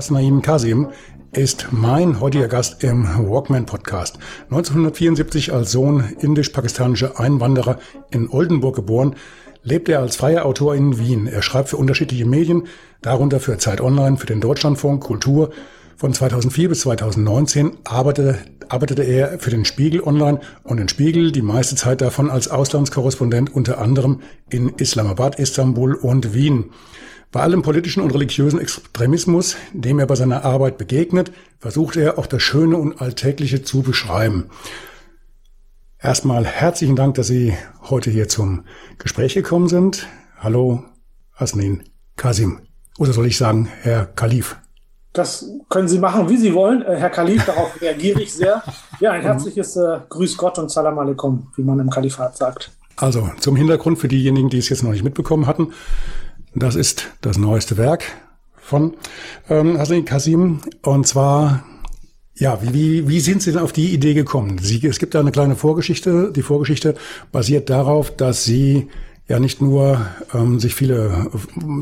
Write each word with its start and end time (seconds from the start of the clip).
Hasnaim 0.00 0.40
Kasim 0.40 0.88
ist 1.32 1.66
mein 1.72 2.20
heutiger 2.20 2.48
Gast 2.48 2.82
im 2.82 3.06
Walkman 3.28 3.66
Podcast. 3.66 4.18
1974 4.44 5.52
als 5.52 5.72
Sohn 5.72 6.14
indisch-pakistanischer 6.20 7.20
Einwanderer 7.20 7.78
in 8.10 8.30
Oldenburg 8.30 8.76
geboren, 8.76 9.14
lebt 9.62 9.90
er 9.90 10.00
als 10.00 10.16
freier 10.16 10.46
Autor 10.46 10.74
in 10.74 10.98
Wien. 10.98 11.26
Er 11.26 11.42
schreibt 11.42 11.68
für 11.68 11.76
unterschiedliche 11.76 12.24
Medien, 12.24 12.66
darunter 13.02 13.40
für 13.40 13.58
Zeit 13.58 13.82
Online, 13.82 14.16
für 14.16 14.24
den 14.24 14.40
Deutschlandfunk, 14.40 15.02
Kultur. 15.02 15.50
Von 15.98 16.14
2004 16.14 16.70
bis 16.70 16.80
2019 16.80 17.72
arbeitete, 17.84 18.38
arbeitete 18.70 19.02
er 19.02 19.38
für 19.38 19.50
den 19.50 19.66
Spiegel 19.66 20.00
Online 20.02 20.40
und 20.62 20.78
den 20.78 20.88
Spiegel 20.88 21.30
die 21.30 21.42
meiste 21.42 21.76
Zeit 21.76 22.00
davon 22.00 22.30
als 22.30 22.48
Auslandskorrespondent 22.48 23.54
unter 23.54 23.76
anderem 23.76 24.20
in 24.48 24.70
Islamabad, 24.78 25.38
Istanbul 25.38 25.92
und 25.92 26.32
Wien. 26.32 26.70
Bei 27.32 27.42
allem 27.42 27.62
politischen 27.62 28.02
und 28.02 28.12
religiösen 28.12 28.58
Extremismus, 28.58 29.56
dem 29.72 30.00
er 30.00 30.06
bei 30.06 30.16
seiner 30.16 30.44
Arbeit 30.44 30.78
begegnet, 30.78 31.30
versucht 31.60 31.94
er 31.94 32.18
auch 32.18 32.26
das 32.26 32.42
Schöne 32.42 32.76
und 32.76 33.00
Alltägliche 33.00 33.62
zu 33.62 33.82
beschreiben. 33.82 34.46
Erstmal 36.00 36.44
herzlichen 36.44 36.96
Dank, 36.96 37.14
dass 37.14 37.28
Sie 37.28 37.54
heute 37.82 38.10
hier 38.10 38.26
zum 38.26 38.64
Gespräch 38.98 39.34
gekommen 39.34 39.68
sind. 39.68 40.08
Hallo, 40.40 40.82
Hasnin 41.34 41.84
Kasim. 42.16 42.62
Oder 42.98 43.12
soll 43.12 43.26
ich 43.26 43.36
sagen, 43.36 43.68
Herr 43.82 44.06
Kalif? 44.06 44.56
Das 45.12 45.48
können 45.68 45.86
Sie 45.86 46.00
machen, 46.00 46.28
wie 46.28 46.36
Sie 46.36 46.52
wollen. 46.52 46.82
Äh, 46.82 46.96
Herr 46.96 47.10
Kalif, 47.10 47.44
darauf 47.44 47.70
reagiere 47.80 48.22
ich 48.22 48.34
sehr. 48.34 48.62
Ja, 48.98 49.12
ein 49.12 49.22
herzliches 49.22 49.76
äh, 49.76 50.00
Grüß 50.08 50.36
Gott 50.36 50.58
und 50.58 50.70
Salam 50.70 50.98
alaikum, 50.98 51.52
wie 51.54 51.62
man 51.62 51.78
im 51.78 51.90
Kalifat 51.90 52.36
sagt. 52.36 52.72
Also 52.96 53.30
zum 53.38 53.54
Hintergrund 53.54 53.98
für 53.98 54.08
diejenigen, 54.08 54.50
die 54.50 54.58
es 54.58 54.68
jetzt 54.68 54.82
noch 54.82 54.90
nicht 54.90 55.04
mitbekommen 55.04 55.46
hatten. 55.46 55.72
Das 56.54 56.74
ist 56.74 57.12
das 57.20 57.38
neueste 57.38 57.76
Werk 57.76 58.04
von 58.56 58.94
ähm, 59.48 59.78
Hassan 59.78 60.04
Kasim. 60.04 60.60
Und 60.82 61.06
zwar, 61.06 61.64
ja, 62.34 62.58
wie, 62.62 63.08
wie 63.08 63.20
sind 63.20 63.42
Sie 63.42 63.52
denn 63.52 63.60
auf 63.60 63.72
die 63.72 63.94
Idee 63.94 64.14
gekommen? 64.14 64.58
Sie, 64.58 64.84
es 64.86 64.98
gibt 64.98 65.14
da 65.14 65.20
eine 65.20 65.30
kleine 65.30 65.54
Vorgeschichte. 65.54 66.32
Die 66.34 66.42
Vorgeschichte 66.42 66.96
basiert 67.30 67.70
darauf, 67.70 68.14
dass 68.14 68.44
Sie 68.44 68.88
ja 69.28 69.38
nicht 69.38 69.62
nur 69.62 70.04
ähm, 70.34 70.58
sich 70.58 70.74
viele, 70.74 71.30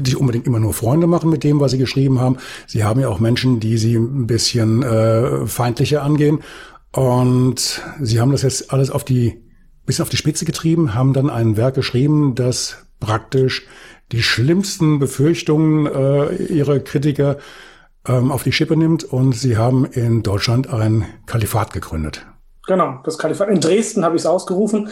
sich 0.05 0.19
unbedingt 0.19 0.47
immer 0.47 0.61
nur 0.61 0.75
Freunde 0.75 1.07
machen 1.07 1.31
mit 1.31 1.45
dem, 1.45 1.61
was 1.61 1.73
Sie 1.73 1.79
geschrieben 1.79 2.21
haben. 2.21 2.37
Sie 2.67 2.85
haben 2.85 3.01
ja 3.01 3.09
auch 3.09 3.21
Menschen, 3.21 3.61
die 3.61 3.79
Sie 3.79 3.95
ein 3.95 4.27
bisschen 4.27 4.83
äh, 4.83 5.47
feindlicher 5.47 6.03
angehen. 6.03 6.41
Und 6.93 7.81
Sie 8.03 8.21
haben 8.21 8.33
das 8.33 8.43
jetzt 8.43 8.71
alles 8.71 8.91
auf 8.91 9.03
die, 9.03 9.43
bisschen 9.87 10.03
auf 10.03 10.11
die 10.11 10.19
Spitze 10.19 10.45
getrieben, 10.45 10.95
haben 10.95 11.15
dann 11.15 11.31
ein 11.31 11.57
Werk 11.57 11.75
geschrieben, 11.75 12.35
das 12.35 12.77
praktisch 13.01 13.67
die 14.13 14.23
schlimmsten 14.23 14.99
Befürchtungen 14.99 15.87
äh, 15.87 16.35
ihrer 16.45 16.81
Kritiker 16.81 17.39
ähm, 18.07 18.33
auf 18.33 18.43
die 18.43 18.53
Schippe 18.53 18.77
nimmt 18.77 19.05
und 19.05 19.33
sie 19.35 19.57
haben 19.57 19.85
in 19.85 20.23
Deutschland 20.23 20.69
ein 20.69 21.05
Kalifat 21.27 21.73
gegründet. 21.73 22.27
Genau, 22.69 23.01
das 23.03 23.17
Kalifat. 23.17 23.49
In 23.49 23.61
Dresden 23.61 24.05
habe 24.05 24.17
ich 24.17 24.23
es 24.23 24.27
ausgerufen. 24.27 24.91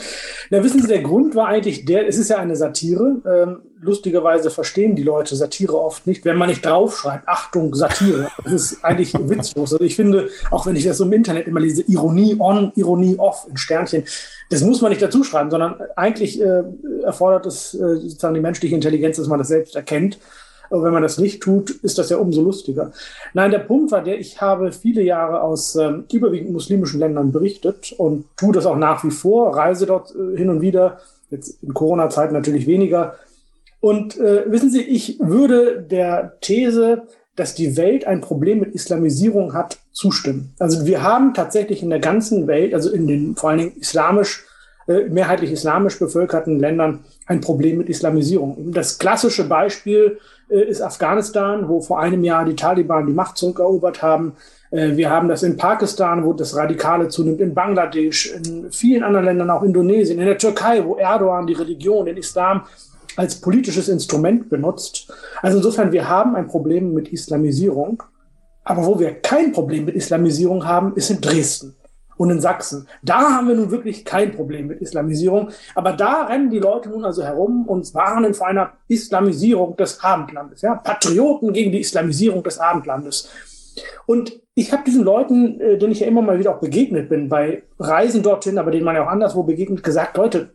Na, 0.49 0.65
wissen 0.65 0.81
Sie, 0.81 0.89
der 0.89 1.03
Grund 1.03 1.35
war 1.35 1.49
eigentlich 1.49 1.85
der, 1.85 2.09
es 2.09 2.17
ist 2.17 2.31
ja 2.31 2.39
eine 2.39 2.57
Satire. 2.57 3.21
Ähm, 3.27 3.59
lustigerweise 3.83 4.51
verstehen 4.51 4.97
die 4.97 5.03
Leute 5.03 5.37
Satire 5.37 5.79
oft 5.79 6.07
nicht, 6.07 6.25
wenn 6.25 6.39
man 6.39 6.49
nicht 6.49 6.65
draufschreibt, 6.65 7.29
Achtung, 7.29 7.75
Satire. 7.75 8.29
Das 8.43 8.53
ist 8.55 8.83
eigentlich 8.83 9.13
witzlos. 9.13 9.75
Also 9.75 9.85
ich 9.85 9.95
finde, 9.95 10.31
auch 10.51 10.65
wenn 10.65 10.75
ich 10.75 10.85
das 10.85 10.97
so 10.97 11.05
im 11.05 11.13
Internet 11.13 11.49
immer 11.49 11.61
lese, 11.61 11.83
Ironie 11.83 12.37
on, 12.39 12.73
Ironie 12.77 13.19
off 13.19 13.47
in 13.47 13.59
Sternchen, 13.59 14.05
das 14.49 14.63
muss 14.63 14.81
man 14.81 14.89
nicht 14.89 15.03
dazu 15.03 15.23
schreiben, 15.23 15.51
sondern 15.51 15.75
eigentlich 15.97 16.41
äh, 16.41 16.63
erfordert 17.05 17.45
es 17.45 17.75
äh, 17.75 17.97
sozusagen 17.97 18.35
die 18.35 18.41
menschliche 18.41 18.75
Intelligenz, 18.75 19.19
dass 19.19 19.27
man 19.27 19.39
das 19.39 19.49
selbst 19.49 19.77
erkennt. 19.77 20.19
Aber 20.71 20.85
wenn 20.85 20.93
man 20.93 21.03
das 21.03 21.19
nicht 21.19 21.43
tut, 21.43 21.71
ist 21.71 21.99
das 21.99 22.11
ja 22.11 22.17
umso 22.19 22.43
lustiger. 22.43 22.93
Nein, 23.35 23.51
der 23.51 23.61
Punkt 23.61 23.93
war 23.93 24.03
der, 24.03 24.19
ich 24.19 24.41
habe 24.41 24.73
viele 24.73 25.03
Jahre 25.03 25.43
aus 25.43 25.77
ähm, 25.77 26.05
überwiegend 26.13 26.53
muslimischen 26.53 27.01
Ländern 27.01 27.33
berichtet 27.33 27.93
und 27.97 28.27
tue 28.37 28.53
das 28.53 28.67
auch 28.67 28.77
nach 28.77 29.05
wie 29.05 29.11
vor, 29.11 29.57
reise 29.57 29.87
dort 29.87 30.15
äh, 30.15 30.37
hin 30.37 30.49
und 30.49 30.61
wieder, 30.61 31.01
jetzt 31.31 31.63
in 31.63 31.75
Corona-Zeit 31.75 32.33
natürlich 32.33 32.67
weniger. 32.67 33.17
Und 33.81 34.19
äh, 34.19 34.51
wissen 34.51 34.71
Sie, 34.71 34.83
ich 34.83 35.19
würde 35.21 35.83
der 35.83 36.39
These, 36.41 37.03
dass 37.37 37.55
die 37.55 37.77
Welt 37.77 38.07
ein 38.07 38.23
Problem 38.23 38.61
mit 38.61 38.75
Islamisierung 38.75 39.53
hat, 39.53 39.79
zustimmen. 39.93 40.55
Also 40.59 40.87
wir 40.87 41.03
haben 41.03 41.35
tatsächlich 41.35 41.83
in 41.83 41.91
der 41.91 42.01
ganzen 42.01 42.47
Welt, 42.47 42.75
also 42.75 42.91
in 42.91 43.07
den 43.07 43.37
vor 43.37 43.51
allen 43.51 43.59
Dingen 43.59 43.77
islamisch, 43.79 44.46
mehrheitlich 44.87 45.53
islamisch 45.53 45.99
bevölkerten 45.99 46.59
Ländern, 46.59 47.01
ein 47.27 47.41
Problem 47.41 47.79
mit 47.79 47.89
Islamisierung. 47.89 48.73
Das 48.73 48.99
klassische 48.99 49.49
Beispiel 49.49 50.19
äh, 50.49 50.63
ist 50.63 50.81
Afghanistan, 50.81 51.69
wo 51.69 51.81
vor 51.81 52.01
einem 52.01 52.23
Jahr 52.25 52.45
die 52.45 52.57
Taliban 52.57 53.07
die 53.07 53.13
Macht 53.13 53.37
zurückerobert 53.37 54.03
haben. 54.03 54.35
Äh, 54.71 54.97
wir 54.97 55.11
haben 55.11 55.29
das 55.29 55.43
in 55.43 55.57
Pakistan, 55.57 56.25
wo 56.25 56.33
das 56.33 56.55
Radikale 56.55 57.09
zunimmt, 57.09 57.41
in 57.41 57.55
Bangladesch, 57.55 58.33
in 58.33 58.71
vielen 58.71 59.03
anderen 59.03 59.27
Ländern, 59.27 59.51
auch 59.51 59.63
Indonesien, 59.63 60.19
in 60.19 60.27
der 60.27 60.39
Türkei, 60.39 60.85
wo 60.85 60.97
Erdogan 60.97 61.47
die 61.47 61.55
Religion, 61.55 62.07
den 62.07 62.17
Islam 62.17 62.63
als 63.17 63.41
politisches 63.41 63.89
Instrument 63.89 64.49
benutzt. 64.51 65.13
Also 65.43 65.57
insofern, 65.57 65.91
wir 65.91 66.09
haben 66.09 66.37
ein 66.37 66.47
Problem 66.47 66.93
mit 66.93 67.09
Islamisierung. 67.09 68.03
Aber 68.63 68.85
wo 68.85 68.99
wir 68.99 69.15
kein 69.21 69.53
Problem 69.53 69.85
mit 69.85 69.95
Islamisierung 69.95 70.67
haben, 70.67 70.95
ist 70.97 71.09
in 71.11 71.21
Dresden 71.21 71.76
und 72.17 72.31
in 72.31 72.41
Sachsen. 72.41 72.89
Da 73.03 73.33
haben 73.33 73.49
wir 73.49 73.55
nun 73.55 73.71
wirklich 73.71 74.05
kein 74.05 74.33
Problem 74.33 74.67
mit 74.67 74.81
Islamisierung. 74.81 75.51
Aber 75.75 75.93
da 75.93 76.27
rennen 76.27 76.51
die 76.51 76.59
Leute 76.59 76.89
nun 76.89 77.05
also 77.05 77.23
herum 77.23 77.67
und 77.67 77.95
warnen 77.95 78.35
vor 78.35 78.47
einer 78.47 78.73
Islamisierung 78.89 79.77
des 79.77 80.03
Abendlandes. 80.03 80.63
Ja? 80.63 80.77
Patrioten 80.77 81.53
gegen 81.53 81.73
die 81.73 81.81
Islamisierung 81.81 82.43
des 82.43 82.59
Abendlandes. 82.59 83.29
Und 84.07 84.41
ich 84.55 84.73
habe 84.73 84.85
diesen 84.85 85.05
Leuten, 85.05 85.61
äh, 85.61 85.77
denen 85.77 85.93
ich 85.93 86.01
ja 86.01 86.07
immer 86.07 86.23
mal 86.23 86.39
wieder 86.39 86.55
auch 86.55 86.61
begegnet 86.61 87.09
bin, 87.09 87.29
bei 87.29 87.63
Reisen 87.79 88.23
dorthin, 88.23 88.59
aber 88.59 88.71
denen 88.71 88.85
man 88.85 88.97
ja 88.97 89.05
auch 89.05 89.11
anderswo 89.11 89.43
begegnet, 89.43 89.83
gesagt, 89.83 90.17
Leute, 90.17 90.51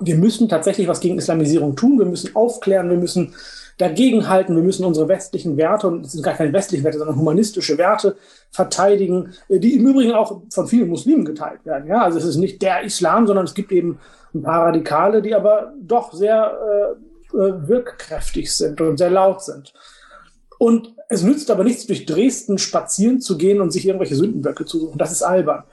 wir 0.00 0.16
müssen 0.16 0.48
tatsächlich 0.48 0.88
was 0.88 1.00
gegen 1.00 1.18
Islamisierung 1.18 1.76
tun, 1.76 1.98
wir 1.98 2.06
müssen 2.06 2.34
aufklären, 2.34 2.90
wir 2.90 2.96
müssen 2.96 3.34
dagegenhalten. 3.80 4.56
Wir 4.56 4.62
müssen 4.62 4.84
unsere 4.84 5.08
westlichen 5.08 5.56
Werte, 5.56 5.88
und 5.88 6.06
es 6.06 6.12
sind 6.12 6.22
gar 6.22 6.34
keine 6.34 6.52
westlichen 6.52 6.84
Werte, 6.84 6.98
sondern 6.98 7.16
humanistische 7.16 7.78
Werte 7.78 8.16
verteidigen, 8.50 9.32
äh, 9.48 9.58
die 9.58 9.74
im 9.74 9.86
Übrigen 9.86 10.12
auch 10.12 10.42
von 10.50 10.66
vielen 10.66 10.88
Muslimen 10.88 11.24
geteilt 11.24 11.64
werden. 11.64 11.88
Ja, 11.88 12.02
also 12.02 12.18
es 12.18 12.24
ist 12.24 12.36
nicht 12.36 12.60
der 12.62 12.82
Islam, 12.82 13.26
sondern 13.26 13.46
es 13.46 13.54
gibt 13.54 13.72
eben 13.72 13.98
ein 14.34 14.42
paar 14.42 14.66
Radikale, 14.66 15.22
die 15.22 15.34
aber 15.34 15.72
doch 15.80 16.12
sehr 16.12 16.96
äh, 17.32 17.36
äh 17.36 17.68
wirkkräftig 17.68 18.54
sind 18.54 18.80
und 18.80 18.98
sehr 18.98 19.10
laut 19.10 19.42
sind. 19.42 19.72
Und 20.58 20.94
es 21.08 21.22
nützt 21.22 21.50
aber 21.50 21.64
nichts, 21.64 21.86
durch 21.86 22.04
Dresden 22.04 22.58
spazieren 22.58 23.20
zu 23.20 23.38
gehen 23.38 23.60
und 23.60 23.70
sich 23.70 23.86
irgendwelche 23.86 24.14
Sündenböcke 24.14 24.66
zu 24.66 24.78
suchen. 24.78 24.98
Das 24.98 25.10
ist 25.10 25.22
albern. 25.22 25.64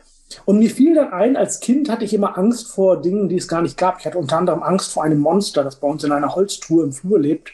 Und 0.46 0.60
mir 0.60 0.70
fiel 0.70 0.96
dann 0.96 1.14
ein, 1.14 1.38
als 1.38 1.60
Kind 1.60 1.90
hatte 1.90 2.06
ich 2.06 2.14
immer 2.14 2.38
Angst 2.38 2.68
vor 2.68 3.02
Dingen, 3.02 3.30
die 3.30 3.38
es 3.38 3.48
gar 3.48 3.62
nicht 3.62 3.78
gab. 3.78 4.00
Ich 4.00 4.06
hatte 4.06 4.18
unter 4.18 4.38
anderem 4.38 4.62
Angst 4.62 4.92
vor 4.92 5.04
einem 5.04 5.20
Monster, 5.20 5.64
das 5.64 5.78
bei 5.78 5.88
uns 5.88 6.04
in 6.04 6.12
einer 6.12 6.36
Holztruhe 6.36 6.84
im 6.84 6.92
Flur 6.92 7.20
lebt. 7.20 7.52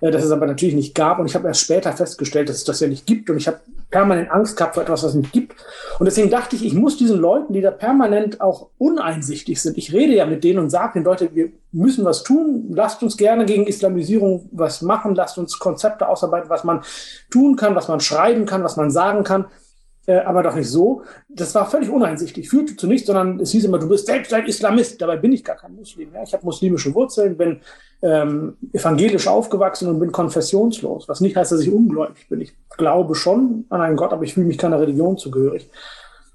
Äh, 0.00 0.10
das 0.10 0.24
es 0.24 0.30
aber 0.30 0.46
natürlich 0.46 0.74
nicht 0.74 0.94
gab. 0.94 1.18
Und 1.18 1.26
ich 1.26 1.34
habe 1.34 1.48
erst 1.48 1.62
später 1.62 1.92
festgestellt, 1.92 2.48
dass 2.48 2.56
es 2.56 2.64
das 2.64 2.80
ja 2.80 2.88
nicht 2.88 3.06
gibt. 3.06 3.30
Und 3.30 3.36
ich 3.36 3.46
habe 3.46 3.60
permanent 3.90 4.30
Angst 4.30 4.56
gehabt 4.56 4.74
vor 4.74 4.82
etwas, 4.82 5.04
was 5.04 5.10
es 5.10 5.16
nicht 5.16 5.32
gibt. 5.32 5.54
Und 5.98 6.06
deswegen 6.06 6.28
dachte 6.28 6.56
ich, 6.56 6.64
ich 6.64 6.74
muss 6.74 6.96
diesen 6.96 7.18
Leuten, 7.18 7.52
die 7.52 7.60
da 7.60 7.70
permanent 7.70 8.40
auch 8.40 8.68
uneinsichtig 8.78 9.62
sind, 9.62 9.78
ich 9.78 9.92
rede 9.92 10.14
ja 10.14 10.26
mit 10.26 10.42
denen 10.42 10.58
und 10.58 10.70
sage 10.70 10.94
den 10.94 11.04
Leuten, 11.04 11.28
wir 11.32 11.50
müssen 11.70 12.04
was 12.04 12.24
tun. 12.24 12.66
Lasst 12.70 13.02
uns 13.04 13.16
gerne 13.16 13.46
gegen 13.46 13.66
Islamisierung 13.66 14.48
was 14.50 14.82
machen. 14.82 15.14
Lasst 15.14 15.38
uns 15.38 15.58
Konzepte 15.58 16.08
ausarbeiten, 16.08 16.50
was 16.50 16.64
man 16.64 16.82
tun 17.30 17.54
kann, 17.54 17.76
was 17.76 17.86
man 17.86 18.00
schreiben 18.00 18.46
kann, 18.46 18.64
was 18.64 18.76
man 18.76 18.90
sagen 18.90 19.22
kann 19.22 19.46
äh, 20.06 20.18
aber 20.18 20.42
doch 20.42 20.54
nicht 20.54 20.70
so. 20.70 21.02
Das 21.28 21.54
war 21.54 21.68
völlig 21.68 21.90
uneinsichtig, 21.90 22.48
führte 22.48 22.76
zu 22.76 22.86
nichts, 22.86 23.06
sondern 23.06 23.40
es 23.40 23.50
hieß 23.50 23.64
immer, 23.64 23.78
du 23.78 23.88
bist 23.88 24.06
selbst 24.06 24.32
ein 24.32 24.46
Islamist. 24.46 25.02
Dabei 25.02 25.16
bin 25.16 25.32
ich 25.32 25.44
gar 25.44 25.56
kein 25.56 25.74
Muslim. 25.74 26.10
Ja? 26.14 26.22
Ich 26.22 26.32
habe 26.32 26.44
muslimische 26.44 26.94
Wurzeln, 26.94 27.36
bin 27.36 27.60
ähm, 28.02 28.56
evangelisch 28.72 29.26
aufgewachsen 29.26 29.88
und 29.88 29.98
bin 29.98 30.12
konfessionslos. 30.12 31.08
Was 31.08 31.20
nicht 31.20 31.36
heißt, 31.36 31.52
dass 31.52 31.60
ich 31.60 31.72
ungläubig 31.72 32.28
bin. 32.28 32.40
Ich 32.40 32.54
glaube 32.76 33.14
schon 33.14 33.66
an 33.68 33.80
einen 33.80 33.96
Gott, 33.96 34.12
aber 34.12 34.22
ich 34.22 34.34
fühle 34.34 34.46
mich 34.46 34.58
keiner 34.58 34.80
Religion 34.80 35.18
zugehörig. 35.18 35.68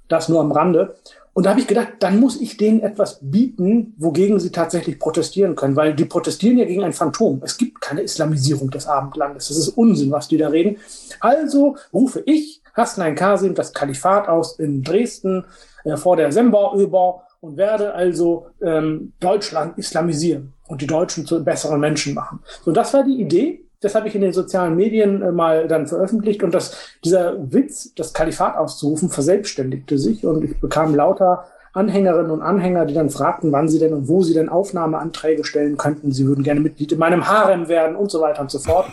Das 0.08 0.28
nur 0.28 0.42
am 0.42 0.52
Rande. 0.52 0.96
Und 1.34 1.46
da 1.46 1.52
habe 1.52 1.62
ich 1.62 1.68
gedacht, 1.68 1.94
dann 2.00 2.20
muss 2.20 2.42
ich 2.42 2.58
denen 2.58 2.82
etwas 2.82 3.20
bieten, 3.22 3.94
wogegen 3.98 4.38
sie 4.42 4.52
tatsächlich 4.52 5.00
protestieren 5.00 5.56
können, 5.56 5.78
weil 5.78 5.96
die 5.96 6.04
protestieren 6.04 6.58
ja 6.58 6.66
gegen 6.66 6.84
ein 6.84 6.92
Phantom. 6.92 7.42
Es 7.46 7.58
gibt 7.58 7.80
keine 7.80 8.02
Islamisierung 8.02 8.70
des 8.70 8.86
Abendlandes. 8.86 9.48
Das 9.48 9.56
ist 9.56 9.70
Unsinn, 9.70 10.12
was 10.12 10.28
die 10.28 10.38
da 10.38 10.50
reden. 10.50 10.78
Also 11.22 11.78
rufe 11.94 12.22
ich 12.26 12.61
Hasnain 12.74 13.16
Kasim 13.16 13.56
das 13.56 13.74
Kalifat 13.74 14.28
aus 14.28 14.60
in 14.60 14.84
Dresden 14.84 15.46
äh, 15.84 15.98
vor 15.98 16.16
der 16.16 16.32
Semba-Öber 16.32 17.24
und 17.42 17.58
werde 17.58 17.94
also 17.94 18.48
ähm, 18.62 19.14
Deutschland 19.20 19.78
islamisieren 19.78 20.54
und 20.68 20.82
die 20.82 20.88
Deutschen 20.88 21.26
zu 21.26 21.44
besseren 21.44 21.80
Menschen 21.80 22.14
machen. 22.14 22.40
So, 22.64 22.72
das 22.72 22.94
war 22.94 23.04
die 23.04 23.20
Idee. 23.20 23.66
Das 23.82 23.96
habe 23.96 24.08
ich 24.08 24.14
in 24.14 24.22
den 24.22 24.32
sozialen 24.32 24.76
Medien 24.76 25.22
äh, 25.22 25.32
mal 25.32 25.68
dann 25.68 25.88
veröffentlicht 25.88 26.44
und 26.44 26.54
das, 26.54 26.78
dieser 27.04 27.36
Witz, 27.52 27.94
das 27.96 28.14
Kalifat 28.14 28.56
auszurufen, 28.56 29.10
verselbstständigte 29.10 29.98
sich 29.98 30.26
und 30.26 30.44
ich 30.44 30.60
bekam 30.60 30.94
lauter 30.94 31.46
Anhängerinnen 31.74 32.32
und 32.32 32.42
Anhänger, 32.42 32.86
die 32.86 32.94
dann 32.94 33.10
fragten, 33.10 33.52
wann 33.52 33.70
sie 33.70 33.80
denn 33.80 33.94
und 33.94 34.08
wo 34.08 34.24
sie 34.24 34.34
denn 34.34 34.50
Aufnahmeanträge 34.50 35.44
stellen 35.44 35.78
könnten. 35.78 36.12
Sie 36.12 36.26
würden 36.26 36.44
gerne 36.44 36.60
Mitglied 36.60 36.92
in 36.92 37.00
meinem 37.00 37.28
Harem 37.28 37.68
werden 37.68 37.96
und 37.96 38.12
so 38.12 38.22
weiter 38.22 38.42
und 38.42 38.52
so 38.52 38.60
fort. 38.60 38.88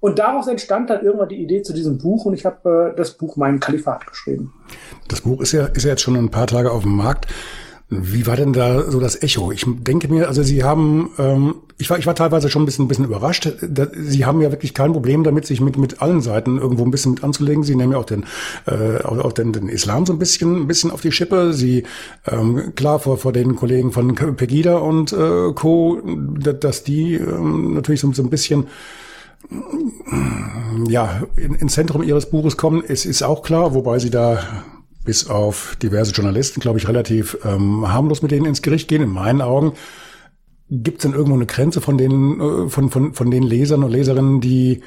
Und 0.00 0.18
daraus 0.18 0.46
entstand 0.46 0.90
dann 0.90 1.04
irgendwann 1.04 1.28
die 1.28 1.42
Idee 1.42 1.62
zu 1.62 1.72
diesem 1.72 1.98
Buch 1.98 2.24
und 2.24 2.34
ich 2.34 2.44
habe 2.44 2.92
äh, 2.92 2.96
das 2.96 3.12
Buch 3.12 3.36
Mein 3.36 3.58
Kalifat 3.58 4.06
geschrieben. 4.06 4.52
Das 5.08 5.22
Buch 5.22 5.40
ist 5.40 5.52
ja, 5.52 5.66
ist 5.66 5.84
ja 5.84 5.90
jetzt 5.90 6.02
schon 6.02 6.16
ein 6.16 6.30
paar 6.30 6.46
Tage 6.46 6.70
auf 6.70 6.82
dem 6.82 6.96
Markt. 6.96 7.26
Wie 7.90 8.26
war 8.26 8.36
denn 8.36 8.52
da 8.52 8.90
so 8.90 9.00
das 9.00 9.22
Echo? 9.22 9.50
Ich 9.50 9.64
denke 9.66 10.08
mir, 10.08 10.28
also 10.28 10.42
Sie 10.42 10.62
haben, 10.62 11.10
ähm, 11.16 11.54
ich 11.78 11.88
war, 11.88 11.98
ich 11.98 12.06
war 12.06 12.14
teilweise 12.14 12.50
schon 12.50 12.62
ein 12.62 12.66
bisschen, 12.66 12.84
ein 12.84 12.88
bisschen 12.88 13.06
überrascht. 13.06 13.48
Sie 13.96 14.26
haben 14.26 14.42
ja 14.42 14.50
wirklich 14.50 14.74
kein 14.74 14.92
Problem 14.92 15.24
damit, 15.24 15.46
sich 15.46 15.62
mit 15.62 15.78
mit 15.78 16.02
allen 16.02 16.20
Seiten 16.20 16.58
irgendwo 16.58 16.84
ein 16.84 16.90
bisschen 16.90 17.12
mit 17.12 17.24
anzulegen. 17.24 17.64
Sie 17.64 17.74
nehmen 17.76 17.92
ja 17.92 17.98
auch 17.98 18.04
den, 18.04 18.26
äh, 18.66 19.02
auch, 19.02 19.18
auch 19.18 19.32
den, 19.32 19.54
den 19.54 19.70
Islam 19.70 20.04
so 20.04 20.12
ein 20.12 20.18
bisschen, 20.18 20.54
ein 20.56 20.66
bisschen 20.66 20.90
auf 20.90 21.00
die 21.00 21.12
Schippe. 21.12 21.54
Sie 21.54 21.84
ähm, 22.26 22.74
klar 22.74 22.98
vor 22.98 23.16
vor 23.16 23.32
den 23.32 23.56
Kollegen 23.56 23.90
von 23.90 24.14
Pegida 24.14 24.76
und 24.76 25.14
äh, 25.14 25.52
Co, 25.54 26.02
dass 26.36 26.84
die 26.84 27.14
ähm, 27.14 27.72
natürlich 27.72 28.02
so, 28.02 28.12
so 28.12 28.22
ein 28.22 28.30
bisschen 28.30 28.66
ja, 30.88 31.22
in, 31.36 31.54
ins 31.54 31.72
Zentrum 31.72 32.02
ihres 32.02 32.28
Buches 32.28 32.56
kommen, 32.58 32.82
es 32.86 33.06
ist 33.06 33.22
auch 33.22 33.42
klar, 33.42 33.72
wobei 33.72 33.98
sie 33.98 34.10
da 34.10 34.40
bis 35.04 35.28
auf 35.28 35.76
diverse 35.82 36.12
Journalisten, 36.12 36.60
glaube 36.60 36.78
ich, 36.78 36.88
relativ 36.88 37.38
ähm, 37.44 37.90
harmlos 37.90 38.22
mit 38.22 38.30
denen 38.30 38.46
ins 38.46 38.62
Gericht 38.62 38.88
gehen, 38.88 39.02
in 39.02 39.10
meinen 39.10 39.40
Augen. 39.40 39.72
Gibt 40.70 40.98
es 40.98 41.02
denn 41.02 41.12
irgendwo 41.12 41.34
eine 41.34 41.46
Grenze 41.46 41.80
von 41.80 41.96
den, 41.96 42.40
äh, 42.40 42.68
von, 42.68 42.90
von, 42.90 43.14
von 43.14 43.30
den 43.30 43.42
Lesern 43.42 43.84
und 43.84 43.90
Leserinnen, 43.90 44.40
die 44.40 44.82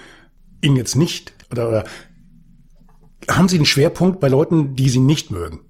ihn 0.61 0.75
jetzt 0.75 0.95
nicht, 0.95 1.33
oder, 1.51 1.69
oder 1.69 1.83
haben 3.29 3.47
Sie 3.47 3.57
einen 3.57 3.65
Schwerpunkt 3.65 4.19
bei 4.19 4.27
Leuten, 4.27 4.75
die 4.75 4.89
Sie 4.89 4.99
nicht 4.99 5.31
mögen? 5.31 5.61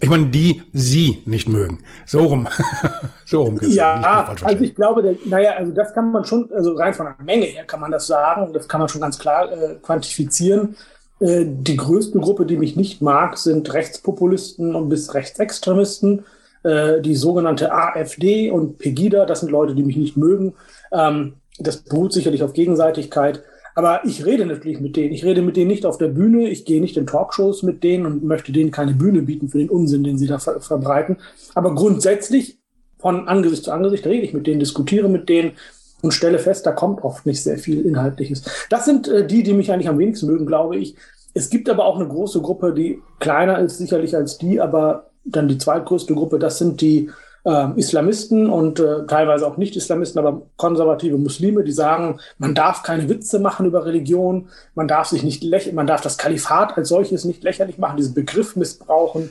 Ich 0.00 0.10
meine, 0.10 0.26
die 0.26 0.62
Sie 0.72 1.22
nicht 1.24 1.48
mögen. 1.48 1.78
So 2.04 2.20
rum. 2.20 2.48
so 3.24 3.42
rum 3.42 3.56
gesagt. 3.56 3.76
Ja, 3.76 4.34
also 4.42 4.64
ich 4.64 4.74
glaube, 4.74 5.02
der, 5.02 5.14
naja, 5.24 5.52
also 5.52 5.72
das 5.72 5.94
kann 5.94 6.12
man 6.12 6.24
schon, 6.24 6.50
also 6.52 6.74
rein 6.74 6.92
von 6.92 7.06
der 7.06 7.24
Menge 7.24 7.46
her 7.46 7.64
kann 7.64 7.80
man 7.80 7.90
das 7.90 8.06
sagen, 8.06 8.52
das 8.52 8.68
kann 8.68 8.80
man 8.80 8.88
schon 8.88 9.00
ganz 9.00 9.18
klar 9.18 9.50
äh, 9.50 9.76
quantifizieren. 9.76 10.76
Äh, 11.20 11.46
die 11.46 11.76
größte 11.76 12.18
Gruppe, 12.18 12.46
die 12.46 12.56
mich 12.56 12.76
nicht 12.76 13.02
mag, 13.02 13.38
sind 13.38 13.72
Rechtspopulisten 13.72 14.74
und 14.74 14.88
bis 14.88 15.14
Rechtsextremisten. 15.14 16.24
Äh, 16.62 17.00
die 17.00 17.14
sogenannte 17.14 17.72
AfD 17.72 18.50
und 18.50 18.78
Pegida, 18.78 19.24
das 19.24 19.40
sind 19.40 19.50
Leute, 19.50 19.74
die 19.74 19.84
mich 19.84 19.96
nicht 19.96 20.16
mögen. 20.16 20.54
Ähm, 20.92 21.34
das 21.58 21.78
beruht 21.78 22.12
sicherlich 22.12 22.42
auf 22.42 22.52
Gegenseitigkeit. 22.52 23.42
Aber 23.74 24.04
ich 24.06 24.24
rede 24.24 24.46
natürlich 24.46 24.80
mit 24.80 24.96
denen. 24.96 25.12
Ich 25.12 25.24
rede 25.24 25.42
mit 25.42 25.56
denen 25.56 25.68
nicht 25.68 25.84
auf 25.84 25.98
der 25.98 26.08
Bühne. 26.08 26.48
Ich 26.48 26.64
gehe 26.64 26.80
nicht 26.80 26.96
in 26.96 27.06
Talkshows 27.06 27.62
mit 27.62 27.84
denen 27.84 28.06
und 28.06 28.24
möchte 28.24 28.50
denen 28.50 28.70
keine 28.70 28.94
Bühne 28.94 29.22
bieten 29.22 29.48
für 29.48 29.58
den 29.58 29.68
Unsinn, 29.68 30.02
den 30.02 30.16
sie 30.16 30.26
da 30.26 30.38
ver 30.38 30.60
verbreiten. 30.60 31.18
Aber 31.54 31.74
grundsätzlich 31.74 32.58
von 32.98 33.28
Angesicht 33.28 33.64
zu 33.64 33.72
Angesicht 33.72 34.06
rede 34.06 34.24
ich 34.24 34.32
mit 34.32 34.46
denen, 34.46 34.60
diskutiere 34.60 35.10
mit 35.10 35.28
denen 35.28 35.52
und 36.02 36.12
stelle 36.12 36.38
fest, 36.38 36.66
da 36.66 36.72
kommt 36.72 37.02
oft 37.02 37.26
nicht 37.26 37.42
sehr 37.42 37.58
viel 37.58 37.84
Inhaltliches. 37.84 38.42
Das 38.70 38.84
sind 38.84 39.08
äh, 39.08 39.26
die, 39.26 39.42
die 39.42 39.54
mich 39.54 39.72
eigentlich 39.72 39.88
am 39.88 39.98
wenigsten 39.98 40.26
mögen, 40.26 40.46
glaube 40.46 40.76
ich. 40.76 40.96
Es 41.34 41.50
gibt 41.50 41.68
aber 41.68 41.84
auch 41.84 41.96
eine 41.96 42.08
große 42.08 42.40
Gruppe, 42.40 42.72
die 42.72 43.02
kleiner 43.18 43.58
ist 43.58 43.78
sicherlich 43.78 44.16
als 44.16 44.38
die, 44.38 44.60
aber 44.60 45.10
dann 45.24 45.48
die 45.48 45.58
zweitgrößte 45.58 46.14
Gruppe, 46.14 46.38
das 46.38 46.58
sind 46.58 46.80
die 46.80 47.10
äh, 47.44 47.78
Islamisten 47.78 48.48
und 48.48 48.80
äh, 48.80 49.06
teilweise 49.06 49.46
auch 49.46 49.56
nicht 49.56 49.76
Islamisten, 49.76 50.18
aber 50.18 50.42
konservative 50.56 51.18
Muslime, 51.18 51.62
die 51.62 51.72
sagen, 51.72 52.20
man 52.38 52.54
darf 52.54 52.82
keine 52.82 53.08
Witze 53.08 53.38
machen 53.38 53.66
über 53.66 53.84
Religion, 53.84 54.48
man 54.74 54.88
darf 54.88 55.08
sich 55.08 55.22
nicht 55.22 55.44
lächeln, 55.44 55.76
man 55.76 55.86
darf 55.86 56.00
das 56.00 56.18
Kalifat 56.18 56.76
als 56.76 56.88
solches 56.88 57.24
nicht 57.24 57.44
lächerlich 57.44 57.78
machen, 57.78 57.96
diesen 57.96 58.14
Begriff 58.14 58.56
missbrauchen. 58.56 59.30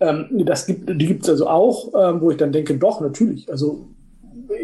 Ähm, 0.00 0.28
das 0.44 0.66
gibt, 0.66 0.88
die 0.88 1.06
gibt 1.06 1.24
es 1.24 1.28
also 1.28 1.48
auch, 1.48 1.92
ähm, 1.94 2.20
wo 2.20 2.30
ich 2.30 2.36
dann 2.36 2.52
denke, 2.52 2.76
doch, 2.76 3.00
natürlich. 3.00 3.50
Also 3.50 3.86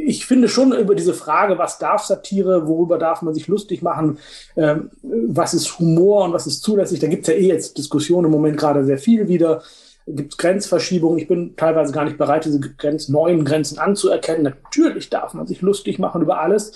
ich 0.08 0.24
finde 0.24 0.48
schon 0.48 0.72
über 0.72 0.94
diese 0.94 1.12
Frage, 1.12 1.58
was 1.58 1.78
darf 1.78 2.02
Satire, 2.02 2.66
worüber 2.66 2.96
darf 2.96 3.20
man 3.20 3.34
sich 3.34 3.46
lustig 3.46 3.82
machen, 3.82 4.18
ähm, 4.56 4.90
was 5.02 5.52
ist 5.52 5.78
Humor 5.78 6.24
und 6.24 6.32
was 6.32 6.46
ist 6.46 6.62
zulässig, 6.62 6.98
da 6.98 7.08
gibt 7.08 7.28
es 7.28 7.34
ja 7.34 7.38
eh 7.38 7.48
jetzt 7.48 7.76
Diskussionen 7.76 8.24
im 8.24 8.30
Moment 8.30 8.56
gerade 8.56 8.84
sehr 8.84 8.96
viel 8.96 9.28
wieder. 9.28 9.62
Gibt 10.06 10.32
es 10.32 10.38
Grenzverschiebungen? 10.38 11.18
Ich 11.18 11.28
bin 11.28 11.54
teilweise 11.56 11.92
gar 11.92 12.04
nicht 12.06 12.16
bereit, 12.16 12.46
diese 12.46 12.58
Grenz, 12.58 13.10
neuen 13.10 13.44
Grenzen 13.44 13.78
anzuerkennen. 13.78 14.44
Natürlich 14.44 15.10
darf 15.10 15.34
man 15.34 15.46
sich 15.46 15.60
lustig 15.60 15.98
machen 15.98 16.22
über 16.22 16.40
alles. 16.40 16.72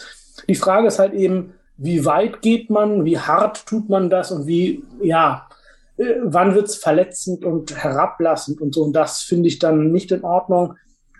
Die 0.46 0.54
Frage 0.54 0.88
ist 0.88 0.98
halt 0.98 1.14
eben, 1.14 1.54
wie 1.78 2.04
weit 2.04 2.42
geht 2.42 2.68
man, 2.68 3.06
wie 3.06 3.18
hart 3.18 3.64
tut 3.64 3.88
man 3.88 4.10
das 4.10 4.30
und 4.30 4.46
wie, 4.46 4.84
ja, 5.02 5.48
äh, 5.96 6.16
wann 6.22 6.54
wird 6.54 6.66
es 6.66 6.76
verletzend 6.76 7.46
und 7.46 7.74
herablassend 7.74 8.60
und 8.60 8.74
so. 8.74 8.82
Und 8.82 8.92
das 8.92 9.22
finde 9.22 9.48
ich 9.48 9.58
dann 9.58 9.90
nicht 9.90 10.12
in 10.12 10.22
Ordnung. 10.22 10.74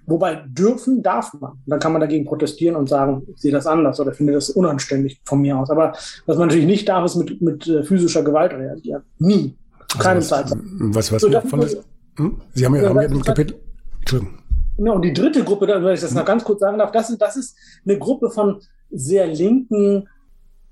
Wobei 0.06 0.42
dürfen 0.46 1.02
darf 1.02 1.32
man. 1.34 1.52
Dann 1.66 1.78
kann 1.78 1.92
man 1.92 2.00
dagegen 2.00 2.24
protestieren 2.24 2.76
und 2.76 2.88
sagen, 2.88 3.22
ich 3.32 3.40
sehe 3.40 3.52
das 3.52 3.66
anders 3.66 4.00
oder 4.00 4.12
finde 4.12 4.32
das 4.32 4.50
unanständig 4.50 5.20
von 5.24 5.40
mir 5.40 5.56
aus. 5.56 5.70
Aber 5.70 5.92
was 6.26 6.36
man 6.36 6.48
natürlich 6.48 6.66
nicht 6.66 6.88
darf, 6.88 7.04
ist 7.04 7.16
mit, 7.16 7.40
mit 7.40 7.66
äh, 7.68 7.84
physischer 7.84 8.22
Gewalt 8.22 8.52
reagieren. 8.52 9.02
Nie. 9.18 9.56
Zu 9.88 9.98
keinem 9.98 10.16
also 10.16 10.28
Zeitpunkt. 10.28 10.66
Was, 10.94 11.12
was 11.12 11.22
so, 11.22 11.28
davon 11.28 11.62
ist, 11.62 11.78
hm? 12.16 12.40
Sie 12.54 12.66
haben 12.66 12.74
ja, 12.74 12.88
haben 12.88 12.96
ja 12.96 13.02
im 13.02 13.22
Kapitel. 13.22 13.56
Entschuldigung. 14.00 14.38
Ja, 14.78 14.92
und 14.92 15.02
die 15.02 15.12
dritte 15.12 15.44
Gruppe, 15.44 15.68
wenn 15.68 15.94
ich 15.94 16.00
das 16.00 16.14
noch 16.14 16.24
ganz 16.24 16.44
kurz 16.44 16.60
sagen 16.60 16.78
darf, 16.78 16.90
das 16.92 17.10
ist, 17.10 17.18
das 17.18 17.36
ist 17.36 17.56
eine 17.84 17.98
Gruppe 17.98 18.30
von 18.30 18.60
sehr 18.90 19.26
linken 19.26 20.08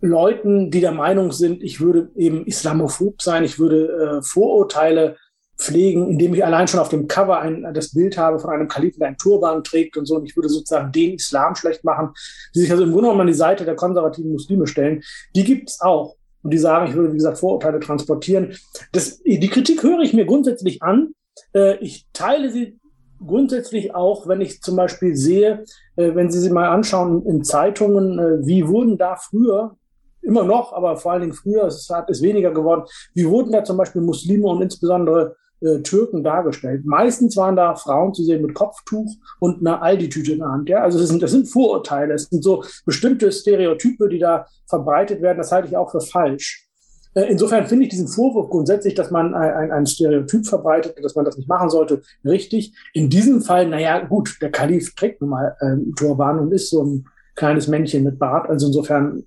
Leuten, 0.00 0.70
die 0.70 0.80
der 0.80 0.92
Meinung 0.92 1.32
sind, 1.32 1.62
ich 1.62 1.80
würde 1.80 2.10
eben 2.16 2.46
islamophob 2.46 3.20
sein, 3.20 3.44
ich 3.44 3.58
würde 3.58 4.18
äh, 4.18 4.22
Vorurteile 4.22 5.16
pflegen, 5.60 6.08
indem 6.08 6.34
ich 6.34 6.44
allein 6.44 6.66
schon 6.66 6.80
auf 6.80 6.88
dem 6.88 7.06
Cover 7.06 7.38
ein, 7.38 7.66
das 7.74 7.92
Bild 7.92 8.16
habe 8.16 8.38
von 8.38 8.50
einem 8.50 8.66
Kalifen, 8.66 9.00
der 9.00 9.08
einen 9.08 9.18
Turban 9.18 9.62
trägt 9.62 9.96
und 9.96 10.06
so. 10.06 10.16
Und 10.16 10.24
ich 10.24 10.34
würde 10.34 10.48
sozusagen 10.48 10.90
den 10.90 11.14
Islam 11.14 11.54
schlecht 11.54 11.84
machen, 11.84 12.10
die 12.54 12.60
sich 12.60 12.70
also 12.70 12.84
im 12.84 12.90
Grunde 12.90 13.08
genommen 13.08 13.22
an 13.22 13.26
die 13.26 13.34
Seite 13.34 13.64
der 13.64 13.76
konservativen 13.76 14.32
Muslime 14.32 14.66
stellen. 14.66 15.02
Die 15.36 15.44
gibt 15.44 15.70
es 15.70 15.80
auch. 15.80 16.16
Und 16.42 16.52
die 16.52 16.58
sagen, 16.58 16.88
ich 16.88 16.94
würde, 16.94 17.12
wie 17.12 17.18
gesagt, 17.18 17.38
Vorurteile 17.38 17.80
transportieren. 17.80 18.56
Das, 18.92 19.22
die 19.22 19.50
Kritik 19.50 19.82
höre 19.82 20.00
ich 20.00 20.14
mir 20.14 20.24
grundsätzlich 20.24 20.82
an. 20.82 21.10
Äh, 21.54 21.76
ich 21.78 22.06
teile 22.14 22.50
sie 22.50 22.78
grundsätzlich 23.24 23.94
auch, 23.94 24.26
wenn 24.26 24.40
ich 24.40 24.62
zum 24.62 24.76
Beispiel 24.76 25.14
sehe, 25.14 25.64
äh, 25.96 26.14
wenn 26.14 26.30
Sie 26.30 26.40
sie 26.40 26.50
mal 26.50 26.70
anschauen 26.70 27.26
in 27.26 27.44
Zeitungen, 27.44 28.18
äh, 28.18 28.46
wie 28.46 28.66
wurden 28.66 28.96
da 28.96 29.16
früher 29.16 29.76
immer 30.22 30.44
noch, 30.44 30.72
aber 30.72 30.96
vor 30.96 31.12
allen 31.12 31.22
Dingen 31.22 31.34
früher, 31.34 31.64
es 31.64 31.90
ist 32.08 32.22
weniger 32.22 32.50
geworden. 32.50 32.84
Wie 33.14 33.28
wurden 33.28 33.52
da 33.52 33.64
zum 33.64 33.76
Beispiel 33.76 34.02
Muslime 34.02 34.46
und 34.46 34.62
insbesondere 34.62 35.36
äh, 35.60 35.80
Türken 35.80 36.22
dargestellt. 36.22 36.84
Meistens 36.84 37.36
waren 37.36 37.56
da 37.56 37.74
Frauen 37.74 38.14
zu 38.14 38.24
sehen 38.24 38.42
mit 38.42 38.54
Kopftuch 38.54 39.14
und 39.38 39.60
einer 39.60 39.82
Aldi-Tüte 39.82 40.32
in 40.32 40.38
der 40.38 40.48
Hand. 40.48 40.68
Ja? 40.68 40.82
Also 40.82 40.98
das 40.98 41.08
sind, 41.08 41.22
das 41.22 41.32
sind 41.32 41.48
Vorurteile, 41.48 42.14
das 42.14 42.24
sind 42.24 42.42
so 42.42 42.64
bestimmte 42.86 43.30
Stereotype, 43.30 44.08
die 44.08 44.18
da 44.18 44.46
verbreitet 44.68 45.20
werden. 45.22 45.38
Das 45.38 45.52
halte 45.52 45.68
ich 45.68 45.76
auch 45.76 45.90
für 45.90 46.00
falsch. 46.00 46.66
Äh, 47.14 47.24
insofern 47.24 47.66
finde 47.66 47.84
ich 47.84 47.90
diesen 47.90 48.08
Vorwurf 48.08 48.50
grundsätzlich, 48.50 48.94
dass 48.94 49.10
man 49.10 49.34
ein, 49.34 49.70
ein, 49.70 49.86
Stereotyp 49.86 50.46
verbreitet, 50.46 50.94
dass 51.02 51.14
man 51.14 51.24
das 51.24 51.36
nicht 51.36 51.48
machen 51.48 51.68
sollte, 51.68 52.02
richtig. 52.24 52.74
In 52.92 53.10
diesem 53.10 53.42
Fall, 53.42 53.68
naja, 53.68 54.04
gut, 54.04 54.38
der 54.40 54.50
Kalif 54.50 54.94
trägt 54.94 55.20
nun 55.20 55.30
mal 55.30 55.56
ähm, 55.60 55.92
Turban 55.96 56.38
und 56.38 56.52
ist 56.52 56.70
so 56.70 56.84
ein 56.84 57.06
kleines 57.34 57.68
Männchen 57.68 58.04
mit 58.04 58.18
Bart. 58.18 58.48
Also 58.48 58.66
insofern 58.66 59.24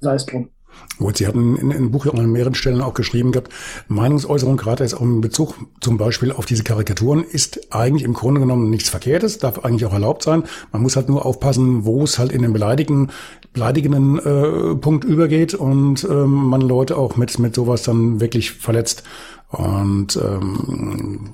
sei 0.00 0.14
es 0.14 0.26
drum. 0.26 0.50
Gut, 0.98 1.16
Sie 1.16 1.26
hatten 1.26 1.56
in, 1.56 1.70
in 1.70 1.90
Buch 1.90 2.06
an 2.06 2.30
mehreren 2.30 2.54
Stellen 2.54 2.82
auch 2.82 2.92
geschrieben 2.92 3.32
gehabt, 3.32 3.50
Meinungsäußerung 3.88 4.58
gerade 4.58 4.84
jetzt 4.84 4.94
auch 4.94 5.00
in 5.00 5.22
Bezug 5.22 5.54
zum 5.80 5.96
Beispiel 5.96 6.30
auf 6.30 6.44
diese 6.44 6.62
Karikaturen 6.62 7.24
ist 7.24 7.72
eigentlich 7.72 8.02
im 8.02 8.12
Grunde 8.12 8.40
genommen 8.40 8.68
nichts 8.68 8.90
Verkehrtes, 8.90 9.38
darf 9.38 9.60
eigentlich 9.64 9.86
auch 9.86 9.94
erlaubt 9.94 10.22
sein. 10.22 10.44
Man 10.72 10.82
muss 10.82 10.96
halt 10.96 11.08
nur 11.08 11.24
aufpassen, 11.24 11.86
wo 11.86 12.04
es 12.04 12.18
halt 12.18 12.32
in 12.32 12.42
den 12.42 12.52
beleidigenden, 12.52 13.10
beleidigenden 13.54 14.18
äh, 14.18 14.74
Punkt 14.76 15.04
übergeht 15.04 15.54
und 15.54 16.04
ähm, 16.04 16.30
man 16.30 16.60
Leute 16.60 16.98
auch 16.98 17.16
mit, 17.16 17.38
mit 17.38 17.54
sowas 17.54 17.82
dann 17.82 18.20
wirklich 18.20 18.52
verletzt. 18.52 19.02
Und 19.48 20.16
ähm, 20.16 21.30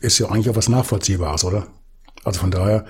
ist 0.00 0.18
ja 0.18 0.28
eigentlich 0.28 0.50
auch 0.50 0.56
was 0.56 0.68
Nachvollziehbares, 0.68 1.44
oder? 1.44 1.66
Also 2.24 2.40
von 2.40 2.50
daher 2.50 2.84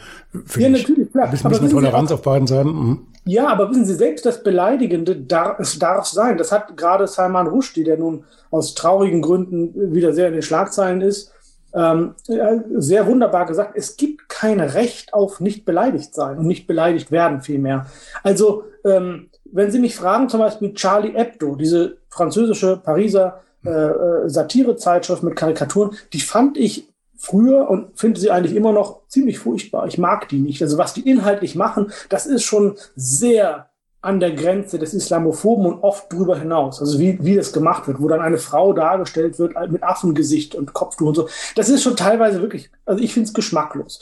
finde 0.44 0.70
ja, 0.70 0.78
natürlich, 0.78 1.12
klar. 1.12 1.32
ich 1.32 1.44
ein 1.44 1.50
bisschen 1.50 1.70
Toleranz 1.70 2.10
auf 2.10 2.22
beiden 2.22 2.48
Seiten. 2.48 2.68
Mhm. 2.70 2.98
Ja, 3.24 3.48
aber 3.48 3.70
wissen 3.70 3.84
Sie, 3.84 3.94
selbst 3.94 4.24
das 4.24 4.42
Beleidigende 4.42 5.16
darf, 5.16 5.58
es 5.60 5.78
darf 5.78 6.06
sein. 6.06 6.38
Das 6.38 6.52
hat 6.52 6.76
gerade 6.76 7.06
Salman 7.06 7.46
Rushdie, 7.46 7.84
der 7.84 7.98
nun 7.98 8.24
aus 8.50 8.74
traurigen 8.74 9.22
Gründen 9.22 9.94
wieder 9.94 10.12
sehr 10.12 10.28
in 10.28 10.32
den 10.32 10.42
Schlagzeilen 10.42 11.00
ist, 11.00 11.32
ähm, 11.72 12.14
sehr 12.26 13.06
wunderbar 13.06 13.46
gesagt. 13.46 13.72
Es 13.76 13.96
gibt 13.96 14.28
kein 14.28 14.58
Recht 14.58 15.14
auf 15.14 15.40
nicht 15.40 15.64
beleidigt 15.64 16.14
sein 16.14 16.38
und 16.38 16.46
nicht 16.46 16.66
beleidigt 16.66 17.12
werden 17.12 17.42
vielmehr. 17.42 17.86
Also, 18.22 18.64
ähm, 18.84 19.28
wenn 19.52 19.70
Sie 19.70 19.78
mich 19.78 19.96
fragen, 19.96 20.28
zum 20.28 20.40
Beispiel 20.40 20.74
Charlie 20.74 21.12
Hebdo, 21.12 21.56
diese 21.56 21.98
französische 22.08 22.76
Pariser 22.76 23.40
äh, 23.64 23.70
äh, 23.70 24.28
Satirezeitschrift 24.28 25.22
mit 25.22 25.36
Karikaturen, 25.36 25.94
die 26.12 26.20
fand 26.20 26.56
ich 26.56 26.89
früher 27.20 27.68
und 27.68 27.98
finde 27.98 28.18
sie 28.18 28.30
eigentlich 28.30 28.56
immer 28.56 28.72
noch 28.72 29.06
ziemlich 29.06 29.38
furchtbar. 29.38 29.86
Ich 29.86 29.98
mag 29.98 30.28
die 30.30 30.40
nicht. 30.40 30.62
Also 30.62 30.78
was 30.78 30.94
die 30.94 31.08
inhaltlich 31.08 31.54
machen, 31.54 31.92
das 32.08 32.24
ist 32.24 32.44
schon 32.44 32.76
sehr 32.96 33.68
an 34.00 34.18
der 34.18 34.32
Grenze 34.32 34.78
des 34.78 34.94
Islamophoben 34.94 35.66
und 35.66 35.82
oft 35.82 36.10
drüber 36.10 36.38
hinaus. 36.38 36.80
Also 36.80 36.98
wie, 36.98 37.22
wie 37.22 37.36
das 37.36 37.52
gemacht 37.52 37.86
wird, 37.86 38.00
wo 38.00 38.08
dann 38.08 38.22
eine 38.22 38.38
Frau 38.38 38.72
dargestellt 38.72 39.38
wird 39.38 39.52
mit 39.70 39.82
Affengesicht 39.82 40.54
und 40.54 40.72
Kopftuch 40.72 41.08
und 41.08 41.14
so. 41.14 41.28
Das 41.54 41.68
ist 41.68 41.82
schon 41.82 41.96
teilweise 41.96 42.40
wirklich, 42.40 42.70
also 42.86 43.02
ich 43.02 43.12
finde 43.12 43.28
es 43.28 43.34
geschmacklos. 43.34 44.00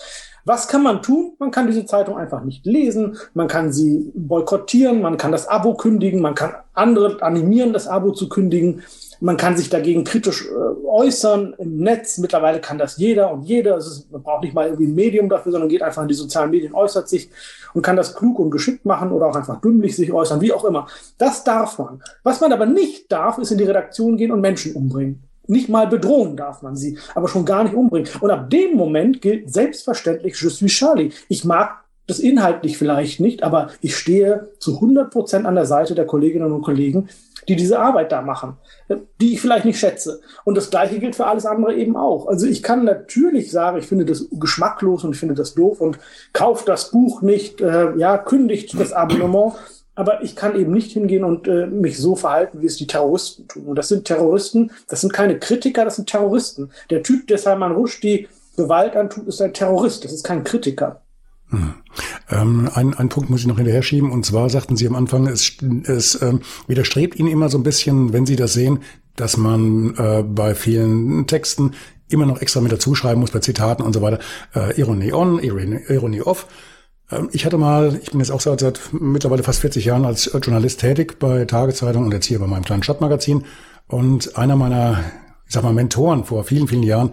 Was 0.48 0.66
kann 0.66 0.82
man 0.82 1.02
tun? 1.02 1.34
Man 1.38 1.50
kann 1.50 1.66
diese 1.66 1.84
Zeitung 1.84 2.16
einfach 2.16 2.42
nicht 2.42 2.64
lesen, 2.64 3.18
man 3.34 3.48
kann 3.48 3.70
sie 3.70 4.10
boykottieren, 4.14 5.02
man 5.02 5.18
kann 5.18 5.30
das 5.30 5.46
Abo 5.46 5.74
kündigen, 5.74 6.22
man 6.22 6.34
kann 6.34 6.54
andere 6.72 7.22
animieren, 7.22 7.74
das 7.74 7.86
Abo 7.86 8.12
zu 8.12 8.30
kündigen. 8.30 8.82
Man 9.20 9.36
kann 9.36 9.58
sich 9.58 9.68
dagegen 9.68 10.04
kritisch 10.04 10.46
äh, 10.46 10.86
äußern 10.86 11.54
im 11.58 11.78
Netz. 11.78 12.16
Mittlerweile 12.16 12.60
kann 12.60 12.78
das 12.78 12.96
jeder 12.96 13.30
und 13.30 13.42
jeder. 13.42 13.76
Ist, 13.76 14.10
man 14.10 14.22
braucht 14.22 14.42
nicht 14.42 14.54
mal 14.54 14.66
irgendwie 14.66 14.86
ein 14.86 14.94
Medium 14.94 15.28
dafür, 15.28 15.52
sondern 15.52 15.68
geht 15.68 15.82
einfach 15.82 16.02
in 16.02 16.08
die 16.08 16.14
sozialen 16.14 16.50
Medien, 16.50 16.72
äußert 16.72 17.10
sich 17.10 17.28
und 17.74 17.82
kann 17.82 17.96
das 17.96 18.14
klug 18.14 18.38
und 18.38 18.50
geschickt 18.50 18.86
machen 18.86 19.12
oder 19.12 19.26
auch 19.26 19.36
einfach 19.36 19.60
dümmlich 19.60 19.96
sich 19.96 20.12
äußern, 20.12 20.40
wie 20.40 20.54
auch 20.54 20.64
immer. 20.64 20.86
Das 21.18 21.44
darf 21.44 21.78
man. 21.78 22.00
Was 22.22 22.40
man 22.40 22.54
aber 22.54 22.64
nicht 22.64 23.12
darf, 23.12 23.36
ist 23.36 23.50
in 23.50 23.58
die 23.58 23.64
Redaktion 23.64 24.16
gehen 24.16 24.32
und 24.32 24.40
Menschen 24.40 24.74
umbringen. 24.74 25.27
Nicht 25.48 25.68
mal 25.68 25.86
bedrohen 25.86 26.36
darf 26.36 26.62
man 26.62 26.76
sie, 26.76 26.98
aber 27.14 27.26
schon 27.26 27.44
gar 27.44 27.64
nicht 27.64 27.74
umbringen. 27.74 28.08
Und 28.20 28.30
ab 28.30 28.50
dem 28.50 28.76
Moment 28.76 29.20
gilt 29.20 29.52
selbstverständlich 29.52 30.40
Je 30.40 30.50
suis 30.50 30.70
Charlie. 30.70 31.10
Ich 31.28 31.44
mag 31.44 31.84
das 32.06 32.18
inhaltlich 32.20 32.78
vielleicht 32.78 33.20
nicht, 33.20 33.42
aber 33.42 33.68
ich 33.80 33.96
stehe 33.96 34.50
zu 34.58 34.76
100 34.76 35.10
Prozent 35.10 35.46
an 35.46 35.54
der 35.54 35.66
Seite 35.66 35.94
der 35.94 36.06
Kolleginnen 36.06 36.52
und 36.52 36.62
Kollegen, 36.62 37.08
die 37.48 37.56
diese 37.56 37.78
Arbeit 37.78 38.12
da 38.12 38.20
machen, 38.20 38.56
die 39.20 39.34
ich 39.34 39.40
vielleicht 39.40 39.64
nicht 39.64 39.78
schätze. 39.78 40.20
Und 40.44 40.56
das 40.56 40.70
Gleiche 40.70 40.98
gilt 40.98 41.16
für 41.16 41.26
alles 41.26 41.46
andere 41.46 41.74
eben 41.74 41.96
auch. 41.96 42.26
Also 42.26 42.46
ich 42.46 42.62
kann 42.62 42.84
natürlich 42.84 43.50
sagen, 43.50 43.78
ich 43.78 43.86
finde 43.86 44.04
das 44.04 44.26
geschmacklos 44.30 45.04
und 45.04 45.12
ich 45.12 45.18
finde 45.18 45.34
das 45.34 45.54
doof 45.54 45.80
und 45.80 45.98
kauft 46.32 46.68
das 46.68 46.90
Buch 46.90 47.22
nicht, 47.22 47.60
äh, 47.60 47.96
ja, 47.96 48.18
kündigt 48.18 48.78
das 48.78 48.92
Abonnement. 48.92 49.54
Aber 49.98 50.22
ich 50.22 50.36
kann 50.36 50.54
eben 50.54 50.72
nicht 50.72 50.92
hingehen 50.92 51.24
und 51.24 51.48
äh, 51.48 51.66
mich 51.66 51.98
so 51.98 52.14
verhalten, 52.14 52.60
wie 52.60 52.66
es 52.66 52.76
die 52.76 52.86
Terroristen 52.86 53.48
tun. 53.48 53.64
Und 53.64 53.74
das 53.74 53.88
sind 53.88 54.04
Terroristen, 54.04 54.70
das 54.86 55.00
sind 55.00 55.12
keine 55.12 55.40
Kritiker, 55.40 55.84
das 55.84 55.96
sind 55.96 56.08
Terroristen. 56.08 56.70
Der 56.88 57.02
Typ, 57.02 57.26
der 57.26 57.36
Salman 57.36 57.72
Rushdie 57.72 58.28
Gewalt 58.56 58.94
antut, 58.94 59.26
ist 59.26 59.42
ein 59.42 59.52
Terrorist, 59.52 60.04
das 60.04 60.12
ist 60.12 60.22
kein 60.22 60.44
Kritiker. 60.44 61.02
Hm. 61.48 61.74
Ähm, 62.30 62.70
ein, 62.74 62.94
ein 62.94 63.08
Punkt 63.08 63.28
muss 63.28 63.40
ich 63.40 63.48
noch 63.48 63.56
hinterher 63.56 63.82
schieben. 63.82 64.12
Und 64.12 64.24
zwar 64.24 64.48
sagten 64.50 64.76
Sie 64.76 64.86
am 64.86 64.94
Anfang, 64.94 65.26
es, 65.26 65.54
es 65.88 66.22
ähm, 66.22 66.42
widerstrebt 66.68 67.18
Ihnen 67.18 67.28
immer 67.28 67.48
so 67.48 67.58
ein 67.58 67.64
bisschen, 67.64 68.12
wenn 68.12 68.24
Sie 68.24 68.36
das 68.36 68.52
sehen, 68.52 68.78
dass 69.16 69.36
man 69.36 69.96
äh, 69.96 70.22
bei 70.22 70.54
vielen 70.54 71.26
Texten 71.26 71.72
immer 72.08 72.24
noch 72.24 72.40
extra 72.40 72.60
mit 72.60 72.70
dazu 72.70 72.94
schreiben 72.94 73.20
muss, 73.20 73.32
bei 73.32 73.40
Zitaten 73.40 73.82
und 73.82 73.94
so 73.94 74.00
weiter. 74.00 74.20
Äh, 74.54 74.78
Ironie 74.80 75.12
on, 75.12 75.40
Ironie, 75.40 75.80
Ironie 75.88 76.22
off. 76.22 76.46
Ähm, 77.10 77.28
ich 77.32 77.44
hatte 77.44 77.58
mal, 77.58 77.98
ich 78.02 78.10
bin 78.10 78.20
jetzt 78.20 78.30
auch 78.30 78.40
seit, 78.40 78.60
seit 78.60 78.80
mittlerweile 78.92 79.42
fast 79.42 79.60
40 79.60 79.84
Jahren 79.84 80.04
als 80.04 80.30
Journalist 80.32 80.80
tätig 80.80 81.18
bei 81.18 81.44
Tagezeitung 81.44 82.04
und 82.04 82.12
jetzt 82.12 82.26
hier 82.26 82.38
bei 82.38 82.46
meinem 82.46 82.64
kleinen 82.64 82.82
Stadtmagazin. 82.82 83.44
Und 83.86 84.36
einer 84.36 84.56
meiner, 84.56 85.04
ich 85.46 85.54
sag 85.54 85.62
mal, 85.62 85.72
Mentoren 85.72 86.24
vor 86.24 86.44
vielen, 86.44 86.68
vielen 86.68 86.82
Jahren, 86.82 87.12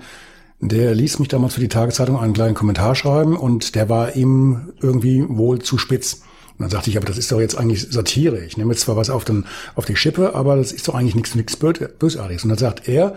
der 0.60 0.96
ließ 0.96 1.20
mich 1.20 1.28
damals 1.28 1.54
für 1.54 1.60
die 1.62 1.68
Tageszeitung 1.68 2.20
einen 2.20 2.34
kleinen 2.34 2.56
Kommentar 2.56 2.96
schreiben 2.96 3.38
und 3.38 3.76
der 3.76 3.90
war 3.90 4.16
ihm 4.16 4.74
irgendwie 4.82 5.26
wohl 5.28 5.60
zu 5.60 5.78
spitz. 5.78 6.22
Und 6.58 6.62
dann 6.62 6.70
sagte 6.70 6.90
ich, 6.90 6.98
aber 6.98 7.06
das 7.06 7.18
ist 7.18 7.32
doch 7.32 7.40
jetzt 7.40 7.58
eigentlich 7.58 7.88
Satire. 7.92 8.40
Ich 8.46 8.56
nehme 8.56 8.72
jetzt 8.72 8.82
zwar 8.82 8.96
was 8.96 9.10
auf, 9.10 9.26
den, 9.26 9.46
auf 9.76 9.86
die 9.86 9.98
Schippe, 9.98 10.36
aber 10.36 10.56
das 10.56 10.72
ist 10.72 10.88
doch 10.88 10.96
eigentlich 10.96 11.16
nichts, 11.16 11.36
nichts 11.36 11.58
Bösartiges. 11.58 12.44
Und 12.44 12.50
dann 12.50 12.58
sagt 12.58 12.88
er, 12.88 13.16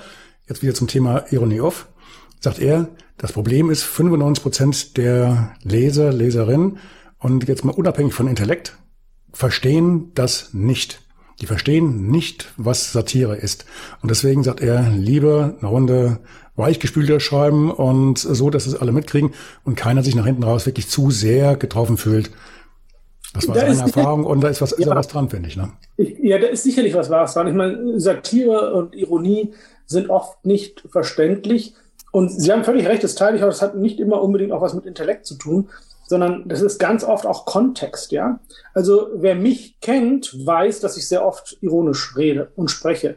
jetzt 0.48 0.62
wieder 0.62 0.74
zum 0.74 0.88
Thema 0.88 1.24
Ironie 1.30 1.60
off, 1.60 1.86
sagt 2.40 2.58
er, 2.58 2.88
das 3.18 3.32
Problem 3.32 3.70
ist, 3.70 3.82
95 3.82 4.42
Prozent 4.42 4.96
der 4.96 5.54
Leser, 5.62 6.12
Leserinnen 6.12 6.78
und 7.18 7.46
jetzt 7.48 7.64
mal 7.64 7.72
unabhängig 7.72 8.14
von 8.14 8.28
Intellekt 8.28 8.76
verstehen 9.32 10.12
das 10.14 10.54
nicht. 10.54 11.02
Die 11.40 11.46
verstehen 11.46 12.08
nicht, 12.10 12.52
was 12.56 12.92
Satire 12.92 13.36
ist. 13.36 13.64
Und 14.02 14.10
deswegen 14.10 14.42
sagt 14.42 14.60
er, 14.60 14.90
lieber 14.90 15.54
eine 15.60 15.68
Runde 15.68 16.18
weichgespülter 16.56 17.20
schreiben 17.20 17.70
und 17.70 18.18
so, 18.18 18.50
dass 18.50 18.66
es 18.66 18.74
alle 18.74 18.90
mitkriegen 18.90 19.32
und 19.64 19.76
keiner 19.76 20.02
sich 20.02 20.16
nach 20.16 20.26
hinten 20.26 20.42
raus 20.42 20.66
wirklich 20.66 20.88
zu 20.88 21.10
sehr 21.12 21.56
getroffen 21.56 21.96
fühlt. 21.96 22.30
Das 23.34 23.46
war 23.46 23.54
da 23.54 23.72
seine 23.72 23.92
Erfahrung 23.92 24.24
und 24.24 24.40
da 24.40 24.48
ist 24.48 24.60
was, 24.60 24.72
ja, 24.72 24.78
ist 24.78 24.86
ja 24.86 24.96
was 24.96 25.08
dran, 25.08 25.28
finde 25.28 25.48
ich, 25.48 25.56
ne? 25.56 25.70
ich. 25.96 26.18
Ja, 26.20 26.38
da 26.38 26.48
ist 26.48 26.64
sicherlich 26.64 26.94
was 26.94 27.10
Wahres 27.10 27.34
dran. 27.34 27.46
Ich 27.46 27.54
meine, 27.54 28.00
Satire 28.00 28.74
und 28.74 28.96
Ironie 28.96 29.52
sind 29.86 30.10
oft 30.10 30.44
nicht 30.44 30.84
verständlich. 30.90 31.74
Und 32.10 32.30
Sie 32.30 32.50
haben 32.52 32.64
völlig 32.64 32.86
recht, 32.86 33.04
das 33.04 33.14
teile 33.14 33.36
ich 33.36 33.42
auch, 33.42 33.48
das 33.48 33.62
hat 33.62 33.76
nicht 33.76 34.00
immer 34.00 34.22
unbedingt 34.22 34.52
auch 34.52 34.62
was 34.62 34.74
mit 34.74 34.86
Intellekt 34.86 35.26
zu 35.26 35.34
tun, 35.34 35.68
sondern 36.06 36.48
das 36.48 36.62
ist 36.62 36.78
ganz 36.78 37.04
oft 37.04 37.26
auch 37.26 37.44
Kontext, 37.44 38.12
ja. 38.12 38.40
Also 38.72 39.08
wer 39.14 39.34
mich 39.34 39.78
kennt, 39.80 40.34
weiß, 40.46 40.80
dass 40.80 40.96
ich 40.96 41.06
sehr 41.06 41.24
oft 41.24 41.58
ironisch 41.60 42.16
rede 42.16 42.50
und 42.56 42.70
spreche. 42.70 43.16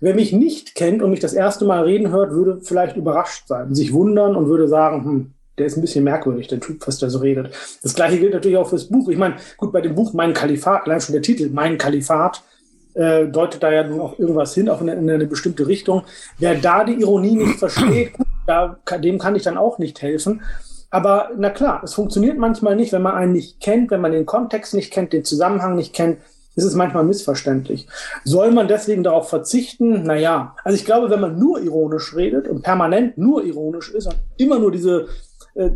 Wer 0.00 0.14
mich 0.14 0.32
nicht 0.32 0.74
kennt 0.74 1.02
und 1.02 1.10
mich 1.10 1.20
das 1.20 1.32
erste 1.32 1.64
Mal 1.64 1.84
reden 1.84 2.10
hört, 2.10 2.32
würde 2.32 2.60
vielleicht 2.60 2.96
überrascht 2.96 3.46
sein, 3.46 3.74
sich 3.74 3.92
wundern 3.92 4.34
und 4.34 4.48
würde 4.48 4.68
sagen, 4.68 5.04
hm, 5.04 5.30
der 5.56 5.66
ist 5.66 5.76
ein 5.76 5.82
bisschen 5.82 6.02
merkwürdig, 6.02 6.48
der 6.48 6.58
Typ, 6.58 6.84
was 6.86 6.98
der 6.98 7.10
so 7.10 7.20
redet. 7.20 7.54
Das 7.82 7.94
gleiche 7.94 8.18
gilt 8.18 8.34
natürlich 8.34 8.58
auch 8.58 8.68
fürs 8.68 8.88
Buch. 8.88 9.08
Ich 9.08 9.18
meine, 9.18 9.36
gut, 9.56 9.72
bei 9.72 9.80
dem 9.80 9.94
Buch 9.94 10.12
Mein 10.12 10.34
Kalifat, 10.34 10.86
allein 10.86 11.00
schon 11.00 11.12
der 11.12 11.22
Titel, 11.22 11.50
Mein 11.52 11.78
Kalifat, 11.78 12.42
äh, 12.94 13.26
deutet 13.26 13.62
da 13.62 13.72
ja 13.72 13.84
nun 13.84 14.00
auch 14.00 14.18
irgendwas 14.18 14.54
hin, 14.54 14.68
auch 14.68 14.80
in, 14.80 14.88
in 14.88 15.10
eine 15.10 15.26
bestimmte 15.26 15.66
Richtung. 15.66 16.02
Wer 16.38 16.54
da 16.54 16.84
die 16.84 17.00
Ironie 17.00 17.36
nicht 17.36 17.58
versteht, 17.58 18.12
da, 18.46 18.76
dem 18.98 19.18
kann 19.18 19.36
ich 19.36 19.42
dann 19.42 19.58
auch 19.58 19.78
nicht 19.78 20.00
helfen. 20.02 20.42
Aber 20.90 21.30
na 21.36 21.50
klar, 21.50 21.82
es 21.82 21.94
funktioniert 21.94 22.38
manchmal 22.38 22.76
nicht, 22.76 22.92
wenn 22.92 23.02
man 23.02 23.14
einen 23.16 23.32
nicht 23.32 23.60
kennt, 23.60 23.90
wenn 23.90 24.00
man 24.00 24.12
den 24.12 24.26
Kontext 24.26 24.74
nicht 24.74 24.92
kennt, 24.92 25.12
den 25.12 25.24
Zusammenhang 25.24 25.74
nicht 25.74 25.92
kennt, 25.92 26.18
ist 26.56 26.64
es 26.64 26.76
manchmal 26.76 27.02
missverständlich. 27.04 27.88
Soll 28.24 28.52
man 28.52 28.68
deswegen 28.68 29.02
darauf 29.02 29.28
verzichten? 29.28 30.04
Naja, 30.04 30.54
also 30.62 30.76
ich 30.76 30.84
glaube, 30.84 31.10
wenn 31.10 31.20
man 31.20 31.36
nur 31.36 31.60
ironisch 31.60 32.14
redet 32.14 32.46
und 32.46 32.62
permanent 32.62 33.18
nur 33.18 33.44
ironisch 33.44 33.90
ist 33.90 34.06
und 34.06 34.16
immer 34.36 34.60
nur 34.60 34.70
diese 34.70 35.08
äh, 35.54 35.70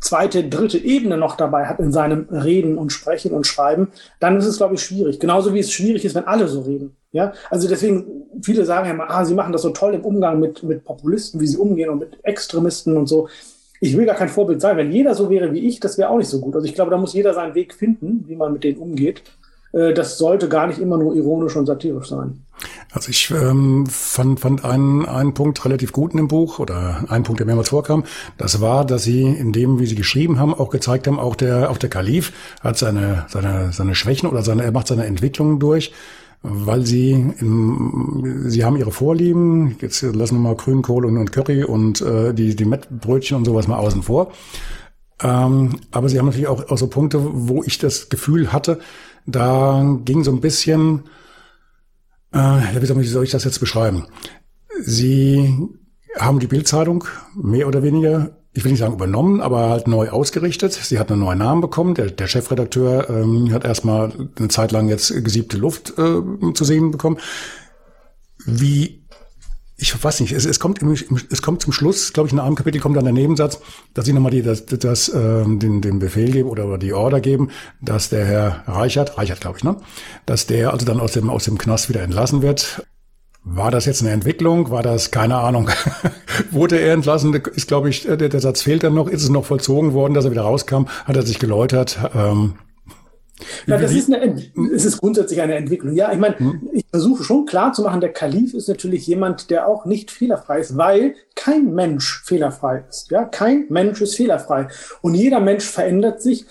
zweite, 0.00 0.48
dritte 0.48 0.78
Ebene 0.78 1.16
noch 1.16 1.36
dabei 1.36 1.66
hat 1.66 1.80
in 1.80 1.92
seinem 1.92 2.28
Reden 2.30 2.76
und 2.78 2.92
Sprechen 2.92 3.32
und 3.32 3.46
Schreiben, 3.46 3.88
dann 4.20 4.36
ist 4.36 4.46
es, 4.46 4.58
glaube 4.58 4.74
ich, 4.74 4.82
schwierig. 4.82 5.18
Genauso 5.18 5.54
wie 5.54 5.60
es 5.60 5.72
schwierig 5.72 6.04
ist, 6.04 6.14
wenn 6.14 6.26
alle 6.26 6.48
so 6.48 6.60
reden. 6.60 6.94
Ja, 7.10 7.32
also 7.48 7.68
deswegen, 7.68 8.04
viele 8.42 8.66
sagen 8.66 8.86
ja 8.86 8.92
mal, 8.92 9.06
ah, 9.08 9.24
sie 9.24 9.34
machen 9.34 9.52
das 9.52 9.62
so 9.62 9.70
toll 9.70 9.94
im 9.94 10.04
Umgang 10.04 10.40
mit, 10.40 10.62
mit 10.62 10.84
Populisten, 10.84 11.40
wie 11.40 11.46
sie 11.46 11.56
umgehen 11.56 11.88
und 11.88 12.00
mit 12.00 12.18
Extremisten 12.22 12.96
und 12.98 13.06
so. 13.06 13.28
Ich 13.80 13.96
will 13.96 14.04
gar 14.04 14.16
kein 14.16 14.28
Vorbild 14.28 14.60
sein. 14.60 14.76
Wenn 14.76 14.92
jeder 14.92 15.14
so 15.14 15.30
wäre 15.30 15.52
wie 15.52 15.60
ich, 15.60 15.80
das 15.80 15.96
wäre 15.96 16.10
auch 16.10 16.18
nicht 16.18 16.28
so 16.28 16.40
gut. 16.40 16.54
Also 16.54 16.66
ich 16.66 16.74
glaube, 16.74 16.90
da 16.90 16.98
muss 16.98 17.14
jeder 17.14 17.32
seinen 17.32 17.54
Weg 17.54 17.72
finden, 17.72 18.24
wie 18.26 18.36
man 18.36 18.52
mit 18.52 18.64
denen 18.64 18.78
umgeht. 18.78 19.22
Äh, 19.72 19.94
das 19.94 20.18
sollte 20.18 20.48
gar 20.48 20.66
nicht 20.66 20.78
immer 20.78 20.96
nur 20.96 21.14
ironisch 21.14 21.56
und 21.56 21.66
satirisch 21.66 22.08
sein. 22.08 22.44
Also 22.90 23.10
ich 23.10 23.30
ähm, 23.30 23.86
fand, 23.86 24.40
fand 24.40 24.64
einen, 24.64 25.06
einen 25.06 25.34
Punkt 25.34 25.64
relativ 25.64 25.92
gut 25.92 26.12
in 26.12 26.16
dem 26.16 26.28
Buch 26.28 26.58
oder 26.58 27.04
einen 27.08 27.22
Punkt, 27.22 27.38
der 27.38 27.46
mehrmals 27.46 27.68
vorkam. 27.68 28.04
Das 28.36 28.60
war, 28.60 28.84
dass 28.84 29.04
sie 29.04 29.22
in 29.22 29.52
dem, 29.52 29.78
wie 29.78 29.86
sie 29.86 29.94
geschrieben 29.94 30.38
haben, 30.38 30.54
auch 30.54 30.70
gezeigt 30.70 31.06
haben, 31.06 31.18
auch 31.18 31.36
der, 31.36 31.70
auch 31.70 31.78
der 31.78 31.90
Kalif 31.90 32.32
hat 32.60 32.78
seine, 32.78 33.26
seine, 33.28 33.72
seine 33.72 33.94
Schwächen 33.94 34.28
oder 34.28 34.42
seine, 34.42 34.64
er 34.64 34.72
macht 34.72 34.88
seine 34.88 35.06
Entwicklungen 35.06 35.60
durch 35.60 35.92
weil 36.42 36.86
sie 36.86 37.10
in, 37.10 38.44
sie 38.48 38.64
haben 38.64 38.76
ihre 38.76 38.92
Vorlieben. 38.92 39.76
Jetzt 39.80 40.02
lassen 40.02 40.36
wir 40.36 40.40
mal 40.40 40.54
Grünkohl 40.54 41.04
und, 41.04 41.16
und 41.16 41.32
Curry 41.32 41.64
und 41.64 42.00
äh, 42.00 42.32
die 42.32 42.54
die 42.54 42.64
Mettbrötchen 42.64 43.36
und 43.36 43.44
sowas 43.44 43.66
mal 43.66 43.78
außen 43.78 44.02
vor. 44.02 44.32
Ähm, 45.20 45.80
aber 45.90 46.08
sie 46.08 46.18
haben 46.18 46.26
natürlich 46.26 46.46
auch, 46.46 46.70
auch 46.70 46.78
so 46.78 46.86
Punkte, 46.86 47.18
wo 47.20 47.64
ich 47.64 47.78
das 47.78 48.08
Gefühl 48.08 48.52
hatte, 48.52 48.78
da 49.28 49.98
ging 50.04 50.24
so 50.24 50.32
ein 50.32 50.40
bisschen, 50.40 51.04
äh, 52.32 52.38
wie 52.38 53.04
soll 53.04 53.24
ich 53.24 53.30
das 53.30 53.44
jetzt 53.44 53.60
beschreiben? 53.60 54.06
Sie 54.80 55.68
haben 56.18 56.38
die 56.38 56.46
Bildzeitung 56.46 57.04
mehr 57.34 57.68
oder 57.68 57.82
weniger, 57.82 58.38
ich 58.54 58.64
will 58.64 58.72
nicht 58.72 58.80
sagen 58.80 58.94
übernommen, 58.94 59.42
aber 59.42 59.68
halt 59.68 59.86
neu 59.86 60.08
ausgerichtet. 60.08 60.72
Sie 60.72 60.98
hat 60.98 61.12
einen 61.12 61.20
neuen 61.20 61.38
Namen 61.38 61.60
bekommen. 61.60 61.94
Der, 61.94 62.06
der 62.06 62.26
Chefredakteur 62.26 63.10
ähm, 63.10 63.52
hat 63.52 63.64
erstmal 63.64 64.12
eine 64.36 64.48
Zeit 64.48 64.72
lang 64.72 64.88
jetzt 64.88 65.12
gesiebte 65.24 65.58
Luft 65.58 65.90
äh, 65.98 66.22
zu 66.54 66.64
sehen 66.64 66.90
bekommen. 66.90 67.18
Wie 68.46 68.97
ich 69.80 70.02
weiß 70.02 70.20
nicht, 70.20 70.32
es, 70.32 70.44
es 70.44 70.58
kommt 70.58 70.80
im, 70.82 70.92
es 70.92 71.40
kommt 71.40 71.62
zum 71.62 71.72
Schluss, 71.72 72.12
glaube 72.12 72.26
ich, 72.26 72.32
in 72.32 72.40
einem 72.40 72.56
Kapitel 72.56 72.80
kommt 72.80 72.96
dann 72.96 73.04
der 73.04 73.12
Nebensatz, 73.12 73.60
dass 73.94 74.04
sie 74.04 74.12
nochmal 74.12 74.32
die, 74.32 74.42
das, 74.42 74.66
das, 74.66 75.08
äh, 75.08 75.44
den, 75.44 75.80
den 75.80 76.00
Befehl 76.00 76.32
geben 76.32 76.48
oder 76.48 76.78
die 76.78 76.92
Order 76.92 77.20
geben, 77.20 77.50
dass 77.80 78.08
der 78.08 78.24
Herr 78.26 78.64
Reichert, 78.66 79.16
Reichert 79.16 79.40
glaube 79.40 79.58
ich, 79.58 79.64
ne, 79.64 79.76
dass 80.26 80.46
der 80.46 80.72
also 80.72 80.84
dann 80.84 80.98
aus 80.98 81.12
dem 81.12 81.30
aus 81.30 81.44
dem 81.44 81.58
Knast 81.58 81.88
wieder 81.88 82.02
entlassen 82.02 82.42
wird. 82.42 82.84
War 83.44 83.70
das 83.70 83.86
jetzt 83.86 84.02
eine 84.02 84.10
Entwicklung? 84.10 84.70
War 84.70 84.82
das 84.82 85.12
keine 85.12 85.36
Ahnung? 85.36 85.70
Wurde 86.50 86.78
er 86.80 86.92
entlassen? 86.92 87.32
Ist 87.32 87.68
glaube 87.68 87.88
ich, 87.88 88.02
der, 88.02 88.16
der 88.16 88.40
Satz 88.40 88.62
fehlt 88.62 88.82
dann 88.82 88.94
noch. 88.94 89.08
Ist 89.08 89.22
es 89.22 89.30
noch 89.30 89.44
vollzogen 89.44 89.94
worden, 89.94 90.12
dass 90.12 90.24
er 90.24 90.32
wieder 90.32 90.42
rauskam? 90.42 90.86
Hat 91.04 91.16
er 91.16 91.22
sich 91.22 91.38
geläutert? 91.38 91.98
Ähm, 92.14 92.54
Ja, 93.66 93.78
das 93.78 93.92
ist 93.92 94.12
eine, 94.12 94.34
es 94.74 94.84
ist 94.84 94.98
grundsätzlich 94.98 95.40
eine 95.40 95.54
Entwicklung. 95.54 95.94
Ja, 95.94 96.12
ich 96.12 96.18
meine, 96.18 96.38
hm. 96.38 96.70
ich 96.72 96.84
versuche 96.90 97.22
schon 97.22 97.46
klar 97.46 97.72
zu 97.72 97.82
machen, 97.82 98.00
der 98.00 98.12
Kalif 98.12 98.54
ist 98.54 98.68
natürlich 98.68 99.06
jemand, 99.06 99.50
der 99.50 99.68
auch 99.68 99.84
nicht 99.84 100.10
fehlerfrei 100.10 100.60
ist, 100.60 100.76
weil 100.76 101.14
kein 101.34 101.74
Mensch 101.74 102.22
fehlerfrei 102.24 102.84
ist. 102.88 103.10
Ja, 103.10 103.24
kein 103.24 103.66
Mensch 103.68 104.00
ist 104.00 104.16
fehlerfrei. 104.16 104.68
Und 105.02 105.14
jeder 105.14 105.40
Mensch 105.40 105.64
verändert 105.64 106.22
sich. 106.22 106.46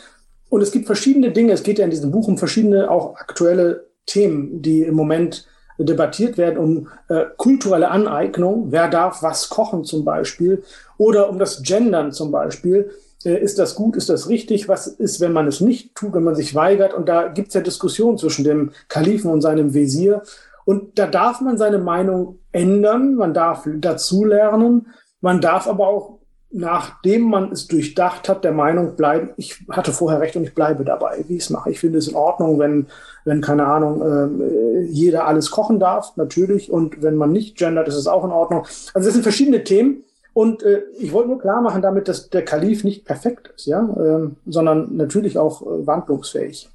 Und 0.49 0.61
es 0.61 0.71
gibt 0.71 0.85
verschiedene 0.85 1.31
Dinge. 1.31 1.53
Es 1.53 1.63
geht 1.63 1.79
ja 1.79 1.85
in 1.85 1.91
diesem 1.91 2.11
Buch 2.11 2.27
um 2.27 2.37
verschiedene 2.37 2.89
auch 2.89 3.15
aktuelle 3.17 3.87
Themen, 4.05 4.61
die 4.61 4.83
im 4.83 4.95
Moment 4.95 5.45
debattiert 5.77 6.37
werden, 6.37 6.57
um 6.57 6.87
äh, 7.09 7.25
kulturelle 7.37 7.89
Aneignung. 7.89 8.71
Wer 8.71 8.89
darf 8.89 9.21
was 9.21 9.49
kochen 9.49 9.83
zum 9.83 10.05
Beispiel? 10.05 10.63
Oder 10.97 11.29
um 11.29 11.37
das 11.37 11.61
Gendern 11.61 12.11
zum 12.11 12.31
Beispiel 12.31 12.89
ist 13.23 13.59
das 13.59 13.75
gut, 13.75 13.95
ist 13.95 14.09
das 14.09 14.29
richtig, 14.29 14.67
was 14.67 14.87
ist, 14.87 15.19
wenn 15.19 15.33
man 15.33 15.47
es 15.47 15.59
nicht 15.59 15.95
tut, 15.95 16.13
wenn 16.13 16.23
man 16.23 16.35
sich 16.35 16.53
weigert. 16.55 16.93
Und 16.93 17.09
da 17.09 17.27
gibt 17.27 17.49
es 17.49 17.53
ja 17.55 17.61
Diskussionen 17.61 18.17
zwischen 18.17 18.43
dem 18.43 18.71
Kalifen 18.87 19.31
und 19.31 19.41
seinem 19.41 19.73
Wesir. 19.73 20.21
Und 20.65 20.99
da 20.99 21.07
darf 21.07 21.41
man 21.41 21.57
seine 21.57 21.79
Meinung 21.79 22.39
ändern, 22.51 23.15
man 23.15 23.33
darf 23.33 23.67
dazulernen, 23.77 24.87
man 25.21 25.41
darf 25.41 25.67
aber 25.67 25.87
auch, 25.87 26.19
nachdem 26.51 27.23
man 27.23 27.51
es 27.51 27.67
durchdacht 27.67 28.29
hat, 28.29 28.43
der 28.43 28.51
Meinung 28.51 28.95
bleiben, 28.95 29.31
ich 29.37 29.65
hatte 29.69 29.91
vorher 29.91 30.19
recht 30.19 30.35
und 30.35 30.43
ich 30.43 30.53
bleibe 30.53 30.85
dabei, 30.85 31.23
wie 31.27 31.37
ich 31.37 31.43
es 31.43 31.49
mache. 31.49 31.71
Ich 31.71 31.79
finde 31.79 31.99
es 31.99 32.07
in 32.07 32.15
Ordnung, 32.15 32.59
wenn, 32.59 32.87
wenn 33.25 33.41
keine 33.41 33.65
Ahnung, 33.65 34.01
äh, 34.01 34.81
jeder 34.83 35.25
alles 35.25 35.51
kochen 35.51 35.79
darf, 35.79 36.15
natürlich. 36.17 36.71
Und 36.71 37.01
wenn 37.01 37.15
man 37.15 37.31
nicht 37.31 37.57
gendert, 37.57 37.87
ist 37.87 37.95
es 37.95 38.07
auch 38.07 38.23
in 38.23 38.31
Ordnung. 38.31 38.65
Also 38.93 39.07
das 39.07 39.13
sind 39.13 39.23
verschiedene 39.23 39.63
Themen. 39.63 40.03
Und 40.37 40.61
äh, 40.61 40.83
ich 40.99 41.13
wollte 41.13 41.29
nur 41.29 41.39
klar 41.39 41.61
machen 41.61 41.81
damit, 41.81 42.07
dass 42.07 42.29
der 42.29 42.45
Kalif 42.45 42.83
nicht 42.83 43.05
perfekt 43.05 43.49
ist, 43.55 43.65
ja, 43.65 43.79
ähm, 43.79 44.35
sondern 44.45 44.95
natürlich 44.95 45.39
auch 45.39 45.63
äh, 45.63 45.87
wandlungsfähig. 45.87 46.69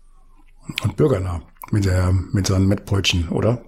Und 0.83 0.97
bürgernah 0.97 1.43
mit, 1.71 1.85
der, 1.85 2.13
mit 2.33 2.49
seinen 2.49 2.67
Mettbrötchen, 2.67 3.29
oder? 3.29 3.63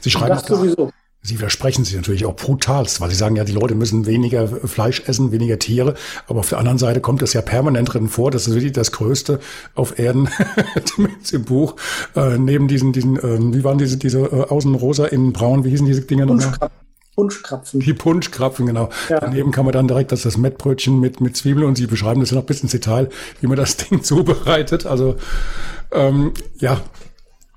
Sie 0.00 0.10
schreiben 0.10 0.30
das 0.30 0.46
sowieso. 0.46 0.90
Sie 1.22 1.38
widersprechen 1.38 1.84
sich 1.84 1.94
natürlich 1.94 2.26
auch 2.26 2.34
brutalst, 2.34 3.00
weil 3.00 3.08
Sie 3.08 3.14
sagen 3.14 3.36
ja, 3.36 3.44
die 3.44 3.52
Leute 3.52 3.76
müssen 3.76 4.04
weniger 4.06 4.48
Fleisch 4.48 5.04
essen, 5.06 5.30
weniger 5.30 5.60
Tiere. 5.60 5.94
Aber 6.26 6.40
auf 6.40 6.48
der 6.48 6.58
anderen 6.58 6.78
Seite 6.78 7.00
kommt 7.00 7.22
es 7.22 7.32
ja 7.32 7.40
permanent 7.40 7.94
drin 7.94 8.08
vor. 8.08 8.32
Das 8.32 8.48
ist 8.48 8.54
wirklich 8.54 8.72
das 8.72 8.90
Größte 8.90 9.38
auf 9.76 9.96
Erden, 9.96 10.28
zumindest 10.84 11.32
im 11.32 11.44
Buch. 11.44 11.76
Äh, 12.16 12.36
neben 12.38 12.66
diesen, 12.66 12.92
diesen, 12.92 13.16
äh, 13.16 13.54
wie 13.54 13.62
waren 13.62 13.78
diese, 13.78 13.96
diese 13.96 14.22
äh, 14.22 14.48
außen 14.48 14.74
rosa, 14.74 15.06
innen 15.06 15.32
braun, 15.32 15.62
wie 15.62 15.70
hießen 15.70 15.86
diese 15.86 16.00
Dinge 16.00 16.26
nochmal? 16.26 16.68
Punschkrapfen. 17.16 17.80
Die 17.80 17.94
Punschkrapfen, 17.94 18.66
genau. 18.66 18.90
Ja. 19.08 19.20
Daneben 19.20 19.50
kann 19.50 19.64
man 19.64 19.72
dann 19.72 19.88
direkt 19.88 20.12
das, 20.12 20.22
das 20.22 20.36
Mettbrötchen 20.36 21.00
mit, 21.00 21.22
mit 21.22 21.34
Zwiebeln 21.34 21.66
und 21.66 21.76
Sie 21.76 21.86
beschreiben 21.86 22.20
das 22.20 22.30
ja 22.30 22.36
noch 22.36 22.44
bis 22.44 22.62
ins 22.62 22.72
Detail, 22.72 23.08
wie 23.40 23.46
man 23.46 23.56
das 23.56 23.76
Ding 23.88 24.02
zubereitet. 24.02 24.84
Also, 24.84 25.16
ähm, 25.92 26.34
ja. 26.58 26.80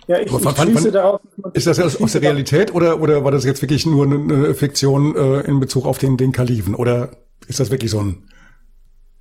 Ja, 0.07 0.17
ich, 0.19 0.33
ich 0.33 0.57
schließe 0.57 0.91
darauf. 0.91 1.19
Ist 1.53 1.67
das 1.67 1.79
aus, 1.79 2.01
aus 2.01 2.13
der 2.13 2.21
Realität 2.21 2.73
oder, 2.73 2.99
oder 3.01 3.23
war 3.23 3.31
das 3.31 3.43
jetzt 3.43 3.61
wirklich 3.61 3.85
nur 3.85 4.05
eine 4.05 4.55
Fiktion 4.55 5.15
äh, 5.15 5.41
in 5.41 5.59
Bezug 5.59 5.85
auf 5.85 5.99
den, 5.99 6.17
den 6.17 6.31
Kalifen? 6.31 6.73
Oder 6.73 7.11
ist 7.47 7.59
das 7.59 7.69
wirklich 7.69 7.91
so 7.91 7.99
ein, 7.99 8.23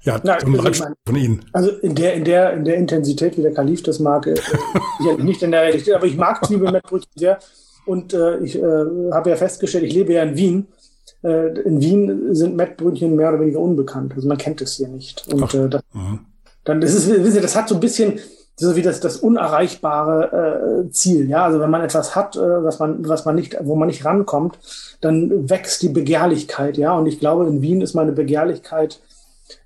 ja, 0.03 0.21
Na, 0.23 0.41
so 0.41 0.47
ein 0.47 0.61
also 0.61 0.85
von 1.05 1.17
Ihnen? 1.17 1.45
Also 1.53 1.71
in 1.71 1.95
der, 1.97 2.15
in 2.15 2.25
der, 2.25 2.53
in 2.55 2.65
der 2.65 2.77
Intensität, 2.77 3.37
wie 3.37 3.43
der 3.43 3.53
Kalif 3.53 3.83
das 3.83 3.99
mag, 3.99 4.27
äh, 4.29 4.37
nicht 5.19 5.43
in 5.43 5.51
der 5.51 5.63
Realität, 5.63 5.95
aber 5.95 6.07
ich 6.07 6.17
mag 6.17 6.47
Zwiebelmettbrötchen 6.47 7.13
sehr. 7.17 7.39
Und 7.89 8.13
äh, 8.13 8.39
ich 8.39 8.57
äh, 8.57 8.63
habe 9.13 9.31
ja 9.31 9.37
festgestellt, 9.37 9.85
ich 9.85 9.95
lebe 9.95 10.13
ja 10.13 10.23
in 10.23 10.37
Wien. 10.37 10.67
Äh, 11.23 11.59
in 11.61 11.81
Wien 11.81 12.35
sind 12.35 12.57
Mettbrötchen 12.57 13.17
mehr 13.17 13.31
oder 13.31 13.41
weniger 13.41 13.61
unbekannt. 13.61 14.13
Also 14.15 14.29
man 14.29 14.39
kennt 14.39 14.61
es 14.61 14.77
hier 14.77 14.89
nicht. 14.89 15.27
Und 15.33 15.55
äh, 15.55 15.69
das, 15.69 15.83
mhm. 15.95 16.21
dann 16.65 16.81
das 16.81 16.95
ist, 16.95 17.05
Sie, 17.07 17.41
das 17.41 17.57
hat 17.57 17.69
so 17.69 17.77
ein 17.77 17.81
bisschen 17.81 18.21
so 18.57 18.75
wie 18.75 18.83
das, 18.83 19.01
das 19.01 19.19
unerreichbare 19.19 20.85
äh, 20.87 20.91
Ziel. 20.91 21.29
Ja, 21.31 21.45
also 21.45 21.61
wenn 21.61 21.71
man 21.71 21.81
etwas 21.81 22.15
hat, 22.17 22.37
äh, 22.37 22.41
was 22.41 22.79
man, 22.79 23.09
was 23.09 23.25
man 23.25 23.37
nicht, 23.37 23.57
wo 23.61 23.77
man 23.77 23.89
nicht 23.89 24.05
rankommt, 24.05 24.59
dann 25.01 25.49
wächst 25.49 25.81
die 25.83 25.89
Begehrlichkeit. 25.89 26.77
Ja, 26.77 26.97
und 26.99 27.07
ich 27.07 27.21
glaube, 27.21 27.47
in 27.47 27.63
Wien 27.63 27.81
ist 27.81 27.95
meine 27.95 28.13
Begehrlichkeit 28.13 29.01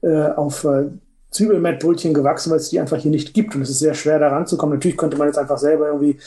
äh, 0.03 0.27
auf 0.27 0.65
äh, 0.65 0.91
Zwiebelmettbrötchen 1.31 2.13
gewachsen, 2.13 2.51
weil 2.51 2.59
es 2.59 2.69
die 2.69 2.79
einfach 2.79 2.99
hier 2.99 3.11
nicht 3.11 3.33
gibt. 3.35 3.57
Und 3.57 3.63
es 3.63 3.71
ist 3.71 3.79
sehr 3.79 3.95
schwer, 3.95 4.19
da 4.19 4.29
ranzukommen. 4.29 4.77
Natürlich 4.77 4.99
könnte 4.99 5.17
man 5.17 5.27
jetzt 5.27 5.39
einfach 5.39 5.59
selber 5.59 5.89
irgendwie 5.89 6.19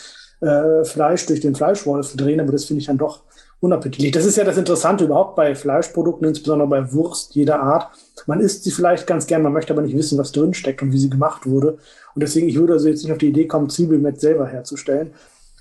äh, 0.42 0.84
Fleisch 0.84 1.26
durch 1.26 1.40
den 1.40 1.56
Fleischwolf 1.56 2.16
drehen, 2.16 2.40
aber 2.40 2.52
das 2.52 2.66
finde 2.66 2.82
ich 2.82 2.88
dann 2.88 2.98
doch 2.98 3.22
unappetitlich. 3.60 4.12
Das 4.12 4.26
ist 4.26 4.38
ja 4.38 4.44
das 4.44 4.58
Interessante 4.58 5.06
überhaupt 5.06 5.36
bei 5.36 5.56
Fleischprodukten, 5.56 6.28
insbesondere 6.28 6.68
bei 6.68 6.94
Wurst 6.94 7.36
jeder 7.36 7.62
Art. 7.62 7.90
Man 8.28 8.40
isst 8.40 8.64
sie 8.64 8.72
vielleicht 8.72 9.08
ganz 9.08 9.28
gern, 9.28 9.42
man 9.42 9.54
möchte 9.54 9.74
aber 9.74 9.82
nicht 9.82 9.96
wissen, 9.96 10.18
was 10.18 10.32
drin 10.32 10.54
steckt 10.54 10.82
und 10.82 10.92
wie 10.92 10.98
sie 10.98 11.10
gemacht 11.10 11.46
wurde. 11.46 11.78
Und 12.14 12.22
deswegen, 12.22 12.48
ich 12.48 12.58
würde 12.58 12.74
also 12.74 12.88
jetzt 12.88 13.04
nicht 13.04 13.12
auf 13.12 13.18
die 13.18 13.30
Idee 13.30 13.48
kommen, 13.48 13.70
Zwiebelmett 13.70 14.20
selber 14.20 14.48
herzustellen. 14.48 15.12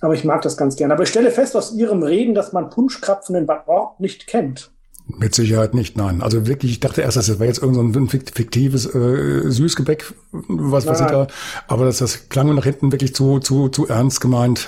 Aber 0.00 0.14
ich 0.14 0.24
mag 0.24 0.42
das 0.42 0.56
ganz 0.56 0.76
gern. 0.76 0.92
Aber 0.92 1.04
ich 1.04 1.08
stelle 1.08 1.30
fest 1.30 1.56
aus 1.56 1.72
Ihrem 1.72 2.02
Reden, 2.02 2.34
dass 2.34 2.52
man 2.52 2.68
Punschkrapfen 2.68 3.36
in 3.36 3.46
Bad 3.46 3.66
Ort 3.68 4.00
nicht 4.00 4.26
kennt. 4.26 4.70
Mit 5.06 5.34
Sicherheit 5.34 5.74
nicht, 5.74 5.98
nein. 5.98 6.22
Also 6.22 6.46
wirklich, 6.46 6.72
ich 6.72 6.80
dachte 6.80 7.02
erst, 7.02 7.18
das 7.18 7.28
wäre 7.28 7.44
jetzt 7.44 7.60
irgendein 7.60 8.08
so 8.08 8.18
fiktives 8.34 8.86
äh, 8.86 9.50
Süßgebäck, 9.50 10.14
was, 10.32 10.86
was 10.86 11.00
ich 11.00 11.06
da, 11.06 11.26
aber 11.68 11.84
das, 11.84 11.98
das 11.98 12.30
klang 12.30 12.54
nach 12.54 12.64
hinten 12.64 12.90
wirklich 12.90 13.14
zu, 13.14 13.38
zu, 13.38 13.68
zu 13.68 13.86
ernst 13.86 14.22
gemeint. 14.22 14.66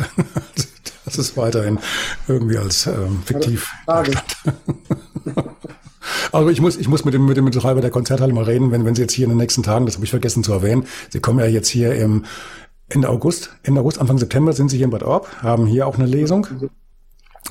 das 1.06 1.16
ist 1.16 1.38
weiterhin 1.38 1.78
irgendwie 2.28 2.58
als 2.58 2.86
ähm, 2.86 3.22
fiktiv. 3.24 3.66
Also 6.32 6.50
ich 6.50 6.60
muss, 6.60 6.76
ich 6.76 6.88
muss 6.88 7.06
mit 7.06 7.14
dem, 7.14 7.24
mit 7.24 7.38
dem 7.38 7.46
Betreiber 7.46 7.80
der 7.80 7.90
Konzerthalle 7.90 8.34
mal 8.34 8.44
reden, 8.44 8.70
wenn, 8.72 8.84
wenn 8.84 8.94
Sie 8.94 9.02
jetzt 9.02 9.14
hier 9.14 9.24
in 9.24 9.30
den 9.30 9.38
nächsten 9.38 9.62
Tagen, 9.62 9.86
das 9.86 9.94
habe 9.94 10.04
ich 10.04 10.10
vergessen 10.10 10.44
zu 10.44 10.52
erwähnen, 10.52 10.86
Sie 11.08 11.20
kommen 11.20 11.38
ja 11.38 11.46
jetzt 11.46 11.68
hier 11.68 11.94
im 11.94 12.26
Ende 12.88 13.08
August, 13.08 13.56
Ende 13.62 13.80
August, 13.80 13.98
Anfang 13.98 14.18
September 14.18 14.52
sind 14.52 14.68
Sie 14.68 14.76
hier 14.76 14.84
in 14.84 14.90
Bad 14.90 15.02
Orb, 15.02 15.28
haben 15.42 15.66
hier 15.66 15.86
auch 15.86 15.96
eine 15.96 16.06
Lesung. 16.06 16.46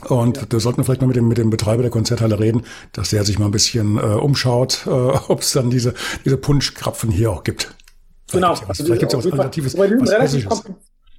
Und 0.08 0.38
ja. 0.38 0.44
da 0.48 0.60
sollten 0.60 0.78
wir 0.78 0.86
vielleicht 0.86 1.02
mal 1.02 1.08
mit 1.08 1.16
dem, 1.16 1.28
mit 1.28 1.38
dem 1.38 1.50
Betreiber 1.50 1.82
der 1.82 1.92
Konzerthalle 1.92 2.40
reden, 2.40 2.64
dass 2.92 3.10
der 3.10 3.24
sich 3.24 3.40
mal 3.40 3.46
ein 3.46 3.52
bisschen 3.52 3.98
äh, 3.98 4.02
umschaut, 4.02 4.86
äh, 4.86 4.90
ob 5.28 5.42
es 5.42 5.54
dann 5.54 5.70
diese, 5.70 5.94
diese 6.24 6.38
Punschkrapfen 6.38 7.12
hier 7.12 7.32
auch 7.32 7.44
gibt. 7.44 7.74
Genau. 8.32 8.56
Vielleicht 8.56 9.00
gibt 9.00 9.04
es 9.04 9.12
ja 9.14 9.18
was, 9.18 9.26
also, 9.26 9.32
Alternatives. 9.32 9.76
Aber 9.76 9.88
die 9.88 9.96
sind 9.96 10.10
relativ 10.10 10.48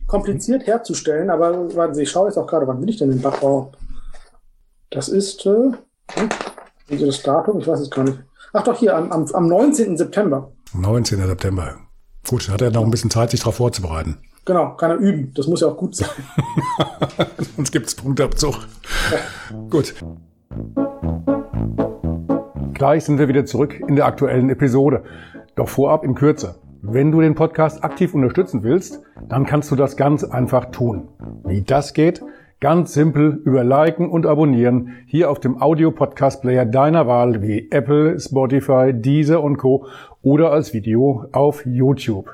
kompliziert 0.06 0.66
herzustellen, 0.66 1.30
aber 1.30 1.74
warten 1.74 1.94
Sie, 1.94 2.02
ich 2.02 2.10
schaue 2.10 2.28
jetzt 2.28 2.36
auch 2.36 2.46
gerade, 2.46 2.66
wann 2.66 2.78
bin 2.78 2.88
ich 2.88 2.96
denn 2.96 3.10
in 3.10 3.20
Bachbau? 3.20 3.72
Das 4.90 5.08
ist, 5.08 5.44
äh, 5.46 5.72
wie 6.86 6.98
das 6.98 7.22
Datum? 7.22 7.58
Ich 7.58 7.66
weiß 7.66 7.80
es 7.80 7.90
gar 7.90 8.04
nicht. 8.04 8.18
Ach 8.52 8.62
doch, 8.62 8.78
hier, 8.78 8.96
am, 8.96 9.10
am, 9.10 9.26
am 9.26 9.48
19. 9.48 9.96
September. 9.96 10.52
19. 10.72 11.26
September. 11.26 11.76
Gut, 12.28 12.48
hat 12.48 12.62
er 12.62 12.70
noch 12.70 12.84
ein 12.84 12.90
bisschen 12.90 13.10
Zeit, 13.10 13.30
sich 13.30 13.40
darauf 13.40 13.56
vorzubereiten. 13.56 14.18
Genau, 14.46 14.76
kann 14.76 14.92
er 14.92 14.96
üben. 14.98 15.32
Das 15.34 15.48
muss 15.48 15.60
ja 15.60 15.66
auch 15.66 15.76
gut 15.76 15.96
sein. 15.96 16.08
Sonst 17.56 17.72
gibt 17.72 17.86
es 17.86 17.96
Punktabzug. 17.96 18.54
Ja. 19.10 19.58
Gut. 19.68 19.92
Gleich 22.72 23.04
sind 23.04 23.18
wir 23.18 23.26
wieder 23.26 23.44
zurück 23.44 23.80
in 23.88 23.96
der 23.96 24.06
aktuellen 24.06 24.48
Episode. 24.48 25.02
Doch 25.56 25.68
vorab 25.68 26.04
in 26.04 26.14
Kürze. 26.14 26.54
Wenn 26.80 27.10
du 27.10 27.20
den 27.20 27.34
Podcast 27.34 27.82
aktiv 27.82 28.14
unterstützen 28.14 28.62
willst, 28.62 29.02
dann 29.28 29.46
kannst 29.46 29.72
du 29.72 29.74
das 29.74 29.96
ganz 29.96 30.22
einfach 30.22 30.66
tun. 30.70 31.08
Wie 31.44 31.62
das 31.62 31.92
geht? 31.92 32.22
Ganz 32.60 32.94
simpel 32.94 33.40
über 33.44 33.64
Liken 33.64 34.08
und 34.08 34.26
Abonnieren 34.26 34.92
hier 35.06 35.28
auf 35.28 35.40
dem 35.40 35.60
Audio-Podcast-Player 35.60 36.66
deiner 36.66 37.08
Wahl 37.08 37.42
wie 37.42 37.68
Apple, 37.72 38.20
Spotify, 38.20 38.92
Deezer 38.94 39.42
und 39.42 39.56
Co. 39.56 39.88
oder 40.22 40.52
als 40.52 40.72
Video 40.72 41.24
auf 41.32 41.66
YouTube. 41.66 42.30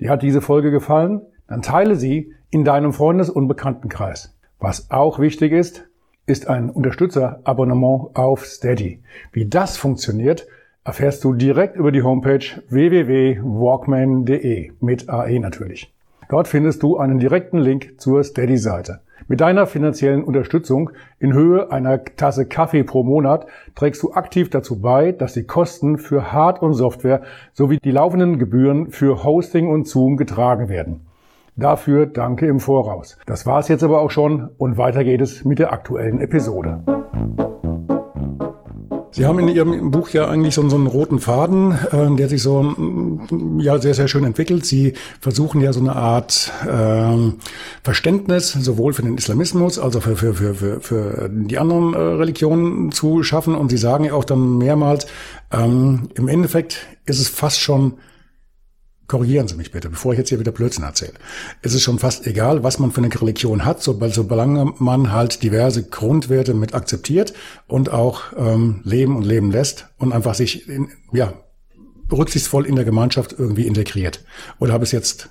Dir 0.00 0.10
hat 0.10 0.22
diese 0.22 0.40
Folge 0.40 0.70
gefallen? 0.70 1.20
Dann 1.46 1.62
teile 1.62 1.96
sie 1.96 2.32
in 2.50 2.64
deinem 2.64 2.92
Freundes- 2.92 3.30
und 3.30 3.48
Bekanntenkreis. 3.48 4.36
Was 4.58 4.90
auch 4.90 5.18
wichtig 5.18 5.52
ist, 5.52 5.88
ist 6.26 6.48
ein 6.48 6.68
Unterstützerabonnement 6.70 8.10
auf 8.14 8.46
Steady. 8.46 9.02
Wie 9.32 9.46
das 9.46 9.76
funktioniert, 9.76 10.46
erfährst 10.84 11.24
du 11.24 11.34
direkt 11.34 11.76
über 11.76 11.92
die 11.92 12.02
Homepage 12.02 12.44
www.walkman.de 12.68 14.72
mit 14.80 15.10
AE 15.10 15.38
natürlich. 15.38 15.94
Dort 16.28 16.48
findest 16.48 16.82
du 16.82 16.96
einen 16.96 17.18
direkten 17.18 17.58
Link 17.58 18.00
zur 18.00 18.24
Steady-Seite. 18.24 19.00
Mit 19.30 19.40
deiner 19.40 19.68
finanziellen 19.68 20.24
Unterstützung 20.24 20.90
in 21.20 21.32
Höhe 21.32 21.70
einer 21.70 22.04
Tasse 22.04 22.46
Kaffee 22.46 22.82
pro 22.82 23.04
Monat 23.04 23.46
trägst 23.76 24.02
du 24.02 24.12
aktiv 24.12 24.50
dazu 24.50 24.80
bei, 24.80 25.12
dass 25.12 25.34
die 25.34 25.44
Kosten 25.44 25.98
für 25.98 26.32
Hard- 26.32 26.60
und 26.60 26.74
Software 26.74 27.22
sowie 27.52 27.78
die 27.78 27.92
laufenden 27.92 28.40
Gebühren 28.40 28.90
für 28.90 29.22
Hosting 29.22 29.68
und 29.68 29.86
Zoom 29.86 30.16
getragen 30.16 30.68
werden. 30.68 31.06
Dafür 31.54 32.06
danke 32.06 32.48
im 32.48 32.58
Voraus. 32.58 33.18
Das 33.24 33.46
war's 33.46 33.68
jetzt 33.68 33.84
aber 33.84 34.00
auch 34.00 34.10
schon 34.10 34.48
und 34.58 34.78
weiter 34.78 35.04
geht 35.04 35.20
es 35.20 35.44
mit 35.44 35.60
der 35.60 35.72
aktuellen 35.72 36.20
Episode. 36.20 36.82
Sie 39.12 39.26
haben 39.26 39.38
in 39.40 39.48
Ihrem 39.48 39.90
Buch 39.90 40.10
ja 40.10 40.28
eigentlich 40.28 40.54
so, 40.54 40.68
so 40.68 40.76
einen 40.76 40.86
roten 40.86 41.18
Faden, 41.18 41.72
äh, 41.72 42.14
der 42.16 42.28
sich 42.28 42.42
so 42.42 42.62
mm, 42.62 43.60
ja 43.60 43.80
sehr, 43.80 43.94
sehr 43.94 44.06
schön 44.06 44.24
entwickelt. 44.24 44.64
Sie 44.64 44.94
versuchen 45.20 45.60
ja 45.60 45.72
so 45.72 45.80
eine 45.80 45.96
Art 45.96 46.52
äh, 46.64 47.32
Verständnis 47.82 48.52
sowohl 48.52 48.92
für 48.92 49.02
den 49.02 49.18
Islamismus 49.18 49.78
als 49.78 49.96
auch 49.96 50.02
für, 50.02 50.16
für, 50.16 50.34
für, 50.34 50.54
für, 50.54 50.80
für 50.80 51.30
die 51.32 51.58
anderen 51.58 51.94
äh, 51.94 51.98
Religionen 51.98 52.92
zu 52.92 53.22
schaffen. 53.22 53.56
Und 53.56 53.70
Sie 53.70 53.78
sagen 53.78 54.04
ja 54.04 54.12
auch 54.12 54.24
dann 54.24 54.58
mehrmals, 54.58 55.06
ähm, 55.52 56.10
im 56.14 56.28
Endeffekt 56.28 56.86
ist 57.04 57.20
es 57.20 57.28
fast 57.28 57.60
schon 57.60 57.94
korrigieren 59.10 59.48
Sie 59.48 59.56
mich 59.56 59.72
bitte, 59.72 59.90
bevor 59.90 60.12
ich 60.12 60.18
jetzt 60.18 60.28
hier 60.28 60.38
wieder 60.38 60.52
Blödsinn 60.52 60.84
erzähle. 60.84 61.14
Es 61.62 61.74
ist 61.74 61.82
schon 61.82 61.98
fast 61.98 62.28
egal, 62.28 62.62
was 62.62 62.78
man 62.78 62.92
für 62.92 63.02
eine 63.02 63.12
Religion 63.12 63.64
hat, 63.64 63.82
solange 63.82 64.72
man 64.78 65.10
halt 65.10 65.42
diverse 65.42 65.82
Grundwerte 65.82 66.54
mit 66.54 66.74
akzeptiert 66.74 67.34
und 67.66 67.90
auch 67.90 68.22
ähm, 68.36 68.82
leben 68.84 69.16
und 69.16 69.24
leben 69.24 69.50
lässt 69.50 69.88
und 69.98 70.12
einfach 70.12 70.34
sich 70.34 70.68
in, 70.68 70.90
ja, 71.12 71.32
rücksichtsvoll 72.12 72.66
in 72.66 72.76
der 72.76 72.84
Gemeinschaft 72.84 73.34
irgendwie 73.36 73.66
integriert. 73.66 74.24
Oder 74.60 74.72
habe 74.72 74.84
ich 74.84 74.88
es 74.90 74.92
jetzt 74.92 75.30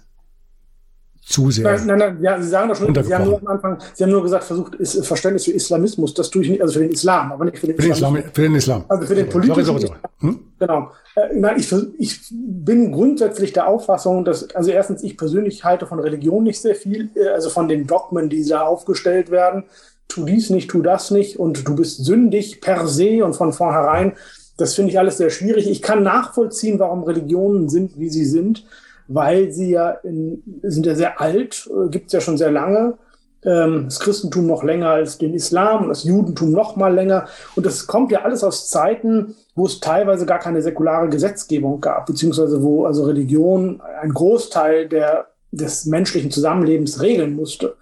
zu 1.30 1.52
sehr. 1.52 1.64
Nein, 1.64 1.86
nein, 1.86 2.00
nein, 2.00 2.18
ja, 2.22 2.42
Sie 2.42 2.50
sagen 2.50 2.70
doch 2.70 2.76
schon, 2.76 2.94
Sie 3.04 3.14
haben 3.14 3.26
nur 3.26 3.40
am 3.40 3.48
Anfang, 3.48 3.78
Sie 3.94 4.04
haben 4.04 4.12
nur 4.12 4.24
gesagt, 4.24 4.46
versucht, 4.46 4.76
ist 4.76 5.06
Verständnis 5.06 5.46
für 5.46 5.52
Islamismus, 5.52 6.16
das 6.16 6.32
tue 6.32 6.42
ich 6.42 6.50
nicht, 6.50 6.62
also 6.62 6.74
für 6.74 6.80
den 6.80 6.92
Islam, 6.92 7.32
aber 7.32 7.46
nicht 7.46 7.60
für 7.60 7.68
den, 7.68 7.76
für 7.76 7.84
den 7.84 7.92
Islam. 7.92 8.18
Für 8.34 8.42
den 8.42 8.56
Islam. 8.56 8.84
Also 8.88 9.06
für 9.06 9.16
den 9.16 9.30
politischen. 9.30 9.64
Sorry, 9.64 9.82
sorry, 9.82 9.94
sorry. 10.22 10.32
Hm? 10.32 10.40
Genau. 10.58 10.92
Äh, 11.16 11.36
nein, 11.36 11.60
ich, 11.60 11.72
ich 12.00 12.20
bin 12.32 12.92
grundsätzlich 12.92 13.54
der 13.54 13.68
Auffassung, 13.68 14.26
dass, 14.26 14.50
also 14.56 14.72
erstens, 14.72 15.04
ich 15.04 15.18
persönlich 15.18 15.64
halte 15.64 15.86
von 15.86 16.00
Religion 16.00 16.44
nicht 16.44 16.60
sehr 16.60 16.76
viel, 16.76 17.10
äh, 17.16 17.28
also 17.28 17.52
von 17.52 17.68
den 17.68 17.86
Dogmen, 17.86 18.30
die 18.30 18.44
da 18.44 18.62
aufgestellt 18.62 19.30
werden. 19.30 19.66
Tu 20.08 20.26
dies 20.26 20.50
nicht, 20.50 20.72
tu 20.72 20.82
das 20.82 21.12
nicht 21.12 21.38
und 21.38 21.68
du 21.68 21.76
bist 21.76 22.04
sündig 22.04 22.60
per 22.60 22.88
se 22.88 23.24
und 23.24 23.36
von 23.36 23.54
vornherein. 23.54 24.14
Das 24.58 24.74
finde 24.74 24.90
ich 24.92 24.98
alles 24.98 25.18
sehr 25.18 25.30
schwierig. 25.30 25.70
Ich 25.70 25.84
kann 25.84 26.02
nachvollziehen, 26.02 26.80
warum 26.80 27.04
Religionen 27.04 27.70
sind, 27.70 28.00
wie 28.00 28.10
sie 28.10 28.26
sind 28.26 28.66
weil 29.10 29.52
sie 29.52 29.72
ja 29.72 29.90
in, 29.90 30.44
sind 30.62 30.86
ja 30.86 30.96
sehr 30.96 31.20
alt, 31.20 31.70
äh, 31.70 31.90
gibt 31.90 32.08
es 32.08 32.14
ja 32.14 32.22
schon 32.22 32.38
sehr 32.38 32.52
lange. 32.52 32.98
Ähm, 33.44 33.86
das 33.86 34.00
Christentum 34.00 34.46
noch 34.48 34.64
länger 34.64 34.90
als 34.90 35.18
den 35.18 35.34
Islam 35.34 35.84
und 35.84 35.90
das 35.90 36.04
Judentum 36.04 36.52
noch 36.52 36.76
mal 36.76 36.94
länger. 36.94 37.26
Und 37.56 37.66
das 37.66 37.88
kommt 37.88 38.12
ja 38.12 38.22
alles 38.22 38.44
aus 38.44 38.70
Zeiten, 38.70 39.36
wo 39.56 39.66
es 39.66 39.80
teilweise 39.80 40.26
gar 40.26 40.40
keine 40.40 40.62
säkulare 40.62 41.10
Gesetzgebung 41.10 41.82
gab, 41.82 42.06
beziehungsweise 42.06 42.62
wo 42.62 42.86
also 42.86 43.06
Religion 43.06 43.82
einen 44.02 44.14
Großteil 44.14 44.88
der, 44.88 45.28
des 45.52 45.86
menschlichen 45.86 46.32
Zusammenlebens 46.32 47.02
regeln 47.02 47.36
musste. 47.36 47.76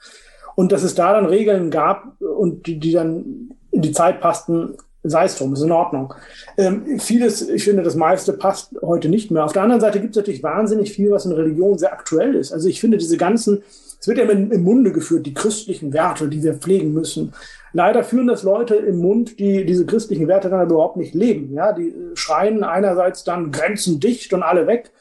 Und 0.56 0.72
dass 0.72 0.84
es 0.84 0.96
da 0.96 1.14
dann 1.14 1.26
Regeln 1.26 1.70
gab 1.72 2.20
und 2.22 2.68
die, 2.68 2.80
die 2.80 2.94
dann 2.94 3.52
in 3.72 3.82
die 3.82 3.92
Zeit 3.92 4.22
passten, 4.22 4.78
sei 5.10 5.26
es 5.26 5.36
drum, 5.36 5.54
ist 5.54 5.62
in 5.62 5.72
Ordnung. 5.72 6.14
Ähm, 6.58 7.00
vieles, 7.00 7.48
ich 7.48 7.64
finde, 7.64 7.84
das 7.84 7.96
meiste 7.96 8.34
passt 8.34 8.76
heute 8.82 9.10
nicht 9.10 9.32
mehr. 9.32 9.46
Auf 9.46 9.54
der 9.54 9.64
anderen 9.64 9.82
Seite 9.82 10.00
gibt 10.00 10.12
es 10.12 10.18
natürlich 10.18 10.44
wahnsinnig 10.44 10.94
viel, 10.94 11.12
was 11.12 11.26
in 11.26 11.32
Religion 11.32 11.78
sehr 11.78 11.94
aktuell 11.94 12.36
ist. 12.36 12.52
Also 12.52 12.68
ich 12.68 12.80
finde 12.80 12.98
diese 12.98 13.18
ganzen, 13.18 13.64
es 14.00 14.08
wird 14.08 14.18
ja 14.18 14.26
im, 14.26 14.52
im 14.52 14.64
Munde 14.64 14.92
geführt, 14.92 15.26
die 15.26 15.34
christlichen 15.34 15.94
Werte, 15.94 16.28
die 16.28 16.44
wir 16.44 16.56
pflegen 16.56 16.94
müssen. 16.94 17.34
Leider 17.74 18.04
führen 18.04 18.28
das 18.28 18.44
Leute 18.44 18.76
im 18.76 18.98
Mund, 19.00 19.40
die 19.40 19.66
diese 19.66 19.86
christlichen 19.86 20.28
Werte 20.28 20.50
dann 20.50 20.66
überhaupt 20.66 20.98
nicht 20.98 21.14
leben. 21.14 21.54
Ja, 21.54 21.74
die 21.74 21.94
schreien 22.16 22.64
einerseits 22.64 23.24
dann 23.24 23.52
Grenzen 23.52 24.00
dicht 24.00 24.34
und 24.34 24.44
alle 24.44 24.68
weg 24.68 24.92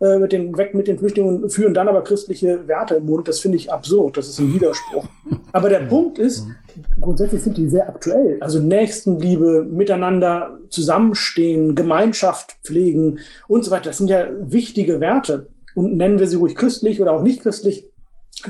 äh, 0.00 0.18
mit 0.18 0.32
den, 0.32 0.56
weg 0.56 0.74
mit 0.74 0.88
den 0.88 0.98
Flüchtlingen 0.98 1.48
führen 1.48 1.74
dann 1.74 1.88
aber 1.88 2.02
christliche 2.02 2.66
Werte 2.66 2.96
im 2.96 3.06
Mund. 3.06 3.28
Das 3.28 3.40
finde 3.40 3.56
ich 3.56 3.72
absurd. 3.72 4.16
Das 4.16 4.28
ist 4.28 4.38
ein 4.38 4.52
Widerspruch. 4.52 5.06
Aber 5.52 5.68
der 5.68 5.80
Punkt 5.80 6.18
ist, 6.18 6.46
grundsätzlich 7.00 7.42
sind 7.42 7.56
die 7.56 7.68
sehr 7.68 7.88
aktuell. 7.88 8.38
Also 8.40 8.60
Nächstenliebe, 8.60 9.64
miteinander 9.64 10.58
zusammenstehen, 10.68 11.74
Gemeinschaft 11.74 12.56
pflegen 12.62 13.18
und 13.48 13.64
so 13.64 13.70
weiter. 13.70 13.90
Das 13.90 13.98
sind 13.98 14.10
ja 14.10 14.26
wichtige 14.40 15.00
Werte. 15.00 15.46
Und 15.74 15.96
nennen 15.96 16.18
wir 16.18 16.26
sie 16.26 16.36
ruhig 16.36 16.54
christlich 16.54 17.00
oder 17.00 17.12
auch 17.12 17.22
nicht 17.22 17.42
christlich, 17.42 17.86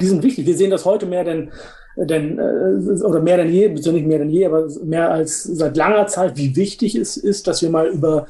die 0.01 0.07
sind 0.07 0.23
wichtig. 0.23 0.47
Wir 0.47 0.57
sehen 0.57 0.71
das 0.71 0.85
heute 0.85 1.07
mehr 1.07 1.25
denn, 1.25 1.51
denn 1.97 2.39
äh, 2.39 3.03
oder 3.03 3.21
mehr 3.21 3.37
denn 3.37 3.51
je, 3.51 3.69
nicht 3.69 4.07
mehr 4.07 4.19
denn 4.19 4.31
je, 4.31 4.47
aber 4.47 4.69
mehr 4.85 5.11
als 5.11 5.45
seit 5.45 5.77
langer 5.77 6.07
Zeit, 6.07 6.37
wie 6.37 6.57
wichtig 6.57 6.97
es 6.97 7.17
ist, 7.17 7.47
dass 7.47 7.63
wir 7.63 7.71
mal 7.71 7.89
über 7.89 8.27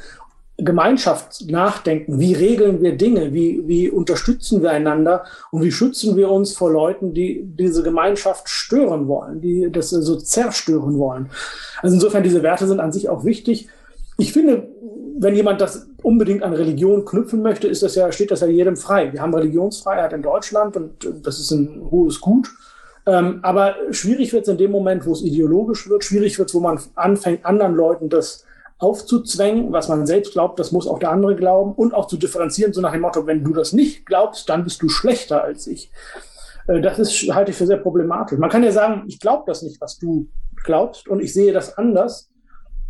Gemeinschaft 0.56 1.50
nachdenken. 1.50 2.20
Wie 2.20 2.32
regeln 2.32 2.80
wir 2.80 2.96
Dinge? 2.96 3.32
Wie, 3.32 3.66
wie 3.66 3.90
unterstützen 3.90 4.62
wir 4.62 4.70
einander? 4.70 5.24
Und 5.50 5.62
wie 5.62 5.72
schützen 5.72 6.16
wir 6.16 6.30
uns 6.30 6.52
vor 6.52 6.70
Leuten, 6.70 7.12
die 7.12 7.42
diese 7.44 7.82
Gemeinschaft 7.82 8.48
stören 8.48 9.08
wollen, 9.08 9.40
die 9.40 9.68
das 9.72 9.90
so 9.90 10.16
zerstören 10.16 10.98
wollen? 10.98 11.30
Also 11.82 11.94
insofern, 11.94 12.22
diese 12.22 12.42
Werte 12.44 12.68
sind 12.68 12.78
an 12.78 12.92
sich 12.92 13.08
auch 13.08 13.24
wichtig. 13.24 13.68
Ich 14.16 14.32
finde, 14.32 14.68
wenn 15.18 15.34
jemand 15.34 15.60
das 15.60 15.88
unbedingt 16.02 16.44
an 16.44 16.52
Religion 16.52 17.04
knüpfen 17.04 17.42
möchte, 17.42 17.66
ist 17.66 17.82
das 17.82 17.96
ja, 17.96 18.12
steht 18.12 18.30
das 18.30 18.40
ja 18.40 18.46
jedem 18.46 18.76
frei. 18.76 19.12
Wir 19.12 19.22
haben 19.22 19.34
Religionsfreiheit 19.34 20.12
in 20.12 20.22
Deutschland 20.22 20.76
und 20.76 20.92
das 21.22 21.40
ist 21.40 21.50
ein 21.50 21.82
hohes 21.90 22.20
Gut. 22.20 22.48
Ähm, 23.06 23.40
aber 23.42 23.74
schwierig 23.90 24.32
wird 24.32 24.44
es 24.44 24.48
in 24.48 24.58
dem 24.58 24.70
Moment, 24.70 25.04
wo 25.04 25.12
es 25.12 25.22
ideologisch 25.22 25.88
wird, 25.88 26.04
schwierig 26.04 26.38
wird 26.38 26.48
es, 26.48 26.54
wo 26.54 26.60
man 26.60 26.78
anfängt, 26.94 27.44
anderen 27.44 27.74
Leuten 27.74 28.08
das 28.08 28.44
aufzuzwängen, 28.78 29.72
was 29.72 29.88
man 29.88 30.06
selbst 30.06 30.32
glaubt, 30.32 30.58
das 30.58 30.72
muss 30.72 30.86
auch 30.86 30.98
der 30.98 31.10
andere 31.10 31.36
glauben 31.36 31.72
und 31.72 31.94
auch 31.94 32.06
zu 32.06 32.16
differenzieren, 32.16 32.72
so 32.72 32.80
nach 32.80 32.92
dem 32.92 33.02
Motto, 33.02 33.26
wenn 33.26 33.44
du 33.44 33.52
das 33.52 33.72
nicht 33.72 34.04
glaubst, 34.06 34.48
dann 34.48 34.64
bist 34.64 34.82
du 34.82 34.88
schlechter 34.88 35.44
als 35.44 35.66
ich. 35.66 35.90
Äh, 36.66 36.80
das 36.80 36.98
ist, 36.98 37.34
halte 37.34 37.52
ich 37.52 37.56
für 37.56 37.66
sehr 37.66 37.78
problematisch. 37.78 38.38
Man 38.38 38.50
kann 38.50 38.64
ja 38.64 38.72
sagen, 38.72 39.04
ich 39.06 39.20
glaube 39.20 39.44
das 39.46 39.62
nicht, 39.62 39.80
was 39.80 39.98
du 39.98 40.28
glaubst 40.64 41.08
und 41.08 41.20
ich 41.20 41.32
sehe 41.32 41.52
das 41.52 41.76
anders, 41.78 42.30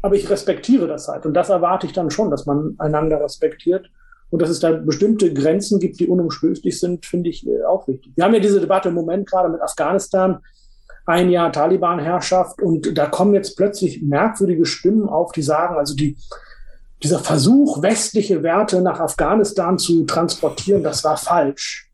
aber 0.02 0.16
ich 0.16 0.28
respektiere 0.28 0.86
das 0.86 1.08
halt. 1.08 1.26
Und 1.26 1.34
das 1.34 1.48
erwarte 1.48 1.86
ich 1.86 1.92
dann 1.92 2.10
schon, 2.10 2.30
dass 2.30 2.46
man 2.46 2.74
einander 2.78 3.20
respektiert. 3.20 3.90
Und 4.30 4.42
dass 4.42 4.50
es 4.50 4.58
da 4.58 4.72
bestimmte 4.72 5.32
Grenzen 5.32 5.78
gibt, 5.78 6.00
die 6.00 6.08
unumstößlich 6.08 6.80
sind, 6.80 7.06
finde 7.06 7.30
ich 7.30 7.46
äh, 7.46 7.62
auch 7.64 7.86
wichtig. 7.86 8.12
Wir 8.16 8.24
haben 8.24 8.34
ja 8.34 8.40
diese 8.40 8.58
Debatte 8.58 8.88
im 8.88 8.94
Moment 8.94 9.30
gerade 9.30 9.48
mit 9.48 9.60
Afghanistan 9.60 10.40
ein 11.06 11.30
Jahr 11.30 11.52
Taliban-Herrschaft 11.52 12.62
und 12.62 12.96
da 12.96 13.06
kommen 13.06 13.34
jetzt 13.34 13.56
plötzlich 13.56 14.02
merkwürdige 14.02 14.64
Stimmen 14.64 15.08
auf, 15.08 15.32
die 15.32 15.42
sagen, 15.42 15.76
also 15.76 15.94
die, 15.94 16.16
dieser 17.02 17.18
Versuch, 17.18 17.82
westliche 17.82 18.42
Werte 18.42 18.80
nach 18.80 19.00
Afghanistan 19.00 19.78
zu 19.78 20.04
transportieren, 20.04 20.82
das 20.82 21.04
war 21.04 21.16
falsch. 21.16 21.90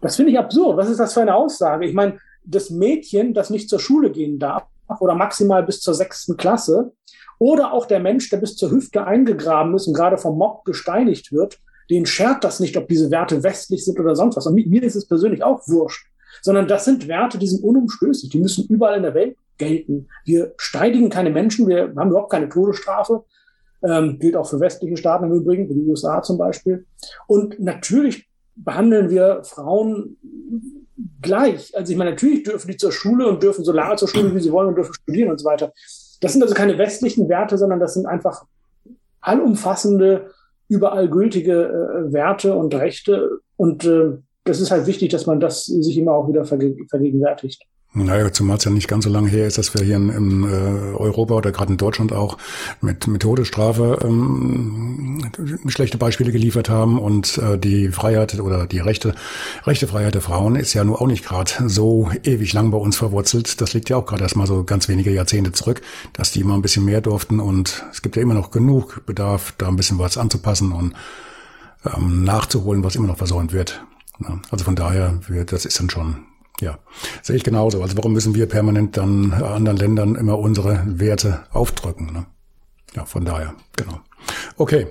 Das 0.00 0.16
finde 0.16 0.32
ich 0.32 0.38
absurd. 0.38 0.76
Was 0.76 0.90
ist 0.90 1.00
das 1.00 1.14
für 1.14 1.22
eine 1.22 1.34
Aussage? 1.34 1.86
Ich 1.86 1.94
meine, 1.94 2.18
das 2.44 2.70
Mädchen, 2.70 3.34
das 3.34 3.50
nicht 3.50 3.70
zur 3.70 3.80
Schule 3.80 4.10
gehen 4.10 4.38
darf 4.38 4.64
oder 5.00 5.14
maximal 5.14 5.62
bis 5.62 5.80
zur 5.80 5.94
sechsten 5.94 6.36
Klasse, 6.36 6.92
oder 7.38 7.72
auch 7.72 7.86
der 7.86 7.98
Mensch, 7.98 8.30
der 8.30 8.36
bis 8.36 8.54
zur 8.54 8.70
Hüfte 8.70 9.04
eingegraben 9.04 9.74
ist 9.74 9.88
und 9.88 9.94
gerade 9.94 10.16
vom 10.16 10.38
Mob 10.38 10.64
gesteinigt 10.64 11.32
wird, 11.32 11.58
den 11.90 12.06
schert 12.06 12.44
das 12.44 12.60
nicht, 12.60 12.76
ob 12.76 12.86
diese 12.86 13.10
Werte 13.10 13.42
westlich 13.42 13.84
sind 13.84 13.98
oder 13.98 14.14
sonst 14.14 14.36
was. 14.36 14.46
Und 14.46 14.54
mir 14.54 14.82
ist 14.84 14.94
es 14.94 15.08
persönlich 15.08 15.42
auch 15.42 15.66
wurscht 15.66 16.11
sondern 16.40 16.68
das 16.68 16.84
sind 16.84 17.08
Werte, 17.08 17.38
die 17.38 17.46
sind 17.46 17.62
unumstößlich, 17.62 18.30
die 18.30 18.40
müssen 18.40 18.66
überall 18.68 18.96
in 18.96 19.02
der 19.02 19.14
Welt 19.14 19.36
gelten. 19.58 20.08
Wir 20.24 20.54
steidigen 20.56 21.10
keine 21.10 21.30
Menschen, 21.30 21.68
wir 21.68 21.92
haben 21.96 22.10
überhaupt 22.10 22.32
keine 22.32 22.48
Todesstrafe. 22.48 23.24
Ähm, 23.84 24.18
gilt 24.20 24.36
auch 24.36 24.48
für 24.48 24.60
westliche 24.60 24.96
Staaten 24.96 25.24
im 25.24 25.32
Übrigen, 25.32 25.66
für 25.66 25.74
die 25.74 25.82
USA 25.82 26.22
zum 26.22 26.38
Beispiel. 26.38 26.86
Und 27.26 27.58
natürlich 27.58 28.28
behandeln 28.54 29.10
wir 29.10 29.42
Frauen 29.44 30.16
gleich. 31.20 31.76
Also 31.76 31.92
ich 31.92 31.98
meine, 31.98 32.10
natürlich 32.10 32.44
dürfen 32.44 32.70
die 32.70 32.76
zur 32.76 32.92
Schule 32.92 33.26
und 33.26 33.42
dürfen 33.42 33.64
so 33.64 33.72
lange 33.72 33.96
zur 33.96 34.08
Schule, 34.08 34.34
wie 34.34 34.40
sie 34.40 34.52
wollen 34.52 34.68
und 34.68 34.76
dürfen 34.76 34.94
studieren 34.94 35.30
und 35.30 35.38
so 35.38 35.46
weiter. 35.46 35.72
Das 36.20 36.32
sind 36.32 36.42
also 36.42 36.54
keine 36.54 36.78
westlichen 36.78 37.28
Werte, 37.28 37.58
sondern 37.58 37.80
das 37.80 37.94
sind 37.94 38.06
einfach 38.06 38.44
allumfassende, 39.20 40.30
überall 40.68 41.08
gültige 41.08 41.64
äh, 41.64 42.12
Werte 42.12 42.54
und 42.54 42.74
Rechte. 42.74 43.40
Und 43.56 43.84
äh, 43.84 44.18
das 44.44 44.60
ist 44.60 44.70
halt 44.70 44.86
wichtig, 44.86 45.10
dass 45.10 45.26
man 45.26 45.40
das 45.40 45.66
sich 45.66 45.96
immer 45.96 46.12
auch 46.12 46.28
wieder 46.28 46.44
vergegenwärtigt. 46.44 47.66
Naja, 47.94 48.32
zumal 48.32 48.56
es 48.56 48.64
ja 48.64 48.70
nicht 48.70 48.88
ganz 48.88 49.04
so 49.04 49.10
lange 49.10 49.28
her 49.28 49.46
ist, 49.46 49.58
dass 49.58 49.74
wir 49.74 49.84
hier 49.84 49.96
in, 49.96 50.08
in 50.08 50.44
äh, 50.44 50.96
Europa 50.96 51.34
oder 51.34 51.52
gerade 51.52 51.72
in 51.72 51.76
Deutschland 51.76 52.10
auch 52.10 52.38
mit, 52.80 53.06
mit 53.06 53.20
Todesstrafe 53.20 53.98
ähm, 54.02 55.30
schlechte 55.66 55.98
Beispiele 55.98 56.32
geliefert 56.32 56.70
haben 56.70 56.98
und 56.98 57.36
äh, 57.36 57.58
die 57.58 57.90
Freiheit 57.90 58.40
oder 58.40 58.66
die 58.66 58.78
Rechte, 58.78 59.14
rechte 59.66 59.86
Freiheit 59.86 60.14
der 60.14 60.22
Frauen 60.22 60.56
ist 60.56 60.72
ja 60.72 60.84
nur 60.84 61.02
auch 61.02 61.06
nicht 61.06 61.22
gerade 61.22 61.68
so 61.68 62.10
ewig 62.24 62.54
lang 62.54 62.70
bei 62.70 62.78
uns 62.78 62.96
verwurzelt. 62.96 63.60
Das 63.60 63.74
liegt 63.74 63.90
ja 63.90 63.98
auch 63.98 64.06
gerade 64.06 64.22
erst 64.22 64.36
mal 64.36 64.46
so 64.46 64.64
ganz 64.64 64.88
wenige 64.88 65.10
Jahrzehnte 65.10 65.52
zurück, 65.52 65.82
dass 66.14 66.32
die 66.32 66.40
immer 66.40 66.54
ein 66.54 66.62
bisschen 66.62 66.86
mehr 66.86 67.02
durften 67.02 67.40
und 67.40 67.84
es 67.92 68.00
gibt 68.00 68.16
ja 68.16 68.22
immer 68.22 68.34
noch 68.34 68.50
genug 68.50 69.04
Bedarf, 69.04 69.52
da 69.58 69.68
ein 69.68 69.76
bisschen 69.76 69.98
was 69.98 70.16
anzupassen 70.16 70.72
und 70.72 70.94
ähm, 71.84 72.24
nachzuholen, 72.24 72.82
was 72.82 72.96
immer 72.96 73.08
noch 73.08 73.18
versäumt 73.18 73.52
wird. 73.52 73.84
Also 74.50 74.64
von 74.64 74.76
daher, 74.76 75.18
das 75.46 75.64
ist 75.64 75.78
dann 75.78 75.90
schon, 75.90 76.16
ja, 76.60 76.78
sehe 77.22 77.36
ich 77.36 77.44
genauso. 77.44 77.82
Also 77.82 77.96
warum 77.96 78.12
müssen 78.12 78.34
wir 78.34 78.46
permanent 78.46 78.96
dann 78.96 79.32
anderen 79.32 79.76
Ländern 79.76 80.14
immer 80.14 80.38
unsere 80.38 80.82
Werte 80.86 81.44
aufdrücken? 81.50 82.12
Ne? 82.12 82.26
Ja, 82.94 83.04
von 83.04 83.24
daher, 83.24 83.54
genau. 83.76 84.00
Okay. 84.56 84.86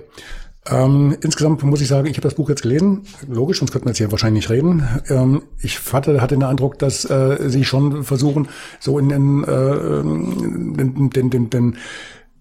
Ähm, 0.70 1.16
insgesamt 1.22 1.62
muss 1.64 1.80
ich 1.80 1.88
sagen, 1.88 2.06
ich 2.06 2.16
habe 2.16 2.22
das 2.22 2.34
Buch 2.34 2.48
jetzt 2.48 2.62
gelesen. 2.62 3.02
Logisch, 3.26 3.58
sonst 3.58 3.72
könnten 3.72 3.86
wir 3.86 3.90
jetzt 3.90 3.98
hier 3.98 4.12
wahrscheinlich 4.12 4.44
nicht 4.44 4.50
reden. 4.50 4.86
Ähm, 5.08 5.42
ich 5.58 5.80
hatte, 5.92 6.20
hatte 6.20 6.36
den 6.36 6.44
Eindruck, 6.44 6.78
dass 6.78 7.04
äh, 7.04 7.48
Sie 7.48 7.64
schon 7.64 8.04
versuchen, 8.04 8.48
so 8.78 8.96
in 8.98 9.08
den, 9.08 9.42
äh, 9.42 10.02
den, 10.06 11.10
den, 11.10 11.30
den, 11.30 11.50
den, 11.50 11.76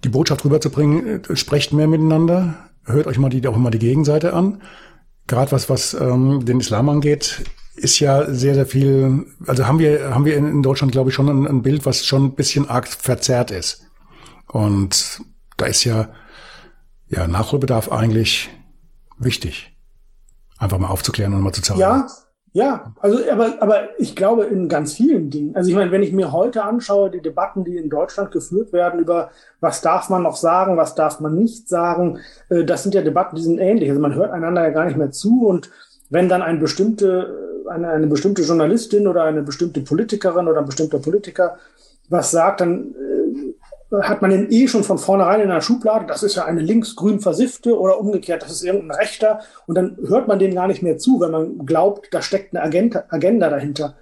die 0.03 0.09
Botschaft 0.09 0.45
rüberzubringen, 0.45 1.23
äh, 1.23 1.35
sprecht 1.35 1.73
mehr 1.73 1.87
miteinander, 1.87 2.69
hört 2.85 3.07
euch 3.07 3.17
mal 3.17 3.29
die, 3.29 3.45
auch 3.47 3.57
mal 3.57 3.71
die 3.71 3.79
Gegenseite 3.79 4.33
an 4.33 4.61
gerade 5.27 5.51
was, 5.51 5.69
was 5.69 5.93
ähm, 5.93 6.45
den 6.45 6.59
Islam 6.59 6.89
angeht, 6.89 7.43
ist 7.75 7.99
ja 7.99 8.31
sehr, 8.31 8.53
sehr 8.53 8.65
viel, 8.65 9.25
also 9.47 9.65
haben 9.65 9.79
wir, 9.79 10.13
haben 10.13 10.25
wir 10.25 10.37
in 10.37 10.61
Deutschland, 10.61 10.91
glaube 10.91 11.09
ich, 11.09 11.15
schon 11.15 11.29
ein, 11.29 11.47
ein 11.47 11.61
Bild, 11.61 11.85
was 11.85 12.05
schon 12.05 12.25
ein 12.25 12.35
bisschen 12.35 12.69
arg 12.69 12.87
verzerrt 12.87 13.51
ist. 13.51 13.83
Und 14.47 15.21
da 15.57 15.65
ist 15.65 15.83
ja, 15.83 16.09
ja, 17.07 17.27
Nachholbedarf 17.27 17.91
eigentlich 17.91 18.49
wichtig. 19.17 19.75
einfach 20.57 20.77
mal 20.77 20.89
aufzuklären 20.89 21.33
und 21.33 21.41
mal 21.41 21.53
zu 21.53 21.61
zeigen. 21.61 21.79
Ja, 21.79 22.07
ja, 22.53 22.93
also 22.99 23.19
aber, 23.31 23.61
aber 23.61 23.99
ich 23.99 24.15
glaube 24.15 24.43
in 24.43 24.67
ganz 24.67 24.93
vielen 24.93 25.29
Dingen. 25.29 25.55
Also 25.55 25.69
ich 25.69 25.75
meine, 25.75 25.91
wenn 25.91 26.03
ich 26.03 26.11
mir 26.11 26.33
heute 26.33 26.63
anschaue, 26.63 27.09
die 27.09 27.21
Debatten, 27.21 27.63
die 27.63 27.77
in 27.77 27.89
Deutschland 27.89 28.31
geführt 28.31 28.73
werden 28.73 28.99
über 28.99 29.31
was 29.61 29.81
darf 29.81 30.09
man 30.09 30.23
noch 30.23 30.35
sagen, 30.35 30.75
was 30.75 30.95
darf 30.95 31.21
man 31.21 31.35
nicht 31.35 31.69
sagen, 31.69 32.19
äh, 32.49 32.65
das 32.65 32.83
sind 32.83 32.93
ja 32.93 33.01
Debatten, 33.01 33.37
die 33.37 33.41
sind 33.41 33.59
ähnlich. 33.59 33.89
Also 33.89 34.01
man 34.01 34.15
hört 34.15 34.31
einander 34.31 34.63
ja 34.63 34.71
gar 34.71 34.85
nicht 34.85 34.97
mehr 34.97 35.11
zu 35.11 35.47
und 35.47 35.69
wenn 36.09 36.27
dann 36.27 36.41
eine 36.41 36.59
bestimmte, 36.59 37.63
eine, 37.69 37.87
eine 37.87 38.07
bestimmte 38.07 38.41
Journalistin 38.41 39.07
oder 39.07 39.23
eine 39.23 39.43
bestimmte 39.43 39.79
Politikerin 39.79 40.47
oder 40.47 40.59
ein 40.59 40.65
bestimmter 40.65 40.99
Politiker 40.99 41.57
was 42.11 42.31
sagt, 42.31 42.59
dann 42.59 42.93
äh, 42.93 43.20
hat 44.01 44.21
man 44.21 44.31
den 44.31 44.51
eh 44.51 44.67
schon 44.67 44.83
von 44.83 44.97
vornherein 44.97 45.41
in 45.41 45.49
der 45.49 45.61
Schublade, 45.61 46.05
das 46.07 46.23
ist 46.23 46.35
ja 46.35 46.45
eine 46.45 46.61
linksgrün 46.61 47.19
versiffte 47.19 47.77
oder 47.77 47.99
umgekehrt, 47.99 48.43
das 48.43 48.51
ist 48.51 48.63
irgendein 48.63 48.97
Rechter 48.97 49.39
und 49.67 49.75
dann 49.75 49.97
hört 50.07 50.27
man 50.27 50.39
dem 50.39 50.55
gar 50.55 50.67
nicht 50.67 50.81
mehr 50.81 50.97
zu, 50.97 51.19
wenn 51.19 51.31
man 51.31 51.65
glaubt, 51.65 52.07
da 52.11 52.21
steckt 52.21 52.55
eine 52.55 52.63
Agenda, 52.63 53.03
Agenda 53.09 53.49
dahinter. 53.49 53.95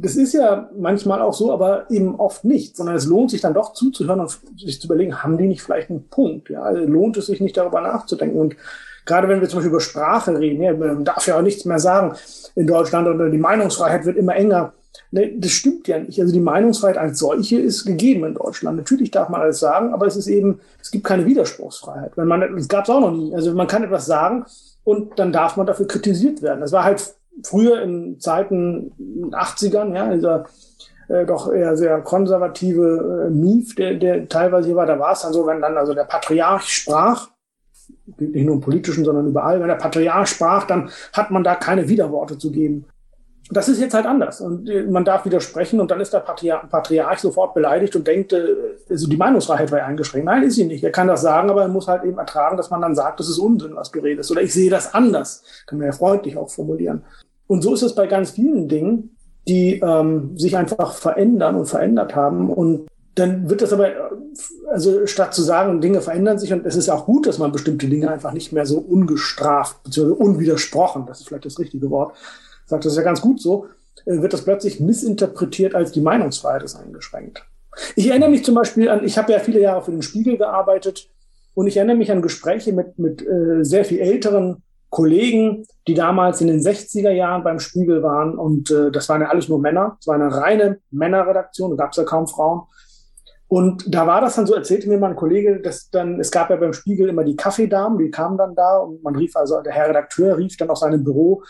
Das 0.00 0.14
ist 0.14 0.32
ja 0.32 0.70
manchmal 0.78 1.20
auch 1.20 1.34
so, 1.34 1.52
aber 1.52 1.90
eben 1.90 2.14
oft 2.16 2.44
nicht, 2.44 2.76
sondern 2.76 2.94
es 2.94 3.06
lohnt 3.06 3.32
sich 3.32 3.40
dann 3.40 3.54
doch 3.54 3.72
zuzuhören 3.72 4.20
und 4.20 4.38
sich 4.56 4.80
zu 4.80 4.86
überlegen, 4.86 5.22
haben 5.22 5.36
die 5.36 5.48
nicht 5.48 5.62
vielleicht 5.62 5.90
einen 5.90 6.08
Punkt? 6.08 6.50
Ja, 6.50 6.62
also 6.62 6.84
lohnt 6.84 7.16
es 7.16 7.26
sich 7.26 7.40
nicht 7.40 7.56
darüber 7.56 7.80
nachzudenken 7.80 8.38
und 8.38 8.56
Gerade 9.08 9.26
wenn 9.26 9.40
wir 9.40 9.48
zum 9.48 9.56
Beispiel 9.56 9.70
über 9.70 9.80
Sprache 9.80 10.38
reden, 10.38 10.62
ja, 10.62 10.74
man 10.74 11.02
darf 11.02 11.26
ja 11.26 11.38
auch 11.38 11.42
nichts 11.42 11.64
mehr 11.64 11.78
sagen 11.78 12.14
in 12.54 12.66
Deutschland 12.66 13.08
oder 13.08 13.30
die 13.30 13.38
Meinungsfreiheit 13.38 14.04
wird 14.04 14.18
immer 14.18 14.36
enger. 14.36 14.74
Ne, 15.10 15.32
das 15.38 15.52
stimmt 15.52 15.88
ja 15.88 15.98
nicht. 15.98 16.20
Also 16.20 16.32
die 16.32 16.40
Meinungsfreiheit 16.40 16.98
als 16.98 17.18
solche 17.18 17.58
ist 17.58 17.84
gegeben 17.84 18.24
in 18.24 18.34
Deutschland. 18.34 18.76
Natürlich 18.76 19.10
darf 19.10 19.28
man 19.28 19.40
alles 19.40 19.58
sagen, 19.58 19.94
aber 19.94 20.06
es 20.06 20.16
ist 20.16 20.26
eben, 20.26 20.60
es 20.80 20.90
gibt 20.90 21.04
keine 21.04 21.24
Widerspruchsfreiheit. 21.24 22.12
Wenn 22.16 22.28
man, 22.28 22.40
das 22.56 22.68
gab 22.68 22.84
es 22.84 22.90
auch 22.90 23.00
noch 23.00 23.12
nie. 23.12 23.34
Also 23.34 23.54
man 23.54 23.66
kann 23.66 23.84
etwas 23.84 24.06
sagen 24.06 24.44
und 24.84 25.18
dann 25.18 25.32
darf 25.32 25.56
man 25.56 25.66
dafür 25.66 25.86
kritisiert 25.86 26.42
werden. 26.42 26.60
Das 26.60 26.72
war 26.72 26.84
halt 26.84 27.14
früher 27.42 27.82
in 27.82 28.20
Zeiten 28.20 28.92
80ern, 29.30 29.94
ja, 29.94 30.12
dieser 30.12 30.46
äh, 31.08 31.24
doch 31.24 31.50
eher 31.52 31.76
sehr 31.76 32.00
konservative 32.00 33.26
äh, 33.26 33.30
Mief, 33.30 33.74
der, 33.74 33.94
der 33.94 34.28
teilweise 34.28 34.66
hier 34.66 34.76
war, 34.76 34.86
da 34.86 34.98
war 34.98 35.12
es 35.12 35.22
dann 35.22 35.32
so, 35.32 35.46
wenn 35.46 35.60
dann 35.60 35.76
also 35.76 35.94
der 35.94 36.04
Patriarch 36.04 36.68
sprach, 36.68 37.28
nicht 38.18 38.44
nur 38.44 38.56
im 38.56 38.60
politischen, 38.60 39.04
sondern 39.04 39.26
überall. 39.26 39.60
Wenn 39.60 39.68
der 39.68 39.76
Patriarch 39.76 40.28
sprach, 40.28 40.66
dann 40.66 40.90
hat 41.12 41.30
man 41.30 41.44
da 41.44 41.54
keine 41.54 41.88
Widerworte 41.88 42.38
zu 42.38 42.50
geben. 42.50 42.86
Das 43.50 43.68
ist 43.68 43.80
jetzt 43.80 43.94
halt 43.94 44.06
anders. 44.06 44.40
Und 44.40 44.68
äh, 44.68 44.82
man 44.82 45.04
darf 45.04 45.24
widersprechen 45.24 45.80
und 45.80 45.90
dann 45.90 46.00
ist 46.00 46.12
der 46.12 46.20
Patriarch, 46.20 47.18
sofort 47.18 47.54
beleidigt 47.54 47.96
und 47.96 48.06
denkt, 48.06 48.32
äh, 48.32 48.54
also 48.88 49.08
die 49.08 49.16
Meinungsfreiheit 49.16 49.72
war 49.72 49.82
eingeschränkt. 49.82 50.26
Nein, 50.26 50.42
ist 50.42 50.56
sie 50.56 50.64
nicht. 50.64 50.84
Er 50.84 50.92
kann 50.92 51.08
das 51.08 51.22
sagen, 51.22 51.50
aber 51.50 51.62
er 51.62 51.68
muss 51.68 51.88
halt 51.88 52.04
eben 52.04 52.18
ertragen, 52.18 52.56
dass 52.56 52.70
man 52.70 52.82
dann 52.82 52.94
sagt, 52.94 53.20
das 53.20 53.28
ist 53.28 53.38
Unsinn, 53.38 53.74
was 53.74 53.90
du 53.90 54.00
redest. 54.00 54.30
Oder 54.30 54.42
ich 54.42 54.52
sehe 54.52 54.70
das 54.70 54.94
anders. 54.94 55.42
Kann 55.66 55.78
man 55.78 55.86
ja 55.86 55.92
freundlich 55.92 56.36
auch 56.36 56.50
formulieren. 56.50 57.04
Und 57.46 57.62
so 57.62 57.72
ist 57.72 57.82
es 57.82 57.94
bei 57.94 58.06
ganz 58.06 58.30
vielen 58.30 58.68
Dingen, 58.68 59.16
die 59.48 59.80
ähm, 59.80 60.36
sich 60.36 60.56
einfach 60.56 60.94
verändern 60.94 61.56
und 61.56 61.66
verändert 61.66 62.14
haben. 62.14 62.50
Und 62.50 62.86
dann 63.18 63.50
wird 63.50 63.62
das 63.62 63.72
aber, 63.72 63.90
also 64.70 65.06
statt 65.06 65.34
zu 65.34 65.42
sagen, 65.42 65.80
Dinge 65.80 66.00
verändern 66.00 66.38
sich 66.38 66.52
und 66.52 66.64
es 66.64 66.76
ist 66.76 66.88
auch 66.88 67.06
gut, 67.06 67.26
dass 67.26 67.38
man 67.38 67.50
bestimmte 67.50 67.88
Dinge 67.88 68.10
einfach 68.10 68.32
nicht 68.32 68.52
mehr 68.52 68.64
so 68.64 68.78
ungestraft, 68.78 69.82
bzw. 69.82 70.12
unwidersprochen, 70.12 71.06
das 71.06 71.20
ist 71.20 71.28
vielleicht 71.28 71.46
das 71.46 71.58
richtige 71.58 71.90
Wort, 71.90 72.14
sagt, 72.68 72.84
das 72.84 72.92
ist 72.92 72.98
ja 72.98 73.04
ganz 73.04 73.20
gut 73.20 73.40
so, 73.40 73.66
äh, 74.06 74.20
wird 74.20 74.32
das 74.32 74.44
plötzlich 74.44 74.80
missinterpretiert 74.80 75.74
als 75.74 75.92
die 75.92 76.00
Meinungsfreiheit 76.00 76.62
ist 76.62 76.76
eingeschränkt. 76.76 77.44
Ich 77.96 78.08
erinnere 78.08 78.30
mich 78.30 78.44
zum 78.44 78.54
Beispiel 78.54 78.88
an, 78.88 79.04
ich 79.04 79.18
habe 79.18 79.32
ja 79.32 79.38
viele 79.38 79.60
Jahre 79.60 79.82
für 79.82 79.90
den 79.90 80.02
Spiegel 80.02 80.36
gearbeitet 80.36 81.08
und 81.54 81.66
ich 81.66 81.76
erinnere 81.76 81.96
mich 81.96 82.10
an 82.10 82.22
Gespräche 82.22 82.72
mit, 82.72 82.98
mit 82.98 83.26
äh, 83.26 83.64
sehr 83.64 83.84
viel 83.84 84.00
älteren 84.00 84.62
Kollegen, 84.90 85.66
die 85.86 85.94
damals 85.94 86.40
in 86.40 86.48
den 86.48 86.60
60er 86.60 87.10
Jahren 87.10 87.44
beim 87.44 87.60
Spiegel 87.60 88.02
waren 88.02 88.38
und 88.38 88.70
äh, 88.70 88.90
das 88.90 89.08
waren 89.08 89.20
ja 89.20 89.28
alles 89.28 89.48
nur 89.48 89.60
Männer, 89.60 89.96
es 90.00 90.06
war 90.06 90.14
eine 90.14 90.34
reine 90.34 90.78
Männerredaktion, 90.90 91.70
da 91.70 91.76
gab 91.84 91.92
es 91.92 91.98
ja 91.98 92.04
kaum 92.04 92.26
Frauen. 92.26 92.62
Und 93.48 93.94
da 93.94 94.06
war 94.06 94.20
das 94.20 94.36
dann 94.36 94.46
so, 94.46 94.54
erzählte 94.54 94.88
mir 94.88 94.98
mein 94.98 95.16
Kollege, 95.16 95.60
dass 95.60 95.88
dann, 95.88 96.20
es 96.20 96.30
gab 96.30 96.50
ja 96.50 96.56
beim 96.56 96.74
Spiegel 96.74 97.08
immer 97.08 97.24
die 97.24 97.34
Kaffeedamen, 97.34 97.98
die 97.98 98.10
kamen 98.10 98.36
dann 98.36 98.54
da 98.54 98.76
und 98.76 99.02
man 99.02 99.16
rief 99.16 99.34
also, 99.36 99.62
der 99.62 99.72
Herr 99.72 99.88
Redakteur 99.88 100.36
rief 100.36 100.58
dann 100.58 100.68
aus 100.68 100.80
seinem 100.80 101.02
Büro 101.02 101.42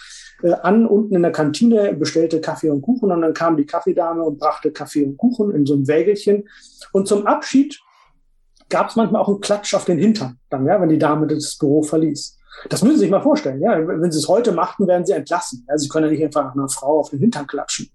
äh, 0.45 0.53
an, 0.53 0.87
unten 0.87 1.17
in 1.17 1.23
der 1.23 1.33
Kantine, 1.33 1.93
bestellte 1.95 2.41
Kaffee 2.41 2.71
und 2.71 2.83
Kuchen 2.83 3.11
und 3.11 3.21
dann 3.21 3.35
kam 3.35 3.57
die 3.57 3.67
Kaffeedame 3.67 4.23
und 4.23 4.39
brachte 4.39 4.71
Kaffee 4.71 5.05
und 5.05 5.17
Kuchen 5.17 5.53
in 5.53 5.67
so 5.67 5.75
ein 5.75 5.89
Wägelchen. 5.89 6.49
Und 6.93 7.09
zum 7.09 7.27
Abschied 7.27 7.81
gab 8.69 8.91
es 8.91 8.97
manchmal 8.97 9.21
auch 9.21 9.29
einen 9.29 9.41
Klatsch 9.41 9.75
auf 9.75 9.85
den 9.85 9.99
Hintern, 9.99 10.39
dann, 10.51 10.67
ja, 10.67 10.81
wenn 10.81 10.91
die 10.91 10.99
Dame 10.99 11.27
das 11.27 11.59
Büro 11.59 11.83
verließ. 11.83 12.39
Das 12.69 12.83
müssen 12.83 12.97
Sie 12.97 13.03
sich 13.03 13.11
mal 13.11 13.23
vorstellen, 13.23 13.61
ja. 13.61 13.77
Wenn 13.87 14.11
Sie 14.11 14.19
es 14.19 14.29
heute 14.29 14.53
machten, 14.53 14.87
werden 14.87 15.07
Sie 15.07 15.13
entlassen. 15.13 15.65
Ja, 15.69 15.79
Sie 15.79 15.89
können 15.89 16.07
ja 16.07 16.13
nicht 16.13 16.25
einfach 16.25 16.55
einer 16.55 16.69
Frau 16.69 17.01
auf 17.01 17.11
den 17.11 17.21
Hintern 17.21 17.47
klatschen. 17.47 17.91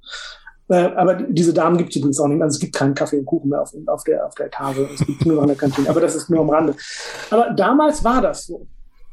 Äh, 0.69 0.75
aber 0.95 1.15
diese 1.15 1.53
Damen 1.53 1.77
gibt 1.77 1.91
es 1.91 1.97
übrigens 1.97 2.19
auch 2.19 2.27
nicht 2.27 2.37
mehr. 2.37 2.45
Also 2.45 2.55
es 2.55 2.61
gibt 2.61 2.75
keinen 2.75 2.93
Kaffee 2.93 3.19
und 3.19 3.25
Kuchen 3.25 3.49
mehr 3.49 3.61
auf, 3.61 3.73
auf, 3.87 4.03
der, 4.03 4.25
auf 4.25 4.35
der 4.35 4.47
Etage. 4.47 4.77
Es 4.93 5.05
gibt 5.05 5.25
nur 5.25 5.35
noch 5.35 5.43
eine 5.43 5.55
Kantine. 5.55 5.89
Aber 5.89 6.01
das 6.01 6.15
ist 6.15 6.29
nur 6.29 6.41
am 6.41 6.49
Rande. 6.49 6.75
Aber 7.29 7.51
damals 7.51 8.03
war 8.03 8.21
das 8.21 8.45
so. 8.45 8.67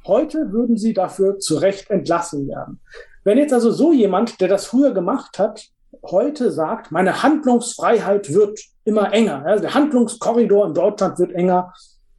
Heute 0.06 0.52
würden 0.52 0.76
sie 0.76 0.94
dafür 0.94 1.38
zu 1.38 1.58
Recht 1.58 1.90
entlassen 1.90 2.48
werden. 2.48 2.80
Wenn 3.24 3.38
jetzt 3.38 3.52
also 3.52 3.70
so 3.70 3.92
jemand, 3.92 4.40
der 4.40 4.48
das 4.48 4.66
früher 4.66 4.92
gemacht 4.92 5.38
hat, 5.38 5.68
heute 6.04 6.50
sagt, 6.50 6.90
meine 6.90 7.22
Handlungsfreiheit 7.22 8.32
wird 8.32 8.58
immer 8.84 9.12
enger, 9.12 9.44
also 9.44 9.62
der 9.62 9.74
Handlungskorridor 9.74 10.68
in 10.68 10.74
Deutschland 10.74 11.18
wird 11.18 11.32
enger, 11.32 11.74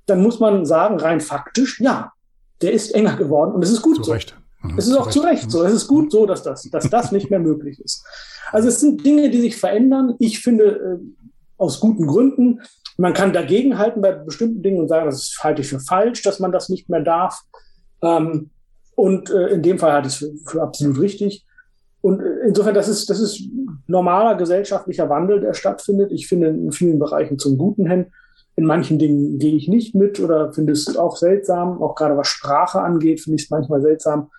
dann 0.05 0.21
muss 0.21 0.39
man 0.39 0.65
sagen, 0.65 0.99
rein 0.99 1.21
faktisch, 1.21 1.79
ja, 1.79 2.11
der 2.61 2.73
ist 2.73 2.93
enger 2.93 3.15
geworden 3.15 3.53
und 3.53 3.63
es 3.63 3.71
ist 3.71 3.81
gut 3.81 3.97
zu 3.97 4.03
so. 4.03 4.11
Recht. 4.11 4.35
Mhm, 4.63 4.77
es 4.77 4.87
ist 4.87 4.95
auch 4.95 5.09
zu 5.09 5.21
Recht 5.21 5.49
so. 5.49 5.63
Es 5.63 5.73
ist 5.73 5.87
gut 5.87 6.11
so, 6.11 6.25
dass 6.25 6.43
das, 6.43 6.63
dass 6.69 6.89
das 6.89 7.11
nicht 7.11 7.29
mehr 7.29 7.39
möglich 7.39 7.79
ist. 7.79 8.05
Also 8.51 8.67
es 8.67 8.79
sind 8.79 9.05
Dinge, 9.05 9.29
die 9.29 9.41
sich 9.41 9.57
verändern. 9.57 10.15
Ich 10.19 10.39
finde, 10.39 10.63
äh, 10.63 11.23
aus 11.57 11.79
guten 11.79 12.07
Gründen. 12.07 12.61
Man 12.97 13.13
kann 13.13 13.33
dagegenhalten 13.33 14.01
bei 14.01 14.11
bestimmten 14.11 14.61
Dingen 14.61 14.79
und 14.79 14.87
sagen, 14.87 15.05
das 15.05 15.35
halte 15.41 15.61
ich 15.61 15.69
für 15.69 15.79
falsch, 15.79 16.21
dass 16.23 16.39
man 16.39 16.51
das 16.51 16.69
nicht 16.69 16.89
mehr 16.89 17.01
darf. 17.01 17.39
Ähm, 18.01 18.49
und 18.95 19.29
äh, 19.29 19.47
in 19.49 19.63
dem 19.63 19.79
Fall 19.79 19.93
halte 19.93 20.07
ich 20.07 20.15
es 20.15 20.19
für, 20.19 20.49
für 20.49 20.61
absolut 20.61 20.99
richtig. 20.99 21.45
Und 22.01 22.19
äh, 22.19 22.47
insofern, 22.47 22.73
das 22.73 22.87
ist, 22.87 23.09
das 23.09 23.19
ist 23.19 23.43
normaler 23.87 24.35
gesellschaftlicher 24.35 25.09
Wandel, 25.09 25.39
der 25.39 25.53
stattfindet. 25.53 26.11
Ich 26.11 26.27
finde 26.27 26.47
in 26.47 26.71
vielen 26.71 26.99
Bereichen 26.99 27.39
zum 27.39 27.57
Guten 27.57 27.89
hin. 27.89 28.07
In 28.55 28.65
manchen 28.65 28.99
Dingen 28.99 29.39
gehe 29.39 29.55
ich 29.55 29.67
nicht 29.67 29.95
mit 29.95 30.19
oder 30.19 30.51
finde 30.51 30.73
es 30.73 30.97
auch 30.97 31.15
seltsam. 31.15 31.81
Auch 31.81 31.95
gerade 31.95 32.17
was 32.17 32.27
Sprache 32.27 32.81
angeht, 32.81 33.21
finde 33.21 33.35
ich 33.37 33.43
es 33.43 33.49
manchmal 33.49 33.81
seltsam. 33.81 34.29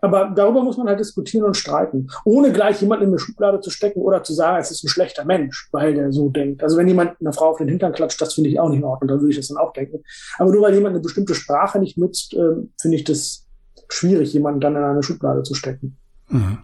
Aber 0.00 0.32
darüber 0.34 0.62
muss 0.62 0.76
man 0.76 0.86
halt 0.86 1.00
diskutieren 1.00 1.44
und 1.44 1.56
streiten, 1.56 2.08
ohne 2.24 2.52
gleich 2.52 2.80
jemanden 2.80 3.04
in 3.04 3.10
eine 3.10 3.18
Schublade 3.18 3.60
zu 3.60 3.70
stecken 3.70 4.00
oder 4.00 4.22
zu 4.22 4.32
sagen, 4.32 4.58
es 4.60 4.70
ist 4.70 4.84
ein 4.84 4.88
schlechter 4.88 5.24
Mensch, 5.24 5.68
weil 5.72 5.94
der 5.94 6.12
so 6.12 6.28
denkt. 6.28 6.62
Also 6.62 6.76
wenn 6.76 6.86
jemand 6.86 7.20
einer 7.20 7.32
Frau 7.32 7.50
auf 7.50 7.58
den 7.58 7.68
Hintern 7.68 7.92
klatscht, 7.92 8.20
das 8.20 8.34
finde 8.34 8.50
ich 8.50 8.60
auch 8.60 8.68
nicht 8.68 8.78
in 8.78 8.84
Ordnung, 8.84 9.08
dann 9.08 9.20
würde 9.20 9.30
ich 9.30 9.36
das 9.36 9.48
dann 9.48 9.56
auch 9.56 9.72
denken. 9.72 10.04
Aber 10.38 10.52
nur 10.52 10.62
weil 10.62 10.74
jemand 10.74 10.94
eine 10.94 11.02
bestimmte 11.02 11.34
Sprache 11.34 11.80
nicht 11.80 11.98
nutzt, 11.98 12.34
äh, 12.34 12.54
finde 12.80 12.96
ich 12.96 13.04
das 13.04 13.46
schwierig, 13.88 14.32
jemanden 14.32 14.60
dann 14.60 14.76
in 14.76 14.82
eine 14.82 15.02
Schublade 15.02 15.42
zu 15.42 15.54
stecken. 15.54 15.96
Mhm. 16.28 16.58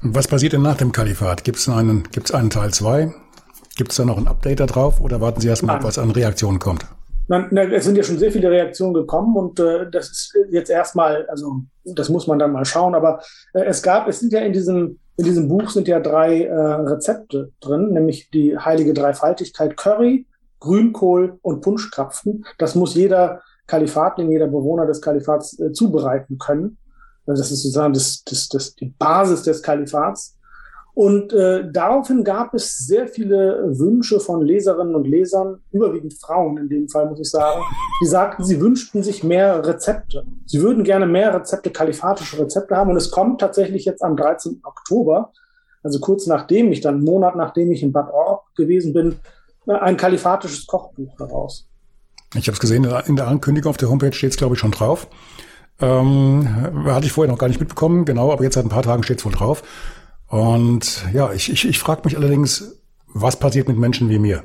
Was 0.00 0.26
passiert 0.26 0.54
denn 0.54 0.62
nach 0.62 0.76
dem 0.76 0.92
Kalifat? 0.92 1.44
Gibt 1.44 1.58
es 1.58 1.68
einen, 1.68 2.04
gibt's 2.10 2.32
einen 2.32 2.50
Teil 2.50 2.72
zwei? 2.72 3.14
Gibt 3.76 3.92
es 3.92 3.96
da 3.96 4.04
noch 4.04 4.18
ein 4.18 4.28
Update 4.28 4.60
da 4.60 4.66
drauf 4.66 5.00
oder 5.00 5.20
warten 5.20 5.40
Sie 5.40 5.48
erstmal, 5.48 5.82
was 5.82 5.98
an 5.98 6.10
Reaktionen 6.10 6.58
kommt? 6.58 6.86
Na, 7.28 7.46
na, 7.50 7.62
es 7.62 7.84
sind 7.84 7.96
ja 7.96 8.02
schon 8.02 8.18
sehr 8.18 8.32
viele 8.32 8.50
Reaktionen 8.50 8.94
gekommen 8.94 9.36
und 9.36 9.60
äh, 9.60 9.88
das 9.90 10.10
ist 10.10 10.36
jetzt 10.50 10.70
erstmal, 10.70 11.26
also 11.26 11.62
das 11.84 12.08
muss 12.08 12.26
man 12.26 12.38
dann 12.38 12.52
mal 12.52 12.64
schauen, 12.64 12.94
aber 12.94 13.20
äh, 13.54 13.64
es 13.64 13.82
gab, 13.82 14.08
es 14.08 14.20
sind 14.20 14.32
ja 14.32 14.40
in 14.40 14.52
diesem, 14.52 14.98
in 15.16 15.24
diesem 15.24 15.48
Buch 15.48 15.70
sind 15.70 15.88
ja 15.88 16.00
drei 16.00 16.44
äh, 16.44 16.54
Rezepte 16.54 17.52
drin, 17.60 17.92
nämlich 17.92 18.30
die 18.30 18.58
heilige 18.58 18.92
Dreifaltigkeit 18.92 19.76
Curry, 19.76 20.26
Grünkohl 20.58 21.38
und 21.42 21.60
Punschkrapfen. 21.60 22.44
Das 22.58 22.74
muss 22.74 22.94
jeder 22.94 23.40
Kalifatling, 23.66 24.30
jeder 24.30 24.46
Bewohner 24.46 24.86
des 24.86 25.00
Kalifats 25.00 25.58
äh, 25.58 25.72
zubereiten 25.72 26.38
können. 26.38 26.78
Also 27.26 27.42
das 27.42 27.50
ist 27.50 27.62
sozusagen 27.62 27.94
das, 27.94 28.22
das, 28.24 28.48
das, 28.48 28.74
die 28.74 28.94
Basis 28.98 29.42
des 29.42 29.62
Kalifats. 29.62 30.36
Und 30.94 31.32
äh, 31.32 31.70
daraufhin 31.72 32.22
gab 32.22 32.52
es 32.52 32.86
sehr 32.86 33.08
viele 33.08 33.78
Wünsche 33.78 34.20
von 34.20 34.42
Leserinnen 34.42 34.94
und 34.94 35.06
Lesern, 35.06 35.60
überwiegend 35.70 36.12
Frauen 36.20 36.58
in 36.58 36.68
dem 36.68 36.88
Fall, 36.88 37.08
muss 37.08 37.20
ich 37.20 37.30
sagen, 37.30 37.62
die 38.02 38.06
sagten, 38.06 38.44
sie 38.44 38.60
wünschten 38.60 39.02
sich 39.02 39.24
mehr 39.24 39.66
Rezepte. 39.66 40.24
Sie 40.44 40.60
würden 40.60 40.84
gerne 40.84 41.06
mehr 41.06 41.34
Rezepte, 41.34 41.70
kalifatische 41.70 42.38
Rezepte 42.38 42.76
haben. 42.76 42.90
Und 42.90 42.96
es 42.96 43.10
kommt 43.10 43.40
tatsächlich 43.40 43.86
jetzt 43.86 44.02
am 44.02 44.16
13. 44.16 44.60
Oktober, 44.64 45.32
also 45.82 45.98
kurz 45.98 46.26
nachdem 46.26 46.70
ich 46.70 46.82
dann, 46.82 46.96
einen 46.96 47.04
Monat 47.04 47.36
nachdem 47.36 47.72
ich 47.72 47.82
in 47.82 47.92
Bad 47.92 48.12
Orb 48.12 48.54
gewesen 48.54 48.92
bin, 48.92 49.16
äh, 49.66 49.72
ein 49.72 49.96
kalifatisches 49.96 50.66
Kochbuch 50.66 51.18
heraus. 51.18 51.68
Ich 52.34 52.46
habe 52.48 52.54
es 52.54 52.60
gesehen, 52.60 52.86
in 53.06 53.16
der 53.16 53.28
Ankündigung 53.28 53.70
auf 53.70 53.76
der 53.78 53.88
Homepage 53.88 54.12
steht 54.12 54.30
es, 54.30 54.36
glaube 54.36 54.54
ich, 54.54 54.60
schon 54.60 54.70
drauf. 54.70 55.06
Ähm, 55.80 56.46
hatte 56.86 57.06
ich 57.06 57.12
vorher 57.12 57.30
noch 57.30 57.38
gar 57.38 57.48
nicht 57.48 57.60
mitbekommen, 57.60 58.04
genau, 58.04 58.30
aber 58.30 58.44
jetzt 58.44 58.54
seit 58.54 58.64
ein 58.64 58.70
paar 58.70 58.82
Tagen 58.82 59.02
steht 59.02 59.18
es 59.18 59.24
wohl 59.24 59.32
drauf. 59.32 59.62
Und 60.32 61.04
ja, 61.12 61.30
ich, 61.34 61.52
ich, 61.52 61.68
ich 61.68 61.78
frage 61.78 62.00
mich 62.06 62.16
allerdings, 62.16 62.80
was 63.12 63.38
passiert 63.38 63.68
mit 63.68 63.76
Menschen 63.76 64.08
wie 64.08 64.18
mir? 64.18 64.44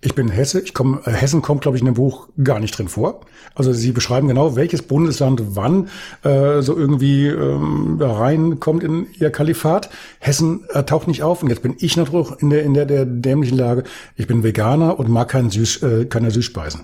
Ich 0.00 0.14
bin 0.14 0.28
Hesse. 0.28 0.60
Ich 0.60 0.72
komme, 0.72 1.00
äh, 1.04 1.10
Hessen 1.10 1.42
kommt, 1.42 1.62
glaube 1.62 1.76
ich, 1.76 1.82
in 1.82 1.86
dem 1.86 1.96
Buch 1.96 2.28
gar 2.44 2.60
nicht 2.60 2.78
drin 2.78 2.86
vor. 2.86 3.22
Also 3.56 3.72
Sie 3.72 3.90
beschreiben 3.90 4.28
genau, 4.28 4.54
welches 4.54 4.82
Bundesland 4.82 5.56
wann 5.56 5.88
äh, 6.22 6.62
so 6.62 6.76
irgendwie 6.76 7.26
ähm, 7.26 7.98
reinkommt 8.00 8.84
in 8.84 9.08
Ihr 9.18 9.30
Kalifat. 9.30 9.90
Hessen 10.20 10.62
äh, 10.68 10.84
taucht 10.84 11.08
nicht 11.08 11.24
auf. 11.24 11.42
Und 11.42 11.48
jetzt 11.48 11.62
bin 11.62 11.74
ich 11.76 11.96
noch 11.96 12.38
in 12.38 12.50
der, 12.50 12.62
in 12.62 12.74
der, 12.74 12.86
der 12.86 13.04
dämlichen 13.04 13.58
Lage. 13.58 13.82
Ich 14.14 14.28
bin 14.28 14.44
Veganer 14.44 15.00
und 15.00 15.08
mag 15.08 15.28
kein 15.28 15.50
Süß, 15.50 15.82
äh, 15.82 16.04
keine 16.04 16.30
Süßspeisen. 16.30 16.82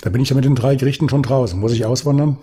Da 0.00 0.10
bin 0.10 0.22
ich 0.22 0.30
ja 0.30 0.34
mit 0.34 0.44
den 0.44 0.56
drei 0.56 0.74
Gerichten 0.74 1.08
schon 1.08 1.22
draußen. 1.22 1.60
Muss 1.60 1.72
ich 1.72 1.86
auswandern? 1.86 2.38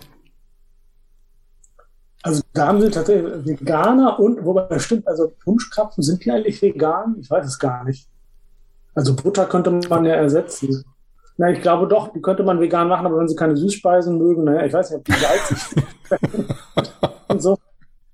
Also 2.24 2.40
da 2.54 2.68
haben 2.68 2.80
sie 2.80 2.90
tatsächlich 2.90 3.44
Veganer 3.44 4.18
und, 4.18 4.42
wobei 4.46 4.78
stimmt, 4.78 5.06
also 5.06 5.30
Punschkrapfen, 5.44 6.02
sind 6.02 6.24
die 6.24 6.30
eigentlich 6.30 6.60
vegan? 6.62 7.16
Ich 7.20 7.28
weiß 7.28 7.44
es 7.44 7.58
gar 7.58 7.84
nicht. 7.84 8.08
Also 8.94 9.14
Butter 9.14 9.44
könnte 9.44 9.70
man 9.70 10.06
ja 10.06 10.14
ersetzen. 10.14 10.84
Na, 11.36 11.50
ich 11.50 11.60
glaube 11.60 11.86
doch, 11.86 12.14
die 12.14 12.22
könnte 12.22 12.42
man 12.42 12.60
vegan 12.60 12.88
machen, 12.88 13.04
aber 13.04 13.18
wenn 13.18 13.28
sie 13.28 13.36
keine 13.36 13.58
Süßspeisen 13.58 14.16
mögen, 14.16 14.44
naja, 14.44 14.64
ich 14.64 14.72
weiß 14.72 14.90
nicht, 14.90 15.00
ob 15.00 15.04
die 15.04 15.12
salzig 15.12 15.84
und 17.28 17.42
so. 17.42 17.58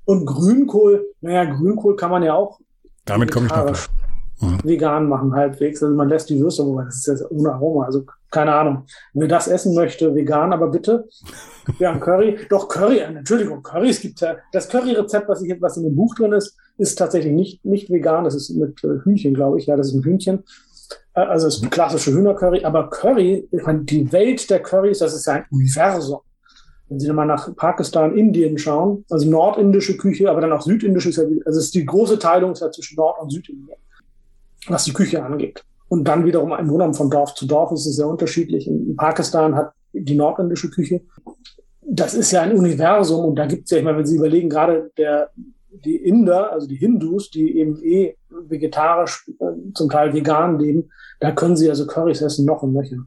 Und 0.06 0.26
Grünkohl, 0.26 1.06
naja, 1.20 1.44
Grünkohl 1.44 1.94
kann 1.94 2.10
man 2.10 2.24
ja 2.24 2.34
auch. 2.34 2.58
Damit 3.04 3.30
komme 3.30 3.46
ich 3.46 3.52
noch. 3.52 3.76
Mhm. 4.40 4.58
Vegan 4.64 5.08
machen 5.08 5.32
halbwegs. 5.36 5.84
Also 5.84 5.94
man 5.94 6.08
lässt 6.08 6.28
die 6.30 6.40
Würste, 6.40 6.66
wobei 6.66 6.82
das 6.86 7.06
ist 7.06 7.20
ja 7.20 7.26
ohne 7.30 7.52
Aroma. 7.52 7.84
Also 7.84 8.04
keine 8.30 8.54
Ahnung. 8.54 8.86
Wer 9.12 9.28
das 9.28 9.48
essen 9.48 9.74
möchte, 9.74 10.14
vegan, 10.14 10.52
aber 10.52 10.68
bitte. 10.68 11.08
Ja, 11.78 11.96
Curry. 11.96 12.38
Doch, 12.48 12.68
Curry, 12.68 12.98
Entschuldigung, 12.98 13.62
Curry, 13.62 13.90
es 13.90 14.00
gibt 14.00 14.20
ja, 14.20 14.36
das 14.52 14.68
Curry-Rezept, 14.68 15.28
was, 15.28 15.42
ich, 15.42 15.60
was 15.60 15.76
in 15.76 15.84
dem 15.84 15.96
Buch 15.96 16.14
drin 16.14 16.32
ist, 16.32 16.56
ist 16.78 16.96
tatsächlich 16.96 17.32
nicht, 17.32 17.64
nicht 17.64 17.90
vegan. 17.90 18.24
Das 18.24 18.34
ist 18.34 18.50
mit 18.50 18.82
äh, 18.84 19.02
Hühnchen, 19.04 19.34
glaube 19.34 19.58
ich. 19.58 19.66
Ja, 19.66 19.76
das 19.76 19.88
ist 19.88 19.94
ein 19.94 20.04
Hühnchen. 20.04 20.44
Äh, 21.14 21.20
also 21.20 21.48
es 21.48 21.56
ist 21.56 21.64
ein 21.64 21.70
klassische 21.70 22.12
Hühnercurry, 22.12 22.64
aber 22.64 22.88
Curry, 22.90 23.48
ich 23.50 23.62
meine, 23.64 23.80
die 23.80 24.10
Welt 24.12 24.48
der 24.48 24.60
Currys, 24.60 24.98
das 24.98 25.14
ist 25.14 25.26
ja 25.26 25.34
ein 25.34 25.46
Universum. 25.50 26.20
Wenn 26.88 26.98
Sie 26.98 27.12
mal 27.12 27.24
nach 27.24 27.54
Pakistan, 27.54 28.16
Indien 28.16 28.58
schauen, 28.58 29.04
also 29.10 29.28
nordindische 29.30 29.96
Küche, 29.96 30.28
aber 30.28 30.40
dann 30.40 30.52
auch 30.52 30.62
südindische, 30.62 31.10
also 31.10 31.58
es 31.60 31.66
ist 31.66 31.74
die 31.74 31.86
große 31.86 32.18
Teilung 32.18 32.54
zwischen 32.54 32.96
Nord- 32.96 33.20
und 33.20 33.30
Südindien, 33.30 33.78
was 34.66 34.84
die 34.84 34.92
Küche 34.92 35.22
angeht. 35.22 35.64
Und 35.90 36.04
dann 36.04 36.24
wiederum 36.24 36.52
im 36.52 36.68
Grunde 36.68 36.94
von 36.94 37.10
Dorf 37.10 37.34
zu 37.34 37.46
Dorf 37.46 37.72
ist 37.72 37.84
es 37.84 37.96
sehr 37.96 38.06
unterschiedlich. 38.06 38.68
In 38.68 38.94
Pakistan 38.94 39.56
hat 39.56 39.72
die 39.92 40.14
nordindische 40.14 40.70
Küche, 40.70 41.02
das 41.82 42.14
ist 42.14 42.30
ja 42.30 42.42
ein 42.42 42.56
Universum 42.56 43.24
und 43.24 43.36
da 43.36 43.46
gibt 43.46 43.64
es 43.64 43.72
ja, 43.72 43.78
ich 43.78 43.84
meine, 43.84 43.98
wenn 43.98 44.06
Sie 44.06 44.16
überlegen, 44.16 44.48
gerade 44.48 44.92
der, 44.96 45.30
die 45.84 45.96
Inder, 45.96 46.52
also 46.52 46.68
die 46.68 46.76
Hindus, 46.76 47.32
die 47.32 47.58
eben 47.58 47.82
eh 47.82 48.14
vegetarisch, 48.28 49.28
äh, 49.40 49.72
zum 49.74 49.90
Teil 49.90 50.14
vegan 50.14 50.60
leben, 50.60 50.90
da 51.18 51.32
können 51.32 51.56
sie 51.56 51.68
also 51.68 51.88
Currys 51.88 52.22
essen 52.22 52.46
noch 52.46 52.62
und 52.62 52.72
nöcher. 52.72 52.98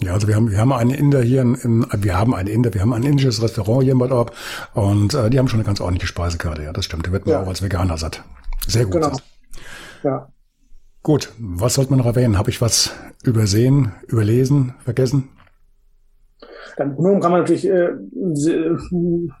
Ja, 0.00 0.14
also 0.14 0.26
wir 0.26 0.34
haben, 0.34 0.50
wir 0.50 0.58
haben 0.58 0.72
einen 0.72 0.92
Inder 0.92 1.20
hier, 1.20 1.42
in, 1.42 1.54
in, 1.56 1.86
wir 1.98 2.18
haben 2.18 2.34
einen 2.34 2.48
Inder, 2.48 2.72
wir 2.72 2.80
haben 2.80 2.94
ein 2.94 3.02
indisches 3.02 3.42
Restaurant 3.42 3.82
hier 3.82 3.92
in 3.92 3.98
Bad 3.98 4.12
Orb 4.12 4.34
und 4.72 5.12
äh, 5.12 5.28
die 5.28 5.38
haben 5.38 5.48
schon 5.48 5.60
eine 5.60 5.66
ganz 5.66 5.82
ordentliche 5.82 6.06
Speisekarte, 6.06 6.62
ja, 6.62 6.72
das 6.72 6.86
stimmt. 6.86 7.06
Da 7.06 7.12
wird 7.12 7.26
man 7.26 7.34
ja. 7.34 7.42
auch 7.42 7.48
als 7.48 7.62
Veganer 7.62 7.98
satt. 7.98 8.24
Sehr 8.66 8.86
gut. 8.86 8.94
Genau. 8.94 9.16
Ja. 10.02 10.28
Gut, 11.04 11.34
was 11.38 11.74
sollte 11.74 11.90
man 11.90 11.98
noch 11.98 12.06
erwähnen? 12.06 12.38
Habe 12.38 12.48
ich 12.48 12.62
was 12.62 12.94
übersehen, 13.24 13.92
überlesen, 14.08 14.74
vergessen? 14.82 15.28
Dann 16.78 16.96
kann 16.96 17.30
man 17.30 17.40
natürlich 17.40 17.68
äh, 17.68 17.90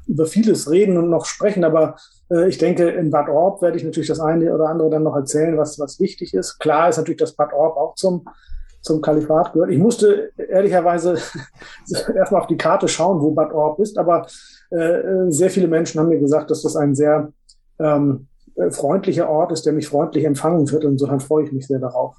über 0.06 0.26
vieles 0.26 0.70
reden 0.70 0.98
und 0.98 1.08
noch 1.08 1.24
sprechen, 1.24 1.64
aber 1.64 1.96
äh, 2.30 2.50
ich 2.50 2.58
denke, 2.58 2.90
in 2.90 3.10
Bad 3.10 3.30
Orb 3.30 3.62
werde 3.62 3.78
ich 3.78 3.82
natürlich 3.82 4.08
das 4.08 4.20
eine 4.20 4.54
oder 4.54 4.68
andere 4.68 4.90
dann 4.90 5.04
noch 5.04 5.16
erzählen, 5.16 5.56
was, 5.56 5.78
was 5.78 5.98
wichtig 6.00 6.34
ist. 6.34 6.58
Klar 6.58 6.90
ist 6.90 6.98
natürlich, 6.98 7.20
dass 7.20 7.34
Bad 7.34 7.54
Orb 7.54 7.78
auch 7.78 7.94
zum, 7.94 8.26
zum 8.82 9.00
Kalifat 9.00 9.54
gehört. 9.54 9.70
Ich 9.70 9.78
musste 9.78 10.32
ehrlicherweise 10.36 11.14
erstmal 12.14 12.42
auf 12.42 12.46
die 12.46 12.58
Karte 12.58 12.88
schauen, 12.88 13.22
wo 13.22 13.30
Bad 13.30 13.54
Orb 13.54 13.80
ist, 13.80 13.96
aber 13.96 14.26
äh, 14.68 15.30
sehr 15.30 15.48
viele 15.48 15.68
Menschen 15.68 15.98
haben 15.98 16.10
mir 16.10 16.20
gesagt, 16.20 16.50
dass 16.50 16.60
das 16.60 16.76
ein 16.76 16.94
sehr 16.94 17.32
ähm, 17.78 18.28
freundlicher 18.70 19.28
Ort 19.28 19.52
ist, 19.52 19.66
der 19.66 19.72
mich 19.72 19.88
freundlich 19.88 20.24
empfangen 20.24 20.70
wird. 20.70 20.84
Und 20.84 20.92
insofern 20.92 21.20
freue 21.20 21.44
ich 21.44 21.52
mich 21.52 21.66
sehr 21.66 21.78
darauf. 21.78 22.16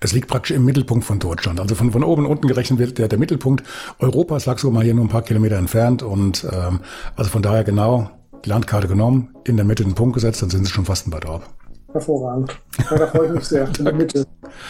Es 0.00 0.12
liegt 0.12 0.28
praktisch 0.28 0.56
im 0.56 0.64
Mittelpunkt 0.64 1.04
von 1.04 1.18
Deutschland. 1.18 1.60
Also 1.60 1.74
von, 1.74 1.90
von 1.92 2.04
oben 2.04 2.24
und 2.24 2.30
unten 2.30 2.48
gerechnet 2.48 2.78
wird 2.78 2.98
der, 2.98 3.08
der 3.08 3.18
Mittelpunkt 3.18 3.64
Europas 3.98 4.46
lag 4.46 4.58
so 4.58 4.70
mal 4.70 4.84
hier 4.84 4.94
nur 4.94 5.04
ein 5.04 5.10
paar 5.10 5.22
Kilometer 5.22 5.56
entfernt. 5.56 6.02
Und 6.02 6.46
ähm, 6.52 6.80
also 7.16 7.30
von 7.30 7.42
daher 7.42 7.64
genau 7.64 8.10
die 8.44 8.50
Landkarte 8.50 8.88
genommen, 8.88 9.34
in 9.44 9.56
der 9.56 9.64
Mitte 9.64 9.82
den 9.82 9.94
Punkt 9.94 10.14
gesetzt, 10.14 10.42
dann 10.42 10.50
sind 10.50 10.64
sie 10.64 10.72
schon 10.72 10.84
fast 10.84 11.06
in 11.06 11.10
Bad 11.10 11.26
Orb. 11.26 11.48
Hervorragend. 11.92 12.60
Ja, 12.90 12.98
da 12.98 13.06
freue 13.06 13.26
ich 13.26 13.32
mich 13.32 13.44
sehr, 13.44 13.68
in 13.78 13.84
der 13.84 13.94
Mitte, 13.94 14.26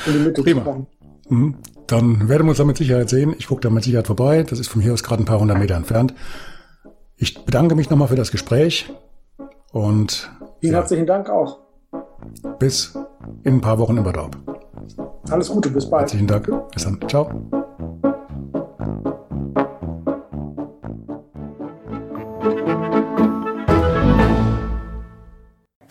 in 0.07 0.13
die 0.13 0.19
Mitte 0.19 0.43
Prima. 0.43 0.87
Mhm. 1.29 1.57
Dann 1.87 2.29
werden 2.29 2.47
wir 2.47 2.51
uns 2.51 2.59
da 2.59 2.65
mit 2.65 2.77
Sicherheit 2.77 3.09
sehen. 3.09 3.35
Ich 3.39 3.47
gucke 3.47 3.61
da 3.61 3.71
mit 3.71 3.85
Sicherheit 3.85 4.07
vorbei. 4.07 4.43
Das 4.43 4.59
ist 4.59 4.69
von 4.69 4.83
hier 4.83 4.93
aus 4.93 5.05
gerade 5.05 5.23
ein 5.23 5.27
paar 5.27 5.39
hundert 5.39 5.59
Meter 5.59 5.77
entfernt. 5.77 6.15
Ich 7.17 7.45
bedanke 7.45 7.75
mich 7.75 7.91
nochmal 7.91 8.09
für 8.09 8.17
das 8.17 8.31
Gespräch 8.31 8.93
und 9.73 10.31
Vielen 10.61 10.73
ja. 10.73 10.79
herzlichen 10.81 11.07
Dank 11.07 11.29
auch. 11.31 11.59
Bis 12.59 12.99
in 13.45 13.55
ein 13.55 13.61
paar 13.61 13.79
Wochen 13.79 13.97
in 13.97 14.05
Bad 14.05 14.19
Orb. 14.19 14.37
Alles 15.31 15.51
Gute, 15.51 15.71
bis 15.71 15.89
bald. 15.89 16.03
Herzlichen 16.03 16.27
Dank. 16.27 16.51
Bis 16.73 16.85
dann. 16.85 16.99
Ciao. 17.09 17.31